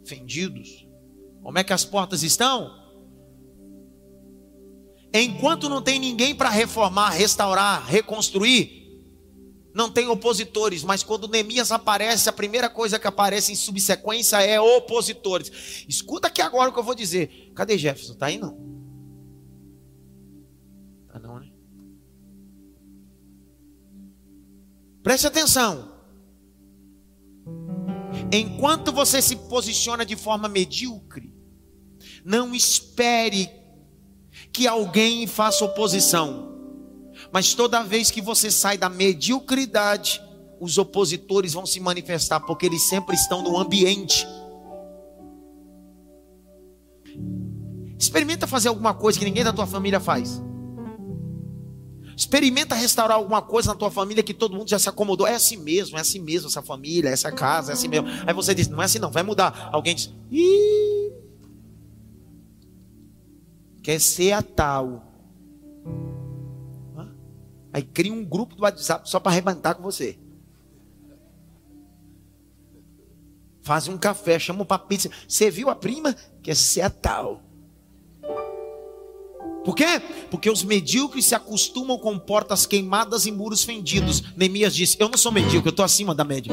Fendidos. 0.04 0.86
Como 1.42 1.58
é 1.58 1.64
que 1.64 1.72
as 1.72 1.86
portas 1.86 2.22
estão? 2.22 2.87
Enquanto 5.12 5.68
não 5.68 5.80
tem 5.80 5.98
ninguém 5.98 6.34
para 6.34 6.50
reformar, 6.50 7.10
restaurar, 7.10 7.86
reconstruir, 7.86 8.78
não 9.74 9.90
tem 9.90 10.08
opositores, 10.08 10.82
mas 10.82 11.02
quando 11.02 11.28
Neemias 11.28 11.70
aparece, 11.70 12.28
a 12.28 12.32
primeira 12.32 12.68
coisa 12.68 12.98
que 12.98 13.06
aparece 13.06 13.52
em 13.52 13.56
subsequência 13.56 14.36
é 14.42 14.60
opositores. 14.60 15.84
Escuta 15.88 16.28
aqui 16.28 16.42
agora 16.42 16.70
o 16.70 16.72
que 16.72 16.78
eu 16.78 16.84
vou 16.84 16.94
dizer. 16.94 17.52
Cadê 17.54 17.78
Jefferson? 17.78 18.14
Tá 18.14 18.26
aí 18.26 18.38
não? 18.38 18.58
Tá 21.12 21.18
não, 21.18 21.38
né? 21.38 21.50
Preste 25.02 25.26
atenção. 25.26 25.96
Enquanto 28.32 28.92
você 28.92 29.22
se 29.22 29.36
posiciona 29.36 30.04
de 30.04 30.16
forma 30.16 30.48
medíocre, 30.48 31.32
não 32.24 32.54
espere 32.54 33.48
que 34.52 34.66
alguém 34.66 35.26
faça 35.26 35.64
oposição. 35.64 36.48
Mas 37.32 37.54
toda 37.54 37.82
vez 37.82 38.10
que 38.10 38.20
você 38.20 38.50
sai 38.50 38.78
da 38.78 38.88
mediocridade, 38.88 40.20
os 40.60 40.78
opositores 40.78 41.52
vão 41.52 41.66
se 41.66 41.80
manifestar, 41.80 42.40
porque 42.40 42.66
eles 42.66 42.82
sempre 42.82 43.14
estão 43.14 43.42
no 43.42 43.58
ambiente. 43.58 44.26
Experimenta 47.98 48.46
fazer 48.46 48.68
alguma 48.68 48.94
coisa 48.94 49.18
que 49.18 49.24
ninguém 49.24 49.44
da 49.44 49.52
tua 49.52 49.66
família 49.66 50.00
faz. 50.00 50.40
Experimenta 52.16 52.74
restaurar 52.74 53.16
alguma 53.16 53.40
coisa 53.40 53.68
na 53.68 53.76
tua 53.76 53.92
família 53.92 54.24
que 54.24 54.34
todo 54.34 54.56
mundo 54.56 54.68
já 54.68 54.78
se 54.78 54.88
acomodou. 54.88 55.26
É 55.26 55.34
assim 55.34 55.56
mesmo, 55.56 55.96
é 55.96 56.00
assim 56.00 56.18
mesmo 56.18 56.48
essa 56.48 56.60
família, 56.60 57.10
essa 57.10 57.30
casa, 57.30 57.70
é 57.70 57.74
assim 57.74 57.86
mesmo. 57.86 58.08
Aí 58.26 58.34
você 58.34 58.54
diz, 58.54 58.66
não 58.66 58.82
é 58.82 58.86
assim 58.86 58.98
não, 58.98 59.10
vai 59.10 59.22
mudar. 59.22 59.70
Alguém 59.72 59.94
diz, 59.94 60.12
Ih, 60.30 61.12
quer 63.88 63.98
ser 64.02 64.32
a 64.32 64.42
tal. 64.42 65.02
Aí 67.72 67.82
cria 67.82 68.12
um 68.12 68.22
grupo 68.22 68.54
do 68.54 68.64
WhatsApp 68.64 69.08
só 69.08 69.18
para 69.18 69.32
arrebentar 69.32 69.74
com 69.74 69.82
você. 69.82 70.18
Faz 73.62 73.88
um 73.88 73.96
café, 73.96 74.38
chama 74.38 74.62
para 74.66 74.78
pizza. 74.78 75.10
Você 75.26 75.50
viu 75.50 75.70
a 75.70 75.74
prima? 75.74 76.14
Quer 76.42 76.54
ser 76.54 76.82
a 76.82 76.90
tal. 76.90 77.42
Por 79.64 79.74
quê? 79.74 80.02
Porque 80.30 80.50
os 80.50 80.62
medíocres 80.62 81.24
se 81.24 81.34
acostumam 81.34 81.98
com 81.98 82.18
portas 82.18 82.66
queimadas 82.66 83.24
e 83.24 83.32
muros 83.32 83.64
fendidos. 83.64 84.22
Neemias 84.36 84.74
disse: 84.74 84.98
Eu 85.00 85.08
não 85.08 85.16
sou 85.16 85.32
medíocre, 85.32 85.68
eu 85.68 85.70
estou 85.70 85.84
acima 85.84 86.14
da 86.14 86.24
média. 86.24 86.52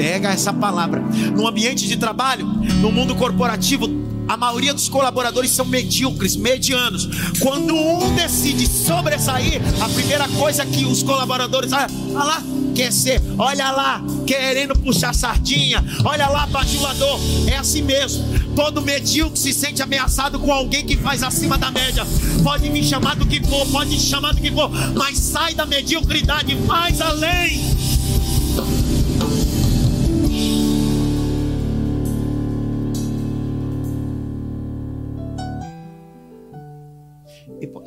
Pega 0.00 0.30
essa 0.30 0.50
palavra. 0.50 1.02
No 1.36 1.46
ambiente 1.46 1.86
de 1.86 1.94
trabalho, 1.94 2.46
no 2.46 2.90
mundo 2.90 3.14
corporativo, 3.14 3.86
a 4.26 4.34
maioria 4.34 4.72
dos 4.72 4.88
colaboradores 4.88 5.50
são 5.50 5.66
medíocres, 5.66 6.36
medianos. 6.36 7.06
Quando 7.38 7.74
um 7.74 8.14
decide 8.14 8.66
sobressair, 8.66 9.60
a 9.78 9.90
primeira 9.90 10.26
coisa 10.26 10.64
que 10.64 10.86
os 10.86 11.02
colaboradores, 11.02 11.70
ah, 11.74 11.86
lá, 12.14 12.42
quer 12.74 12.90
ser, 12.90 13.20
olha 13.36 13.70
lá, 13.72 14.02
querendo 14.26 14.74
puxar 14.74 15.14
sardinha, 15.14 15.84
olha 16.02 16.30
lá, 16.30 16.46
bajulador, 16.46 17.20
é 17.46 17.58
assim 17.58 17.82
mesmo. 17.82 18.24
Todo 18.56 18.80
medíocre 18.80 19.38
se 19.38 19.52
sente 19.52 19.82
ameaçado 19.82 20.38
com 20.38 20.50
alguém 20.50 20.86
que 20.86 20.96
faz 20.96 21.22
acima 21.22 21.58
da 21.58 21.70
média. 21.70 22.06
Pode 22.42 22.70
me 22.70 22.82
chamar 22.82 23.16
do 23.16 23.26
que 23.26 23.38
for, 23.46 23.66
pode 23.66 23.90
me 23.90 24.00
chamar 24.00 24.32
do 24.32 24.40
que 24.40 24.50
for, 24.50 24.70
mas 24.94 25.18
sai 25.18 25.52
da 25.52 25.66
mediocridade, 25.66 26.54
mais 26.54 27.02
além. 27.02 27.60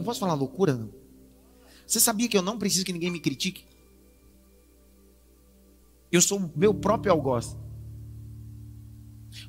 Eu 0.03 0.05
posso 0.05 0.19
falar 0.19 0.33
loucura? 0.33 0.73
Não? 0.73 0.89
Você 1.87 1.97
sabia 1.97 2.27
que 2.27 2.37
eu 2.37 2.41
não 2.41 2.59
preciso 2.59 2.83
que 2.83 2.91
ninguém 2.91 3.09
me 3.09 3.21
critique? 3.21 3.63
Eu 6.11 6.21
sou 6.21 6.39
o 6.39 6.51
meu 6.57 6.73
próprio 6.73 7.13
algoz. 7.13 7.55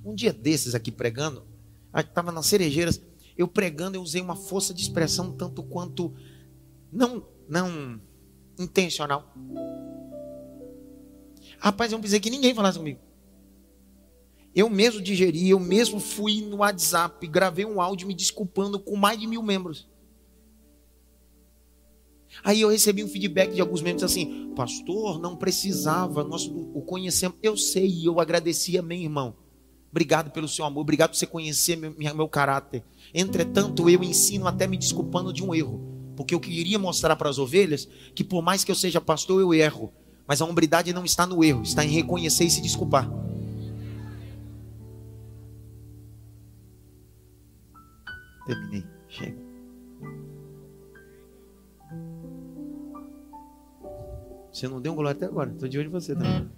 Um 0.05 0.15
dia 0.15 0.33
desses 0.33 0.73
aqui 0.73 0.93
pregando, 0.93 1.45
estava 1.93 2.31
nas 2.31 2.47
cerejeiras, 2.47 3.03
eu 3.37 3.49
pregando, 3.49 3.97
eu 3.97 4.01
usei 4.01 4.23
uma 4.23 4.37
força 4.37 4.73
de 4.73 4.81
expressão 4.81 5.33
tanto 5.33 5.61
quanto 5.65 6.15
não, 6.93 7.27
não 7.49 8.01
intencional. 8.57 9.35
Rapaz, 11.59 11.91
eu 11.91 11.97
não 11.97 12.01
precisei 12.01 12.21
que 12.21 12.31
ninguém 12.31 12.55
falasse 12.55 12.79
comigo. 12.79 13.01
Eu 14.55 14.71
mesmo 14.71 15.03
digeri, 15.03 15.49
eu 15.49 15.59
mesmo 15.59 15.99
fui 15.99 16.43
no 16.43 16.59
WhatsApp, 16.59 17.27
gravei 17.27 17.65
um 17.65 17.81
áudio 17.81 18.07
me 18.07 18.15
desculpando 18.15 18.79
com 18.79 18.95
mais 18.95 19.19
de 19.19 19.27
mil 19.27 19.43
membros. 19.43 19.93
Aí 22.43 22.63
eu 22.63 22.69
recebi 22.69 23.05
um 23.05 23.09
feedback 23.09 23.55
de 23.55 23.61
alguns 23.61 23.83
membros 23.83 24.03
assim: 24.03 24.53
Pastor, 24.57 25.21
não 25.21 25.37
precisava, 25.37 26.25
nós 26.25 26.47
o 26.47 26.83
conhecemos. 26.83 27.37
Eu 27.43 27.57
sei, 27.57 27.87
e 27.87 28.07
eu 28.07 28.21
agradeci, 28.21 28.77
amém, 28.77 29.05
irmão. 29.05 29.35
Obrigado 29.91 30.33
pelo 30.33 30.49
seu 30.49 30.65
amor, 30.65 30.81
obrigado 30.81 31.11
por 31.11 31.17
você 31.17 31.27
conhecer 31.27 31.77
meu, 31.77 31.95
meu 31.97 32.29
caráter. 32.29 32.83
Entretanto, 33.15 33.89
eu 33.89 34.03
ensino 34.03 34.49
até 34.49 34.67
me 34.67 34.77
desculpando 34.77 35.33
de 35.33 35.45
um 35.45 35.55
erro, 35.55 35.81
porque 36.17 36.35
eu 36.35 36.41
queria 36.41 36.81
mostrar 36.81 37.15
para 37.15 37.31
as 37.31 37.39
ovelhas 37.39 37.89
que, 38.13 38.25
por 38.25 38.43
mais 38.43 38.65
que 38.65 38.73
eu 38.73 38.75
seja 38.75 39.01
pastor, 39.01 39.41
eu 39.41 39.55
erro. 39.55 39.93
Mas 40.27 40.41
a 40.41 40.47
hombridade 40.47 40.93
não 40.93 41.05
está 41.05 41.27
no 41.27 41.45
erro, 41.45 41.63
está 41.63 41.85
em 41.85 41.91
reconhecer 41.91 42.45
e 42.45 42.51
se 42.51 42.61
desculpar. 42.61 43.09
Terminei. 48.47 48.94
Você 54.55 54.69
não 54.69 54.81
deu 54.81 54.93
um 54.93 54.95
glória 54.95 55.17
até 55.17 55.27
agora. 55.27 55.51
Estou 55.51 55.69
de 55.69 55.77
olho 55.77 55.89
em 55.89 55.91
você 55.91 56.15
também. 56.15 56.49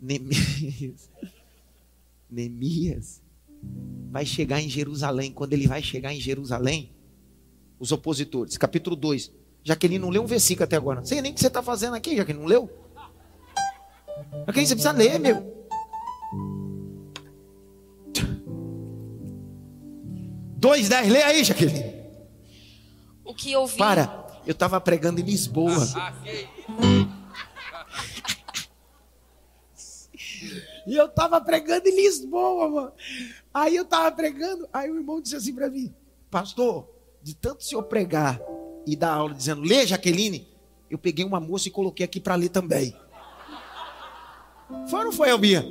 Neemias. 0.00 1.08
Neemias 2.28 3.22
vai 4.10 4.26
chegar 4.26 4.60
em 4.60 4.68
Jerusalém. 4.68 5.32
Quando 5.32 5.52
ele 5.52 5.68
vai 5.68 5.80
chegar 5.80 6.12
em 6.12 6.18
Jerusalém, 6.18 6.90
os 7.78 7.92
opositores, 7.92 8.58
capítulo 8.58 8.96
2. 8.96 9.30
Jaqueline 9.62 10.00
não 10.00 10.10
leu 10.10 10.24
um 10.24 10.26
versículo 10.26 10.64
até 10.64 10.74
agora. 10.74 10.98
Não 10.98 11.06
sei 11.06 11.22
nem 11.22 11.30
o 11.30 11.34
que 11.36 11.40
você 11.40 11.46
está 11.46 11.62
fazendo 11.62 11.94
aqui, 11.94 12.16
Jaqueline. 12.16 12.42
Não 12.42 12.48
leu? 12.48 12.68
Jaqueline, 14.46 14.66
você 14.66 14.74
precisa 14.74 14.90
ler, 14.90 15.20
meu. 15.20 15.68
Dois, 20.56 20.88
dez, 20.88 21.08
lê 21.08 21.22
aí, 21.22 21.44
Jaqueline. 21.44 22.02
O 23.24 23.32
que 23.32 23.52
eu 23.52 23.64
vi. 23.64 23.78
Para. 23.78 24.21
Eu 24.46 24.52
estava 24.52 24.80
pregando 24.80 25.20
em 25.20 25.24
Lisboa. 25.24 25.88
e 30.86 30.96
eu 30.96 31.06
estava 31.06 31.40
pregando 31.40 31.88
em 31.88 31.96
Lisboa, 31.96 32.68
mano. 32.68 32.92
Aí 33.54 33.76
eu 33.76 33.84
estava 33.84 34.10
pregando, 34.10 34.68
aí 34.72 34.90
o 34.90 34.96
irmão 34.96 35.20
disse 35.20 35.36
assim 35.36 35.54
para 35.54 35.70
mim: 35.70 35.94
Pastor, 36.30 36.88
de 37.22 37.34
tanto 37.34 37.60
o 37.60 37.64
senhor 37.64 37.84
pregar 37.84 38.40
e 38.86 38.96
dar 38.96 39.14
aula 39.14 39.34
dizendo, 39.34 39.62
lê 39.62 39.86
Jaqueline, 39.86 40.48
eu 40.90 40.98
peguei 40.98 41.24
uma 41.24 41.38
moça 41.38 41.68
e 41.68 41.70
coloquei 41.70 42.04
aqui 42.04 42.18
para 42.20 42.34
ler 42.34 42.48
também. 42.48 42.96
Foi 44.88 45.00
ou 45.00 45.04
não 45.06 45.12
foi, 45.12 45.30
Albinha? 45.30 45.64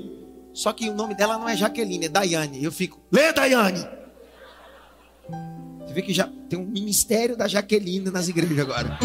Só 0.54 0.72
que 0.72 0.90
o 0.90 0.94
nome 0.94 1.16
dela 1.16 1.38
não 1.38 1.50
é 1.50 1.56
Jaqueline, 1.56 2.06
é 2.06 2.10
Daiane. 2.10 2.64
Eu 2.64 2.72
fico, 2.72 3.00
lê 3.12 3.34
Daiane! 3.34 4.01
Você 5.92 5.96
vê 5.96 6.02
que 6.04 6.14
já 6.14 6.30
tem 6.50 6.58
um 6.58 6.66
ministério 6.66 7.36
da 7.36 7.50
Jaqueline 7.50 8.10
nas 8.10 8.30
igrejas 8.30 8.60
agora. 8.60 8.98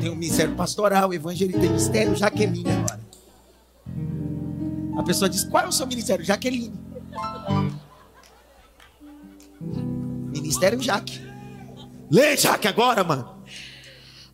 Tem 0.00 0.08
um 0.08 0.14
ministério 0.14 0.54
pastoral, 0.54 1.12
evangelista, 1.12 1.60
tem 1.60 1.68
ministério 1.68 2.16
Jaqueline 2.16 2.70
agora. 2.70 3.00
A 4.96 5.02
pessoa 5.02 5.28
diz: 5.28 5.44
Qual 5.44 5.62
é 5.62 5.68
o 5.68 5.72
seu 5.72 5.86
ministério? 5.86 6.24
Jaqueline. 6.24 6.72
Ministério 10.32 10.80
Jaque. 10.80 11.20
Lê, 12.10 12.38
Jaque, 12.38 12.66
agora, 12.66 13.04
mano 13.04 13.39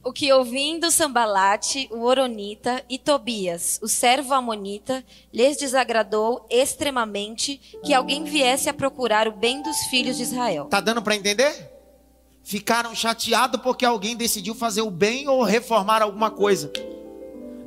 o 0.06 0.12
que 0.12 0.32
ouvindo 0.32 0.88
Sambalate, 0.88 1.88
o 1.90 2.04
Oronita 2.04 2.80
e 2.88 2.96
Tobias, 2.96 3.80
o 3.82 3.88
servo 3.88 4.32
Amonita, 4.34 5.04
lhes 5.34 5.56
desagradou 5.56 6.46
extremamente 6.48 7.60
que 7.84 7.92
alguém 7.92 8.22
viesse 8.22 8.68
a 8.68 8.72
procurar 8.72 9.26
o 9.26 9.32
bem 9.32 9.60
dos 9.64 9.76
filhos 9.90 10.16
de 10.16 10.22
Israel. 10.22 10.66
Tá 10.66 10.80
dando 10.80 11.02
para 11.02 11.16
entender? 11.16 11.72
Ficaram 12.44 12.94
chateados 12.94 13.60
porque 13.60 13.84
alguém 13.84 14.16
decidiu 14.16 14.54
fazer 14.54 14.82
o 14.82 14.92
bem 14.92 15.26
ou 15.26 15.42
reformar 15.42 16.02
alguma 16.02 16.30
coisa. 16.30 16.70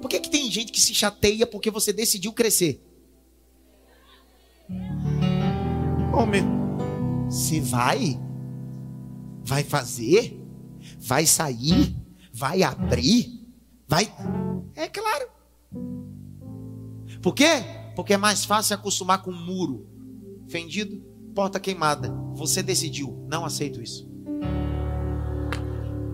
Por 0.01 0.07
que, 0.07 0.21
que 0.21 0.29
tem 0.29 0.49
gente 0.49 0.71
que 0.71 0.79
se 0.79 0.93
chateia 0.93 1.45
porque 1.45 1.69
você 1.69 1.91
decidiu 1.91 2.31
crescer? 2.31 2.81
Homem, 6.13 6.45
se 7.29 7.59
vai, 7.59 8.17
vai 9.43 9.65
fazer, 9.65 10.39
vai 10.99 11.25
sair, 11.25 11.99
Vai 12.39 12.63
abrir? 12.63 13.45
Vai. 13.85 14.09
É 14.73 14.87
claro. 14.87 15.27
Por 17.21 17.35
quê? 17.35 17.65
Porque 17.97 18.13
é 18.13 18.17
mais 18.17 18.45
fácil 18.45 18.75
acostumar 18.75 19.21
com 19.21 19.29
um 19.29 19.45
muro 19.45 19.85
fendido, 20.47 21.03
porta 21.35 21.59
queimada. 21.59 22.09
Você 22.35 22.63
decidiu, 22.63 23.27
não 23.29 23.43
aceito 23.43 23.81
isso. 23.81 24.08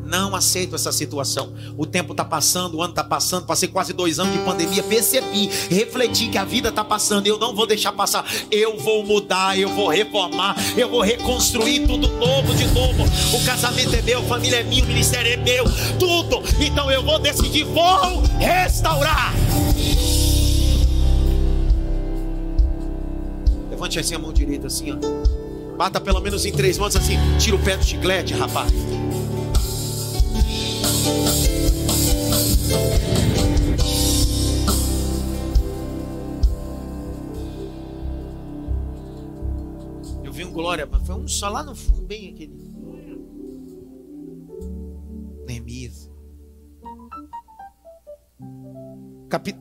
Não 0.06 0.36
aceito 0.36 0.76
essa 0.76 0.92
situação. 0.92 1.52
O 1.76 1.86
tempo 1.86 2.14
está 2.14 2.24
passando, 2.24 2.78
o 2.78 2.82
ano 2.82 2.92
está 2.92 3.04
passando. 3.04 3.48
Passei 3.48 3.68
quase 3.68 3.92
dois 3.92 4.20
anos 4.20 4.34
de 4.34 4.40
pandemia. 4.40 4.84
Percebi, 4.84 5.50
refleti 5.70 6.30
que 6.30 6.38
a 6.38 6.46
vida 6.46 6.70
está 6.70 6.84
passando. 6.84 7.26
Eu 7.26 7.40
não 7.40 7.56
vou 7.56 7.66
deixar 7.66 7.92
passar. 7.92 8.24
Eu 8.52 8.78
vou 8.78 9.04
mudar, 9.04 9.58
eu 9.58 9.70
vou 9.70 9.88
reformar, 9.88 10.56
eu 10.78 10.88
vou 10.88 11.02
reconstruir 11.02 11.88
tudo 11.88 12.08
novo 12.08 12.54
de 12.54 12.68
novo. 12.68 13.04
O 13.34 13.46
casamento 13.46 13.96
é 13.96 14.02
meu, 14.04 14.20
a 14.20 14.24
família 14.24 14.58
é 14.58 14.64
minha, 14.64 14.84
o 14.84 14.88
ministério 14.88 15.34
é 15.34 15.38
meu, 15.38 15.66
tudo. 15.98 16.44
Então 16.64 16.92
eu 16.92 17.04
vou 17.04 17.18
decidir, 17.18 17.64
vou 17.64 18.22
restaurar. 18.38 19.34
Levante 23.72 24.00
assim 24.00 24.14
a 24.14 24.20
mão 24.20 24.32
direita, 24.32 24.68
assim, 24.68 24.92
ó. 24.92 25.76
Bata 25.76 26.00
pelo 26.00 26.22
menos 26.22 26.46
em 26.46 26.52
três 26.52 26.78
mãos 26.78 26.96
assim. 26.96 27.18
Tira 27.40 27.56
o 27.56 27.60
pé 27.60 27.76
do 27.76 27.84
chiclete, 27.84 28.34
rapaz. 28.34 28.72
Eu 40.24 40.32
vi 40.32 40.44
um 40.44 40.52
glória, 40.52 40.86
mas 40.86 41.06
foi 41.06 41.16
um 41.16 41.28
só 41.28 41.50
lá 41.50 41.64
no 41.64 41.76
fundo, 41.76 42.02
bem 42.02 42.30
aquele. 42.30 42.54
Neemias. 45.46 46.10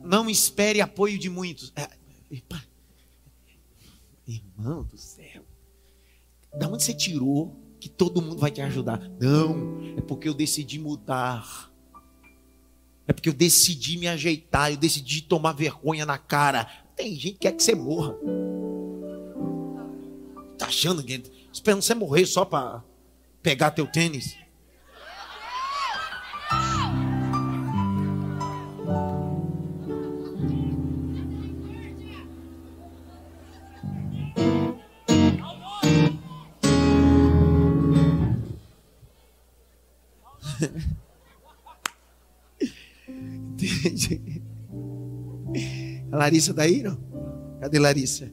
Não 0.03 0.29
espere 0.29 0.81
apoio 0.81 1.19
de 1.19 1.29
muitos. 1.29 1.71
É, 1.75 1.87
Irmão 4.27 4.83
do 4.83 4.97
céu. 4.97 5.43
Da 6.57 6.67
onde 6.67 6.83
você 6.83 6.93
tirou 6.93 7.64
que 7.85 7.89
todo 7.89 8.19
mundo 8.19 8.39
vai 8.39 8.49
te 8.49 8.61
ajudar. 8.61 8.99
Não, 9.21 9.79
é 9.95 10.01
porque 10.01 10.27
eu 10.27 10.33
decidi 10.33 10.79
mudar. 10.79 11.71
É 13.07 13.13
porque 13.13 13.29
eu 13.29 13.33
decidi 13.33 13.95
me 13.99 14.07
ajeitar, 14.07 14.71
eu 14.71 14.77
decidi 14.77 15.21
tomar 15.21 15.53
vergonha 15.53 16.03
na 16.03 16.17
cara. 16.17 16.67
Tem 16.95 17.13
gente 17.13 17.33
que 17.33 17.39
quer 17.41 17.51
que 17.51 17.61
você 17.61 17.75
morra. 17.75 18.15
Tá 20.57 20.65
achando 20.65 21.03
que 21.03 21.21
esperando 21.53 21.83
você 21.83 21.93
morrer 21.93 22.25
só 22.25 22.43
para 22.43 22.83
pegar 23.43 23.69
teu 23.69 23.85
tênis? 23.85 24.35
A 46.11 46.17
Larissa 46.17 46.53
daí, 46.53 46.83
não? 46.83 46.97
Cadê 47.59 47.79
Larissa? 47.79 48.31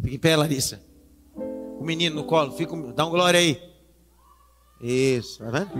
Fica 0.00 0.14
em 0.14 0.18
pé, 0.18 0.36
Larissa. 0.36 0.80
O 1.78 1.84
menino 1.84 2.16
no 2.16 2.24
colo, 2.24 2.52
fica, 2.52 2.74
dá 2.92 3.06
um 3.06 3.10
glória 3.10 3.40
aí. 3.40 3.60
Isso, 4.80 5.38
tá 5.38 5.50
vendo? 5.50 5.70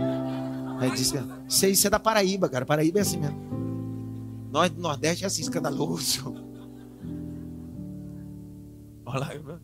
Aí 0.79 0.91
diz 0.91 1.11
que 1.11 1.67
isso, 1.67 1.87
é 1.87 1.89
da 1.89 1.99
Paraíba, 1.99 2.49
cara. 2.49 2.65
Paraíba 2.65 2.99
é 2.99 3.01
assim 3.01 3.17
mesmo. 3.17 3.37
Nós 4.51 4.69
do 4.69 4.81
Nordeste 4.81 5.23
é 5.23 5.27
assim, 5.27 5.41
escandaloso. 5.41 6.33
Olha 9.05 9.19
lá. 9.19 9.59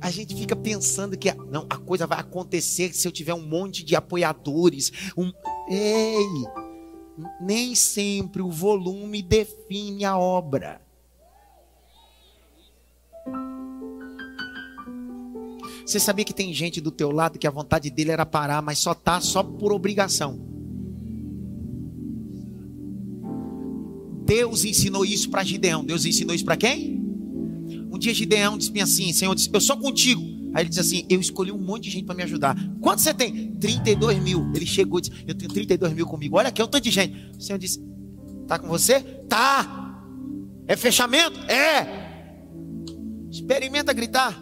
A 0.00 0.10
gente 0.10 0.34
fica 0.34 0.56
pensando 0.56 1.16
que 1.16 1.32
não, 1.32 1.66
a 1.70 1.76
coisa 1.76 2.06
vai 2.06 2.18
acontecer 2.18 2.92
se 2.92 3.06
eu 3.06 3.12
tiver 3.12 3.34
um 3.34 3.46
monte 3.46 3.84
de 3.84 3.94
apoiadores. 3.94 4.90
Um... 5.16 5.32
Ei! 5.68 6.61
Nem 7.40 7.74
sempre 7.74 8.42
o 8.42 8.50
volume 8.50 9.22
define 9.22 10.04
a 10.04 10.16
obra. 10.16 10.80
Você 15.84 15.98
sabia 15.98 16.24
que 16.24 16.32
tem 16.32 16.54
gente 16.54 16.80
do 16.80 16.90
teu 16.90 17.10
lado 17.10 17.38
que 17.38 17.46
a 17.46 17.50
vontade 17.50 17.90
dele 17.90 18.12
era 18.12 18.24
parar, 18.24 18.62
mas 18.62 18.78
só 18.78 18.94
tá 18.94 19.20
só 19.20 19.42
por 19.42 19.72
obrigação. 19.72 20.40
Deus 24.24 24.64
ensinou 24.64 25.04
isso 25.04 25.28
para 25.28 25.44
Gideão. 25.44 25.84
Deus 25.84 26.04
ensinou 26.04 26.34
isso 26.34 26.44
para 26.44 26.56
quem? 26.56 27.02
Um 27.90 27.98
dia 27.98 28.14
Gideão 28.14 28.56
disse 28.56 28.80
assim: 28.80 29.12
Senhor, 29.12 29.36
eu 29.52 29.60
sou 29.60 29.76
contigo. 29.76 30.22
Aí 30.54 30.62
ele 30.62 30.68
disse 30.68 30.80
assim: 30.80 31.06
Eu 31.08 31.20
escolhi 31.20 31.52
um 31.52 31.58
monte 31.58 31.84
de 31.84 31.90
gente 31.90 32.04
para 32.04 32.14
me 32.14 32.22
ajudar. 32.22 32.56
Quanto 32.80 33.02
você 33.02 33.12
tem? 33.12 33.51
32 33.62 34.18
mil. 34.18 34.50
Ele 34.54 34.66
chegou 34.66 34.98
e 34.98 35.02
disse: 35.02 35.24
Eu 35.26 35.34
tenho 35.34 35.50
32 35.50 35.92
mil 35.92 36.06
comigo. 36.06 36.36
Olha 36.36 36.48
aqui, 36.48 36.60
é 36.60 36.66
tanto 36.66 36.82
de 36.82 36.90
gente. 36.90 37.30
O 37.38 37.40
Senhor 37.40 37.58
disse: 37.58 37.80
Tá 38.48 38.58
com 38.58 38.66
você? 38.66 39.00
Tá. 39.28 40.02
É 40.66 40.76
fechamento? 40.76 41.38
É. 41.50 41.86
Experimenta 43.30 43.92
gritar. 43.92 44.36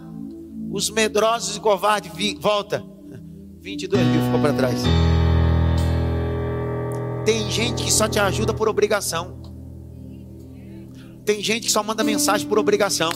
Os 0.73 0.89
medrosos 0.89 1.57
e 1.57 1.61
covardes, 1.61 2.11
volta. 2.41 2.83
22 3.61 4.07
mil 4.07 4.25
ficou 4.25 4.41
para 4.41 4.53
trás. 4.55 4.83
Tem 7.27 7.51
gente 7.51 7.85
que 7.85 7.93
só 7.93 8.09
te 8.09 8.18
ajuda 8.18 8.55
por 8.55 8.68
obrigação. 8.68 9.39
Tem 11.25 11.43
gente 11.43 11.66
que 11.66 11.73
só 11.73 11.83
manda 11.83 12.03
mensagem 12.03 12.49
por 12.49 12.59
obrigação. 12.59 13.11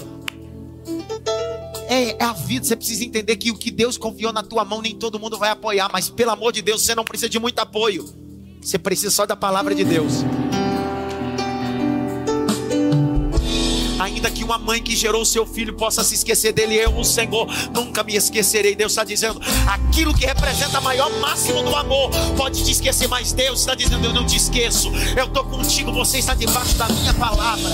É, 1.89 2.11
é, 2.11 2.25
a 2.25 2.33
vida, 2.33 2.65
você 2.65 2.77
precisa 2.77 3.05
entender 3.05 3.37
que 3.37 3.51
o 3.51 3.57
que 3.57 3.71
Deus 3.71 3.99
confiou 3.99 4.33
na 4.33 4.43
tua 4.43 4.65
mão, 4.65 4.81
nem 4.81 4.95
todo 4.95 5.19
mundo 5.19 5.39
vai 5.39 5.51
apoiar, 5.51 5.91
mas 5.93 6.09
pelo 6.09 6.31
amor 6.31 6.53
de 6.53 6.63
Deus, 6.63 6.83
você 6.83 6.95
não 6.95 7.05
precisa 7.05 7.29
de 7.29 7.39
muito 7.39 7.59
apoio. 7.59 8.09
Você 8.61 8.79
precisa 8.79 9.11
só 9.11 9.27
da 9.27 9.37
palavra 9.37 9.75
de 9.75 9.85
Deus. 9.85 10.25
Ainda 14.01 14.31
que 14.31 14.43
uma 14.43 14.59
mãe 14.59 14.83
que 14.83 14.97
gerou 14.97 15.25
seu 15.25 15.47
filho 15.47 15.75
possa 15.75 16.03
se 16.03 16.15
esquecer 16.15 16.53
dele, 16.53 16.75
eu, 16.75 16.99
o 16.99 17.05
Senhor, 17.05 17.47
nunca 17.75 18.03
me 18.03 18.17
esquecerei. 18.17 18.75
Deus 18.75 18.93
está 18.93 19.05
dizendo: 19.05 19.41
aquilo 19.67 20.15
que 20.15 20.27
representa 20.27 20.81
maior 20.81 21.11
máximo 21.21 21.63
do 21.63 21.75
amor 21.75 22.11
pode 22.37 22.65
te 22.65 22.71
esquecer, 22.71 23.07
mas 23.09 23.33
Deus 23.33 23.61
está 23.61 23.75
dizendo: 23.75 24.05
eu 24.05 24.13
não 24.13 24.27
te 24.27 24.37
esqueço. 24.37 24.91
Eu 25.17 25.27
estou 25.27 25.45
contigo, 25.45 25.93
você 25.93 26.19
está 26.19 26.35
debaixo 26.35 26.75
da 26.77 26.89
minha 26.89 27.15
palavra. 27.15 27.71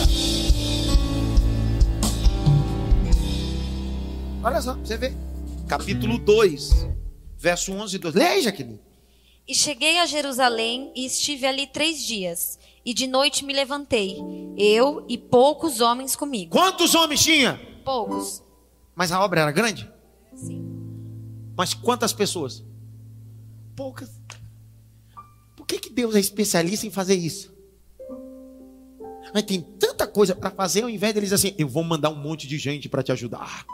Olha 4.42 4.62
só, 4.62 4.74
você 4.74 4.96
vê. 4.96 5.12
Capítulo 5.68 6.18
2, 6.18 6.86
verso 7.36 7.72
11 7.72 7.94
e 7.94 7.98
12. 7.98 8.18
Leia, 8.18 8.42
Jaqueline. 8.42 8.80
E 9.46 9.54
cheguei 9.54 9.98
a 9.98 10.06
Jerusalém 10.06 10.90
e 10.96 11.04
estive 11.04 11.46
ali 11.46 11.66
três 11.66 12.02
dias. 12.02 12.58
E 12.84 12.94
de 12.94 13.06
noite 13.06 13.44
me 13.44 13.52
levantei, 13.52 14.16
eu 14.56 15.04
e 15.08 15.18
poucos 15.18 15.80
homens 15.80 16.16
comigo. 16.16 16.52
Quantos 16.52 16.94
homens 16.94 17.22
tinha? 17.22 17.60
Poucos. 17.84 18.42
Mas 18.94 19.12
a 19.12 19.22
obra 19.22 19.42
era 19.42 19.52
grande? 19.52 19.90
Sim. 20.34 20.64
Mas 21.54 21.74
quantas 21.74 22.14
pessoas? 22.14 22.64
Poucas. 23.76 24.10
Por 25.54 25.66
que, 25.66 25.78
que 25.78 25.90
Deus 25.90 26.14
é 26.14 26.20
especialista 26.20 26.86
em 26.86 26.90
fazer 26.90 27.14
isso? 27.14 27.52
Mas 29.34 29.42
tem 29.42 29.60
tanta 29.60 30.06
coisa 30.06 30.34
para 30.34 30.50
fazer, 30.50 30.82
ao 30.82 30.90
invés 30.90 31.12
deles 31.12 31.32
assim, 31.32 31.54
eu 31.58 31.68
vou 31.68 31.84
mandar 31.84 32.08
um 32.08 32.16
monte 32.16 32.48
de 32.48 32.56
gente 32.56 32.88
para 32.88 33.02
te 33.02 33.12
ajudar. 33.12 33.66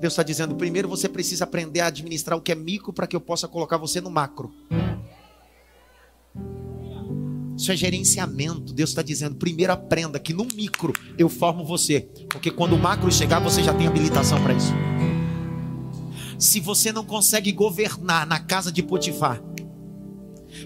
Deus 0.00 0.12
está 0.12 0.22
dizendo: 0.22 0.54
primeiro 0.54 0.88
você 0.88 1.08
precisa 1.08 1.44
aprender 1.44 1.80
a 1.80 1.86
administrar 1.86 2.38
o 2.38 2.42
que 2.42 2.52
é 2.52 2.54
micro 2.54 2.92
para 2.92 3.06
que 3.06 3.16
eu 3.16 3.20
possa 3.20 3.48
colocar 3.48 3.76
você 3.76 4.00
no 4.00 4.10
macro. 4.10 4.52
Isso 7.56 7.72
é 7.72 7.76
gerenciamento. 7.76 8.72
Deus 8.72 8.90
está 8.90 9.02
dizendo: 9.02 9.34
primeiro 9.34 9.72
aprenda 9.72 10.18
que 10.20 10.32
no 10.32 10.44
micro 10.44 10.92
eu 11.18 11.28
formo 11.28 11.64
você, 11.64 12.08
porque 12.30 12.50
quando 12.50 12.74
o 12.74 12.78
macro 12.78 13.10
chegar, 13.10 13.40
você 13.40 13.62
já 13.62 13.74
tem 13.74 13.86
habilitação 13.86 14.40
para 14.42 14.54
isso. 14.54 14.72
Se 16.38 16.60
você 16.60 16.92
não 16.92 17.04
consegue 17.04 17.50
governar 17.50 18.24
na 18.24 18.38
casa 18.38 18.70
de 18.70 18.80
Potifar, 18.80 19.42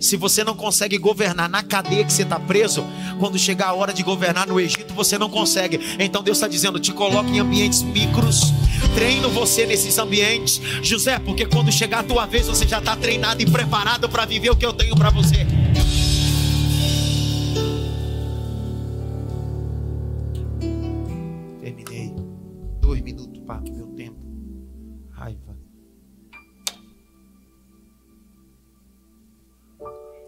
se 0.02 0.16
você 0.16 0.42
não 0.42 0.54
consegue 0.54 0.98
governar 0.98 1.48
na 1.48 1.62
cadeia 1.62 2.04
que 2.04 2.12
você 2.12 2.22
está 2.22 2.38
preso, 2.38 2.84
quando 3.18 3.38
chegar 3.38 3.68
a 3.68 3.74
hora 3.74 3.92
de 3.92 4.02
governar 4.02 4.46
no 4.46 4.60
Egito, 4.60 4.92
você 4.94 5.16
não 5.16 5.30
consegue. 5.30 5.96
Então 5.98 6.22
Deus 6.22 6.38
está 6.38 6.48
dizendo: 6.48 6.80
te 6.80 6.92
coloque 6.92 7.30
em 7.30 7.38
ambientes 7.38 7.82
micros, 7.82 8.52
treino 8.94 9.30
você 9.30 9.64
nesses 9.64 9.96
ambientes, 9.98 10.60
José, 10.82 11.18
porque 11.20 11.46
quando 11.46 11.70
chegar 11.70 12.00
a 12.00 12.02
tua 12.02 12.26
vez, 12.26 12.48
você 12.48 12.66
já 12.66 12.78
está 12.78 12.96
treinado 12.96 13.40
e 13.42 13.46
preparado 13.46 14.08
para 14.08 14.24
viver 14.24 14.50
o 14.50 14.56
que 14.56 14.66
eu 14.66 14.72
tenho 14.72 14.96
para 14.96 15.10
você. 15.10 15.46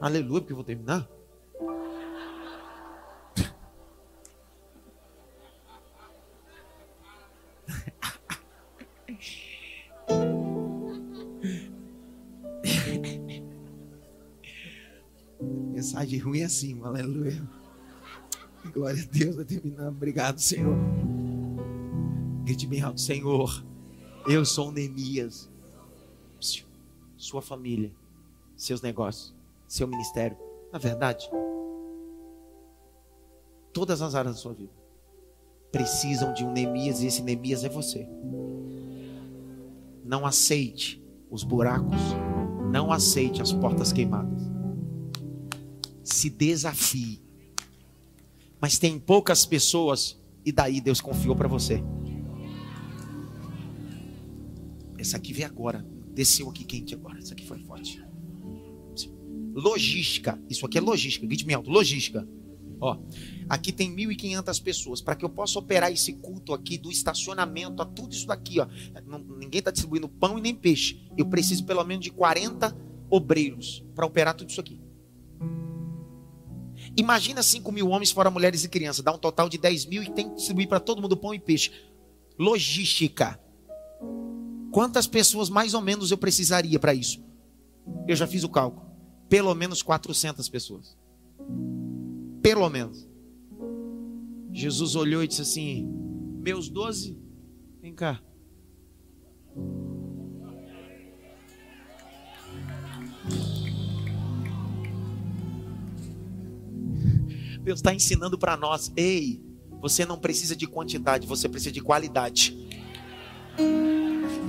Aleluia, 0.04 0.42
porque 0.42 0.52
eu 0.52 0.56
vou 0.56 0.64
terminar. 0.66 1.08
Mensagem 15.72 16.18
ruim 16.18 16.40
é 16.40 16.44
assim, 16.44 16.78
aleluia. 16.84 17.42
Glória 18.74 19.02
a 19.02 19.06
Deus, 19.06 19.36
vai 19.36 19.46
terminar. 19.46 19.88
Obrigado, 19.88 20.38
Senhor. 20.38 20.76
Grite 22.44 22.66
bem 22.66 22.82
alto, 22.82 23.00
Senhor. 23.00 23.64
Eu 24.28 24.44
sou 24.44 24.70
Neemias. 24.70 25.50
Sua 27.16 27.40
família, 27.40 27.90
seus 28.54 28.82
negócios 28.82 29.34
seu 29.74 29.88
ministério. 29.88 30.36
Na 30.72 30.78
verdade, 30.78 31.28
todas 33.72 34.00
as 34.00 34.14
áreas 34.14 34.36
da 34.36 34.40
sua 34.40 34.54
vida 34.54 34.72
precisam 35.72 36.32
de 36.32 36.44
um 36.44 36.52
Neemias 36.52 37.02
e 37.02 37.06
esse 37.06 37.22
Neemias 37.22 37.64
é 37.64 37.68
você. 37.68 38.08
Não 40.04 40.24
aceite 40.24 41.04
os 41.28 41.42
buracos, 41.42 42.00
não 42.70 42.92
aceite 42.92 43.42
as 43.42 43.52
portas 43.52 43.92
queimadas. 43.92 44.42
Se 46.04 46.30
desafie. 46.30 47.20
Mas 48.60 48.78
tem 48.78 48.98
poucas 48.98 49.44
pessoas 49.44 50.16
e 50.44 50.52
daí 50.52 50.80
Deus 50.80 51.00
confiou 51.00 51.34
para 51.34 51.48
você. 51.48 51.82
Essa 54.96 55.16
aqui 55.16 55.32
veio 55.32 55.48
agora, 55.48 55.84
desceu 56.12 56.48
aqui 56.48 56.64
quente 56.64 56.94
agora. 56.94 57.18
Essa 57.18 57.34
aqui 57.34 57.44
foi 57.44 57.58
forte. 57.58 58.13
Logística. 59.54 60.38
Isso 60.50 60.66
aqui 60.66 60.78
é 60.78 60.80
logística. 60.80 61.26
Grite 61.26 61.52
alto. 61.54 61.70
Logística. 61.70 62.26
Ó, 62.80 62.98
aqui 63.48 63.72
tem 63.72 63.94
1.500 63.94 64.62
pessoas. 64.62 65.00
Para 65.00 65.14
que 65.14 65.24
eu 65.24 65.28
possa 65.28 65.58
operar 65.58 65.92
esse 65.92 66.12
culto 66.14 66.52
aqui, 66.52 66.76
do 66.76 66.90
estacionamento 66.90 67.80
a 67.80 67.86
tudo 67.86 68.12
isso 68.12 68.26
daqui, 68.26 68.60
ó. 68.60 68.66
Não, 69.06 69.18
ninguém 69.18 69.60
está 69.60 69.70
distribuindo 69.70 70.08
pão 70.08 70.36
e 70.36 70.40
nem 70.40 70.54
peixe. 70.54 71.00
Eu 71.16 71.26
preciso 71.26 71.64
pelo 71.64 71.84
menos 71.84 72.04
de 72.04 72.10
40 72.10 72.76
obreiros 73.08 73.84
para 73.94 74.04
operar 74.04 74.34
tudo 74.34 74.50
isso 74.50 74.60
aqui. 74.60 74.80
Imagina 76.96 77.42
5 77.42 77.72
mil 77.72 77.88
homens, 77.88 78.10
fora 78.10 78.30
mulheres 78.30 78.64
e 78.64 78.68
crianças. 78.68 79.04
Dá 79.04 79.12
um 79.12 79.18
total 79.18 79.48
de 79.48 79.56
10 79.56 79.86
mil 79.86 80.02
e 80.02 80.10
tem 80.10 80.28
que 80.28 80.36
distribuir 80.36 80.68
para 80.68 80.80
todo 80.80 81.00
mundo 81.00 81.16
pão 81.16 81.32
e 81.32 81.38
peixe. 81.38 81.70
Logística. 82.38 83.40
Quantas 84.72 85.06
pessoas 85.06 85.48
mais 85.48 85.72
ou 85.74 85.80
menos 85.80 86.10
eu 86.10 86.18
precisaria 86.18 86.78
para 86.78 86.92
isso? 86.92 87.22
Eu 88.08 88.16
já 88.16 88.26
fiz 88.26 88.42
o 88.42 88.48
cálculo 88.48 88.83
pelo 89.28 89.54
menos 89.54 89.82
400 89.82 90.48
pessoas. 90.48 90.96
Pelo 92.42 92.68
menos. 92.68 93.08
Jesus 94.52 94.94
olhou 94.94 95.22
e 95.22 95.28
disse 95.28 95.42
assim: 95.42 95.88
Meus 96.40 96.68
doze, 96.68 97.18
vem 97.80 97.94
cá. 97.94 98.22
Deus 107.64 107.78
está 107.78 107.94
ensinando 107.94 108.38
para 108.38 108.56
nós: 108.56 108.92
ei, 108.94 109.42
você 109.80 110.04
não 110.04 110.18
precisa 110.18 110.54
de 110.54 110.66
quantidade, 110.66 111.26
você 111.26 111.48
precisa 111.48 111.72
de 111.72 111.80
qualidade. 111.80 112.56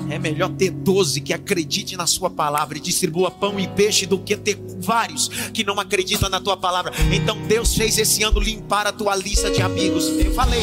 É 0.09 0.19
melhor 0.19 0.49
ter 0.49 0.69
12 0.69 1.21
que 1.21 1.33
acredite 1.33 1.97
na 1.97 2.05
sua 2.05 2.29
palavra 2.29 2.77
e 2.77 2.81
distribua 2.81 3.31
pão 3.31 3.59
e 3.59 3.67
peixe 3.67 4.05
do 4.05 4.19
que 4.19 4.35
ter 4.35 4.57
vários 4.79 5.27
que 5.53 5.63
não 5.63 5.79
acreditam 5.79 6.29
na 6.29 6.39
tua 6.39 6.55
palavra. 6.55 6.93
Então 7.11 7.37
Deus 7.47 7.75
fez 7.75 7.97
esse 7.97 8.23
ano 8.23 8.39
limpar 8.39 8.85
a 8.87 8.91
tua 8.91 9.15
lista 9.15 9.49
de 9.49 9.61
amigos. 9.61 10.07
Eu 10.07 10.33
falei. 10.33 10.61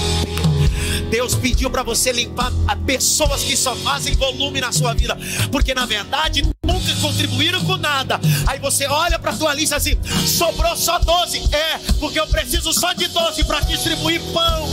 Deus 1.12 1.34
pediu 1.34 1.68
para 1.68 1.82
você 1.82 2.10
limpar 2.10 2.50
pessoas 2.86 3.42
que 3.42 3.54
só 3.54 3.76
fazem 3.76 4.14
volume 4.14 4.62
na 4.62 4.72
sua 4.72 4.94
vida, 4.94 5.14
porque 5.50 5.74
na 5.74 5.84
verdade 5.84 6.42
nunca 6.64 6.94
contribuíram 7.02 7.62
com 7.66 7.76
nada. 7.76 8.18
Aí 8.46 8.58
você 8.58 8.86
olha 8.86 9.18
para 9.18 9.32
a 9.32 9.36
tua 9.36 9.52
lista 9.52 9.76
assim: 9.76 9.94
sobrou 10.26 10.74
só 10.74 10.98
12. 10.98 11.54
É, 11.54 11.78
porque 12.00 12.18
eu 12.18 12.26
preciso 12.26 12.72
só 12.72 12.94
de 12.94 13.08
12 13.08 13.44
para 13.44 13.60
distribuir 13.60 14.22
pão, 14.32 14.66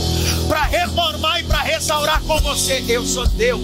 para 0.48 0.62
reformar 0.62 1.40
e 1.40 1.44
para 1.44 1.60
restaurar 1.60 2.22
com 2.22 2.38
você. 2.38 2.82
Eu 2.88 3.04
sou 3.04 3.26
Deus. 3.26 3.60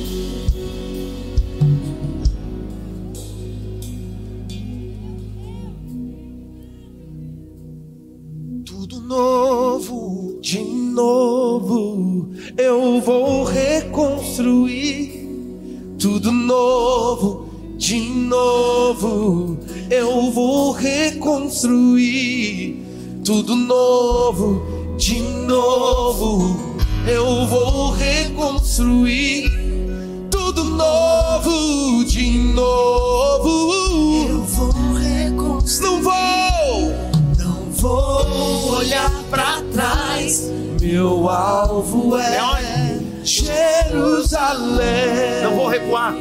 Tudo 8.66 9.00
novo, 9.00 10.15
de 10.46 10.60
novo, 10.60 12.30
eu 12.56 13.00
vou 13.00 13.42
reconstruir. 13.42 15.26
Tudo 15.98 16.30
novo, 16.30 17.48
de 17.76 17.98
novo, 17.98 19.58
eu 19.90 20.30
vou 20.30 20.70
reconstruir. 20.70 22.80
Tudo 23.24 23.56
novo, 23.56 24.62
de 24.96 25.20
novo, 25.20 26.56
eu 27.08 27.44
vou 27.48 27.90
reconstruir. 27.90 29.50
Tudo 30.30 30.62
novo, 30.62 32.04
de 32.04 32.30
novo, 32.54 33.72
eu 34.28 34.44
vou 34.44 34.70
reconstruir. 34.94 35.82
Não 35.82 36.00
vou, 36.00 36.45
vou 37.88 38.74
olhar 38.78 39.10
pra 39.30 39.62
trás. 39.72 40.50
Meu 40.80 41.28
alvo 41.28 42.16
é, 42.18 42.36
É 42.36 42.98
Jerusalém. 43.24 44.86
Não 45.42 45.56
vou 45.56 45.68
recuar. 45.68 46.12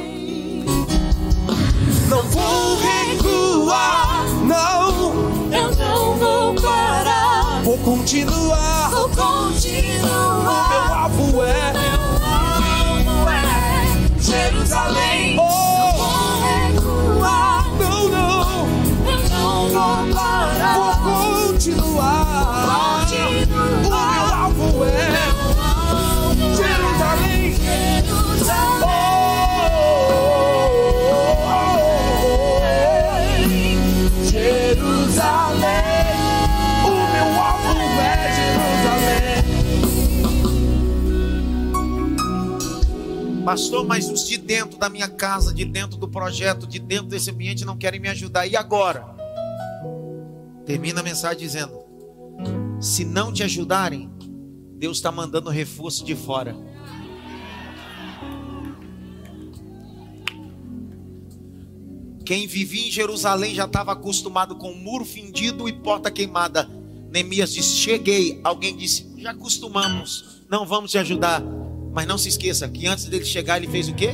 Não 2.09 2.21
vou 2.23 2.77
recuar, 2.77 4.25
não. 4.43 5.13
Eu 5.51 5.75
não 5.75 6.13
vou 6.15 6.53
parar, 6.55 7.61
Vou 7.63 7.77
continuar. 7.79 8.89
vou 8.91 9.05
O 9.05 9.07
meu 9.07 9.17
continuar. 9.25 11.03
alvo 11.03 11.43
é 11.43 11.73
Meu 11.73 12.01
alvo 12.25 13.29
é 13.29 14.21
Jerusalém. 14.21 15.35
Pastor, 43.45 43.85
mas 43.85 44.09
os 44.09 44.27
de 44.27 44.37
dentro 44.37 44.79
da 44.79 44.89
minha 44.89 45.07
casa, 45.07 45.53
de 45.53 45.63
dentro 45.63 45.97
do 45.97 46.07
projeto, 46.07 46.65
de 46.65 46.79
dentro 46.79 47.05
desse 47.05 47.29
ambiente 47.29 47.63
não 47.63 47.77
querem 47.77 47.99
me 47.99 48.09
ajudar. 48.09 48.47
E 48.47 48.55
agora? 48.55 49.05
Termina 50.65 51.01
a 51.01 51.03
mensagem 51.03 51.37
dizendo: 51.37 51.79
se 52.81 53.05
não 53.05 53.31
te 53.31 53.43
ajudarem, 53.43 54.11
Deus 54.79 54.97
está 54.97 55.11
mandando 55.11 55.51
reforço 55.51 56.03
de 56.03 56.15
fora. 56.15 56.55
Quem 62.25 62.47
vivia 62.47 62.87
em 62.87 62.91
Jerusalém 62.91 63.53
já 63.53 63.65
estava 63.65 63.91
acostumado 63.91 64.55
com 64.55 64.73
muro 64.73 65.05
fendido 65.05 65.69
e 65.69 65.73
porta 65.73 66.09
queimada. 66.09 66.67
Neemias 67.11 67.53
disse: 67.53 67.75
Cheguei. 67.75 68.41
Alguém 68.43 68.75
disse: 68.75 69.13
Já 69.17 69.29
acostumamos, 69.29 70.43
não 70.49 70.65
vamos 70.65 70.89
te 70.89 70.97
ajudar. 70.97 71.43
Mas 71.95 72.05
não 72.05 72.17
se 72.17 72.27
esqueça 72.27 72.67
que 72.67 72.85
antes 72.85 73.05
dele 73.05 73.23
chegar, 73.23 73.55
ele 73.55 73.71
fez 73.71 73.87
o 73.87 73.95
quê? 73.95 74.09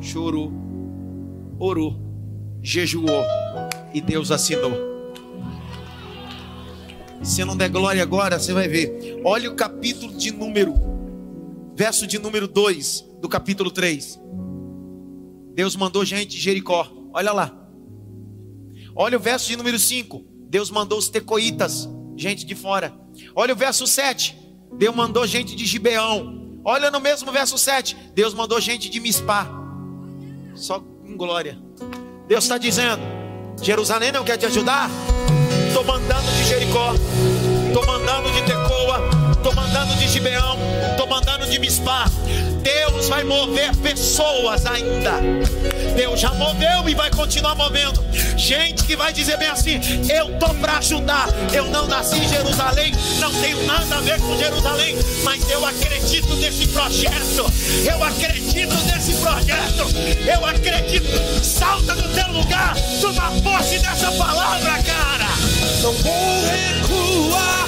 Chorou, 0.00 0.52
orou, 1.58 2.00
jejuou 2.62 3.24
e 3.92 4.00
Deus 4.00 4.30
assinou. 4.30 4.70
Se 7.20 7.44
não 7.44 7.56
der 7.56 7.68
glória 7.68 8.00
agora, 8.00 8.38
você 8.38 8.52
vai 8.52 8.68
ver. 8.68 9.20
Olha 9.24 9.50
o 9.50 9.56
capítulo 9.56 10.16
de 10.16 10.30
número, 10.30 10.72
verso 11.74 12.06
de 12.06 12.16
número 12.16 12.46
2 12.46 13.04
do 13.20 13.28
capítulo 13.28 13.72
3. 13.72 14.20
Deus 15.52 15.74
mandou 15.74 16.04
gente 16.04 16.36
de 16.36 16.40
Jericó. 16.40 16.88
Olha 17.12 17.32
lá. 17.32 17.68
Olha 18.94 19.16
o 19.16 19.20
verso 19.20 19.48
de 19.48 19.56
número 19.56 19.80
5. 19.80 20.24
Deus 20.48 20.70
mandou 20.70 20.96
os 21.00 21.08
tecoitas, 21.08 21.88
gente 22.16 22.46
de 22.46 22.54
fora. 22.54 22.96
Olha 23.34 23.52
o 23.52 23.56
verso 23.56 23.84
7. 23.84 24.38
Deus 24.78 24.94
mandou 24.94 25.26
gente 25.26 25.56
de 25.56 25.66
Gibeão. 25.66 26.43
Olha 26.64 26.90
no 26.90 26.98
mesmo 26.98 27.30
verso 27.30 27.58
7. 27.58 27.96
Deus 28.14 28.32
mandou 28.32 28.60
gente 28.60 28.88
de 28.88 28.98
Mispá. 28.98 29.46
Só 30.54 30.82
em 31.04 31.16
glória. 31.16 31.58
Deus 32.26 32.44
está 32.44 32.56
dizendo: 32.56 33.02
Jerusalém 33.60 34.10
não 34.10 34.24
quer 34.24 34.38
te 34.38 34.46
ajudar? 34.46 34.88
Estou 35.68 35.84
mandando 35.84 36.30
de 36.32 36.44
Jericó. 36.44 36.94
Estou 37.66 37.86
mandando 37.86 38.30
de 38.30 38.42
Tecoa. 38.42 39.00
Estou 39.36 39.54
mandando 39.54 39.94
de 39.96 40.08
Gibeão. 40.08 40.56
Estou 40.92 41.06
mandando 41.06 41.46
de 41.46 41.58
Mispá. 41.58 42.06
Deus 43.04 43.08
vai 43.08 43.24
mover 43.24 43.76
pessoas 43.76 44.64
ainda. 44.64 45.20
Deus 45.94 46.18
já 46.18 46.32
moveu 46.32 46.88
e 46.88 46.94
vai 46.94 47.10
continuar 47.10 47.54
movendo. 47.54 48.02
Gente 48.34 48.82
que 48.84 48.96
vai 48.96 49.12
dizer 49.12 49.36
bem 49.36 49.48
assim: 49.48 49.78
Eu 50.08 50.38
tô 50.38 50.48
para 50.54 50.78
ajudar. 50.78 51.28
Eu 51.52 51.66
não 51.66 51.86
nasci 51.86 52.16
em 52.16 52.28
Jerusalém, 52.28 52.94
não 53.20 53.30
tenho 53.42 53.62
nada 53.66 53.96
a 53.96 54.00
ver 54.00 54.18
com 54.20 54.34
Jerusalém, 54.38 54.96
mas 55.22 55.50
eu 55.50 55.66
acredito 55.66 56.34
nesse 56.36 56.66
projeto. 56.68 57.44
Eu 57.84 58.02
acredito 58.02 58.74
nesse 58.86 59.12
projeto. 59.20 59.86
Eu 60.26 60.46
acredito. 60.46 61.44
Salta 61.44 61.94
do 61.96 62.08
teu 62.08 62.32
lugar, 62.32 62.74
toma 63.02 63.30
posse 63.42 63.80
dessa 63.80 64.10
palavra, 64.12 64.82
cara. 64.82 65.28
Não 65.82 65.92
vou 65.92 66.42
recuar. 66.46 67.64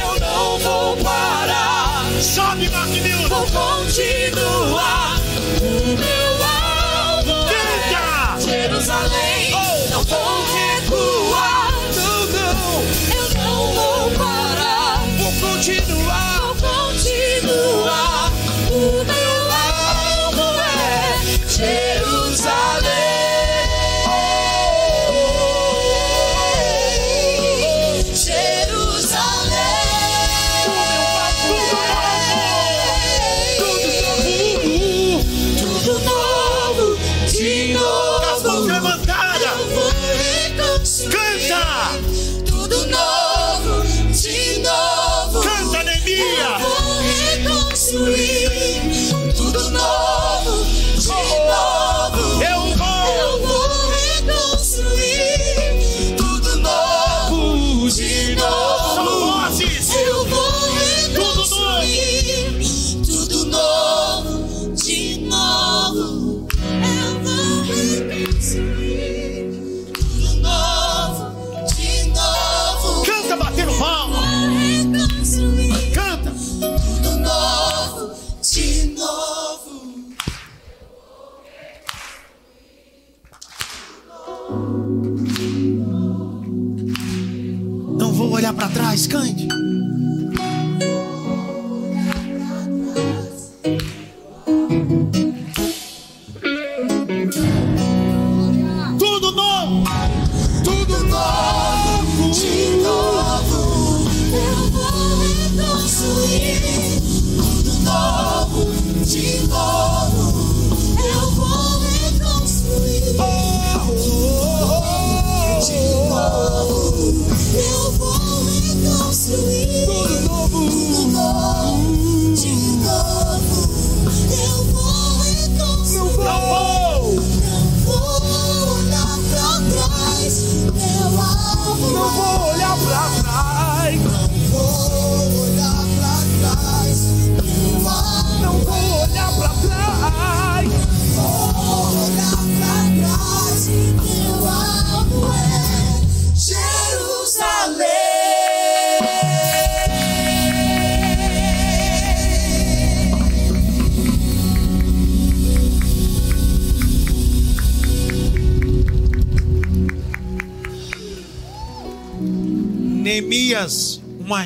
Eu 0.00 0.20
não 0.20 0.58
vou 0.58 0.96
parar. 0.98 2.03
Sobe, 2.20 2.68
Marquinhos. 2.70 3.28
Vou 3.28 3.46
continuar. 3.46 5.20
O 5.60 5.86
meu 5.86 6.32
alvo 6.44 7.46
Canta! 7.48 8.36
é 8.36 8.40
Jerusalém. 8.40 9.52
Oh. 9.52 9.90
Não 9.90 10.02
vou 10.04 10.44
recuar. 10.44 11.72
Não, 11.94 12.26
não. 12.26 12.82
Eu 13.14 13.26
não 13.42 13.72
vou 13.74 14.10
parar. 14.12 15.00
Vou 15.18 15.32
continuar. 15.50 16.03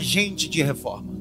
Agente 0.08 0.48
de 0.48 0.62
reforma. 0.62 1.12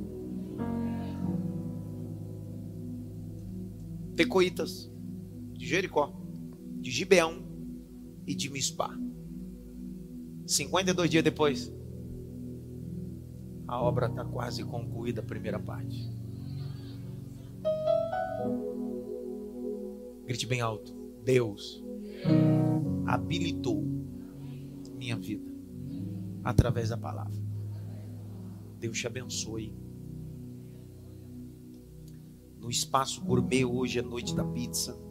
Tecoitas, 4.15 4.89
de 5.51 5.67
Jericó, 5.67 6.13
de 6.79 6.89
Gibeão 6.89 7.43
e 8.25 8.33
de 8.33 8.49
Mispá. 8.49 8.97
52 10.45 11.09
dias 11.09 11.21
depois, 11.21 11.73
a 13.67 13.81
obra 13.81 14.07
está 14.07 14.23
quase 14.23 14.63
concluída, 14.63 15.19
a 15.19 15.25
primeira 15.25 15.59
parte. 15.59 16.09
Grite 20.25 20.45
bem 20.45 20.61
alto: 20.61 20.95
Deus 21.25 21.83
habilitou 23.05 23.83
minha 24.95 25.17
vida 25.17 25.51
através 26.45 26.87
da 26.87 26.97
palavra. 26.97 27.46
Deus 28.79 28.99
te 28.99 29.07
abençoe. 29.07 29.73
No 32.59 32.69
espaço 32.69 33.23
gourmet 33.23 33.65
hoje 33.65 33.99
é 33.99 34.01
noite 34.01 34.35
da 34.35 34.43
pizza. 34.43 35.06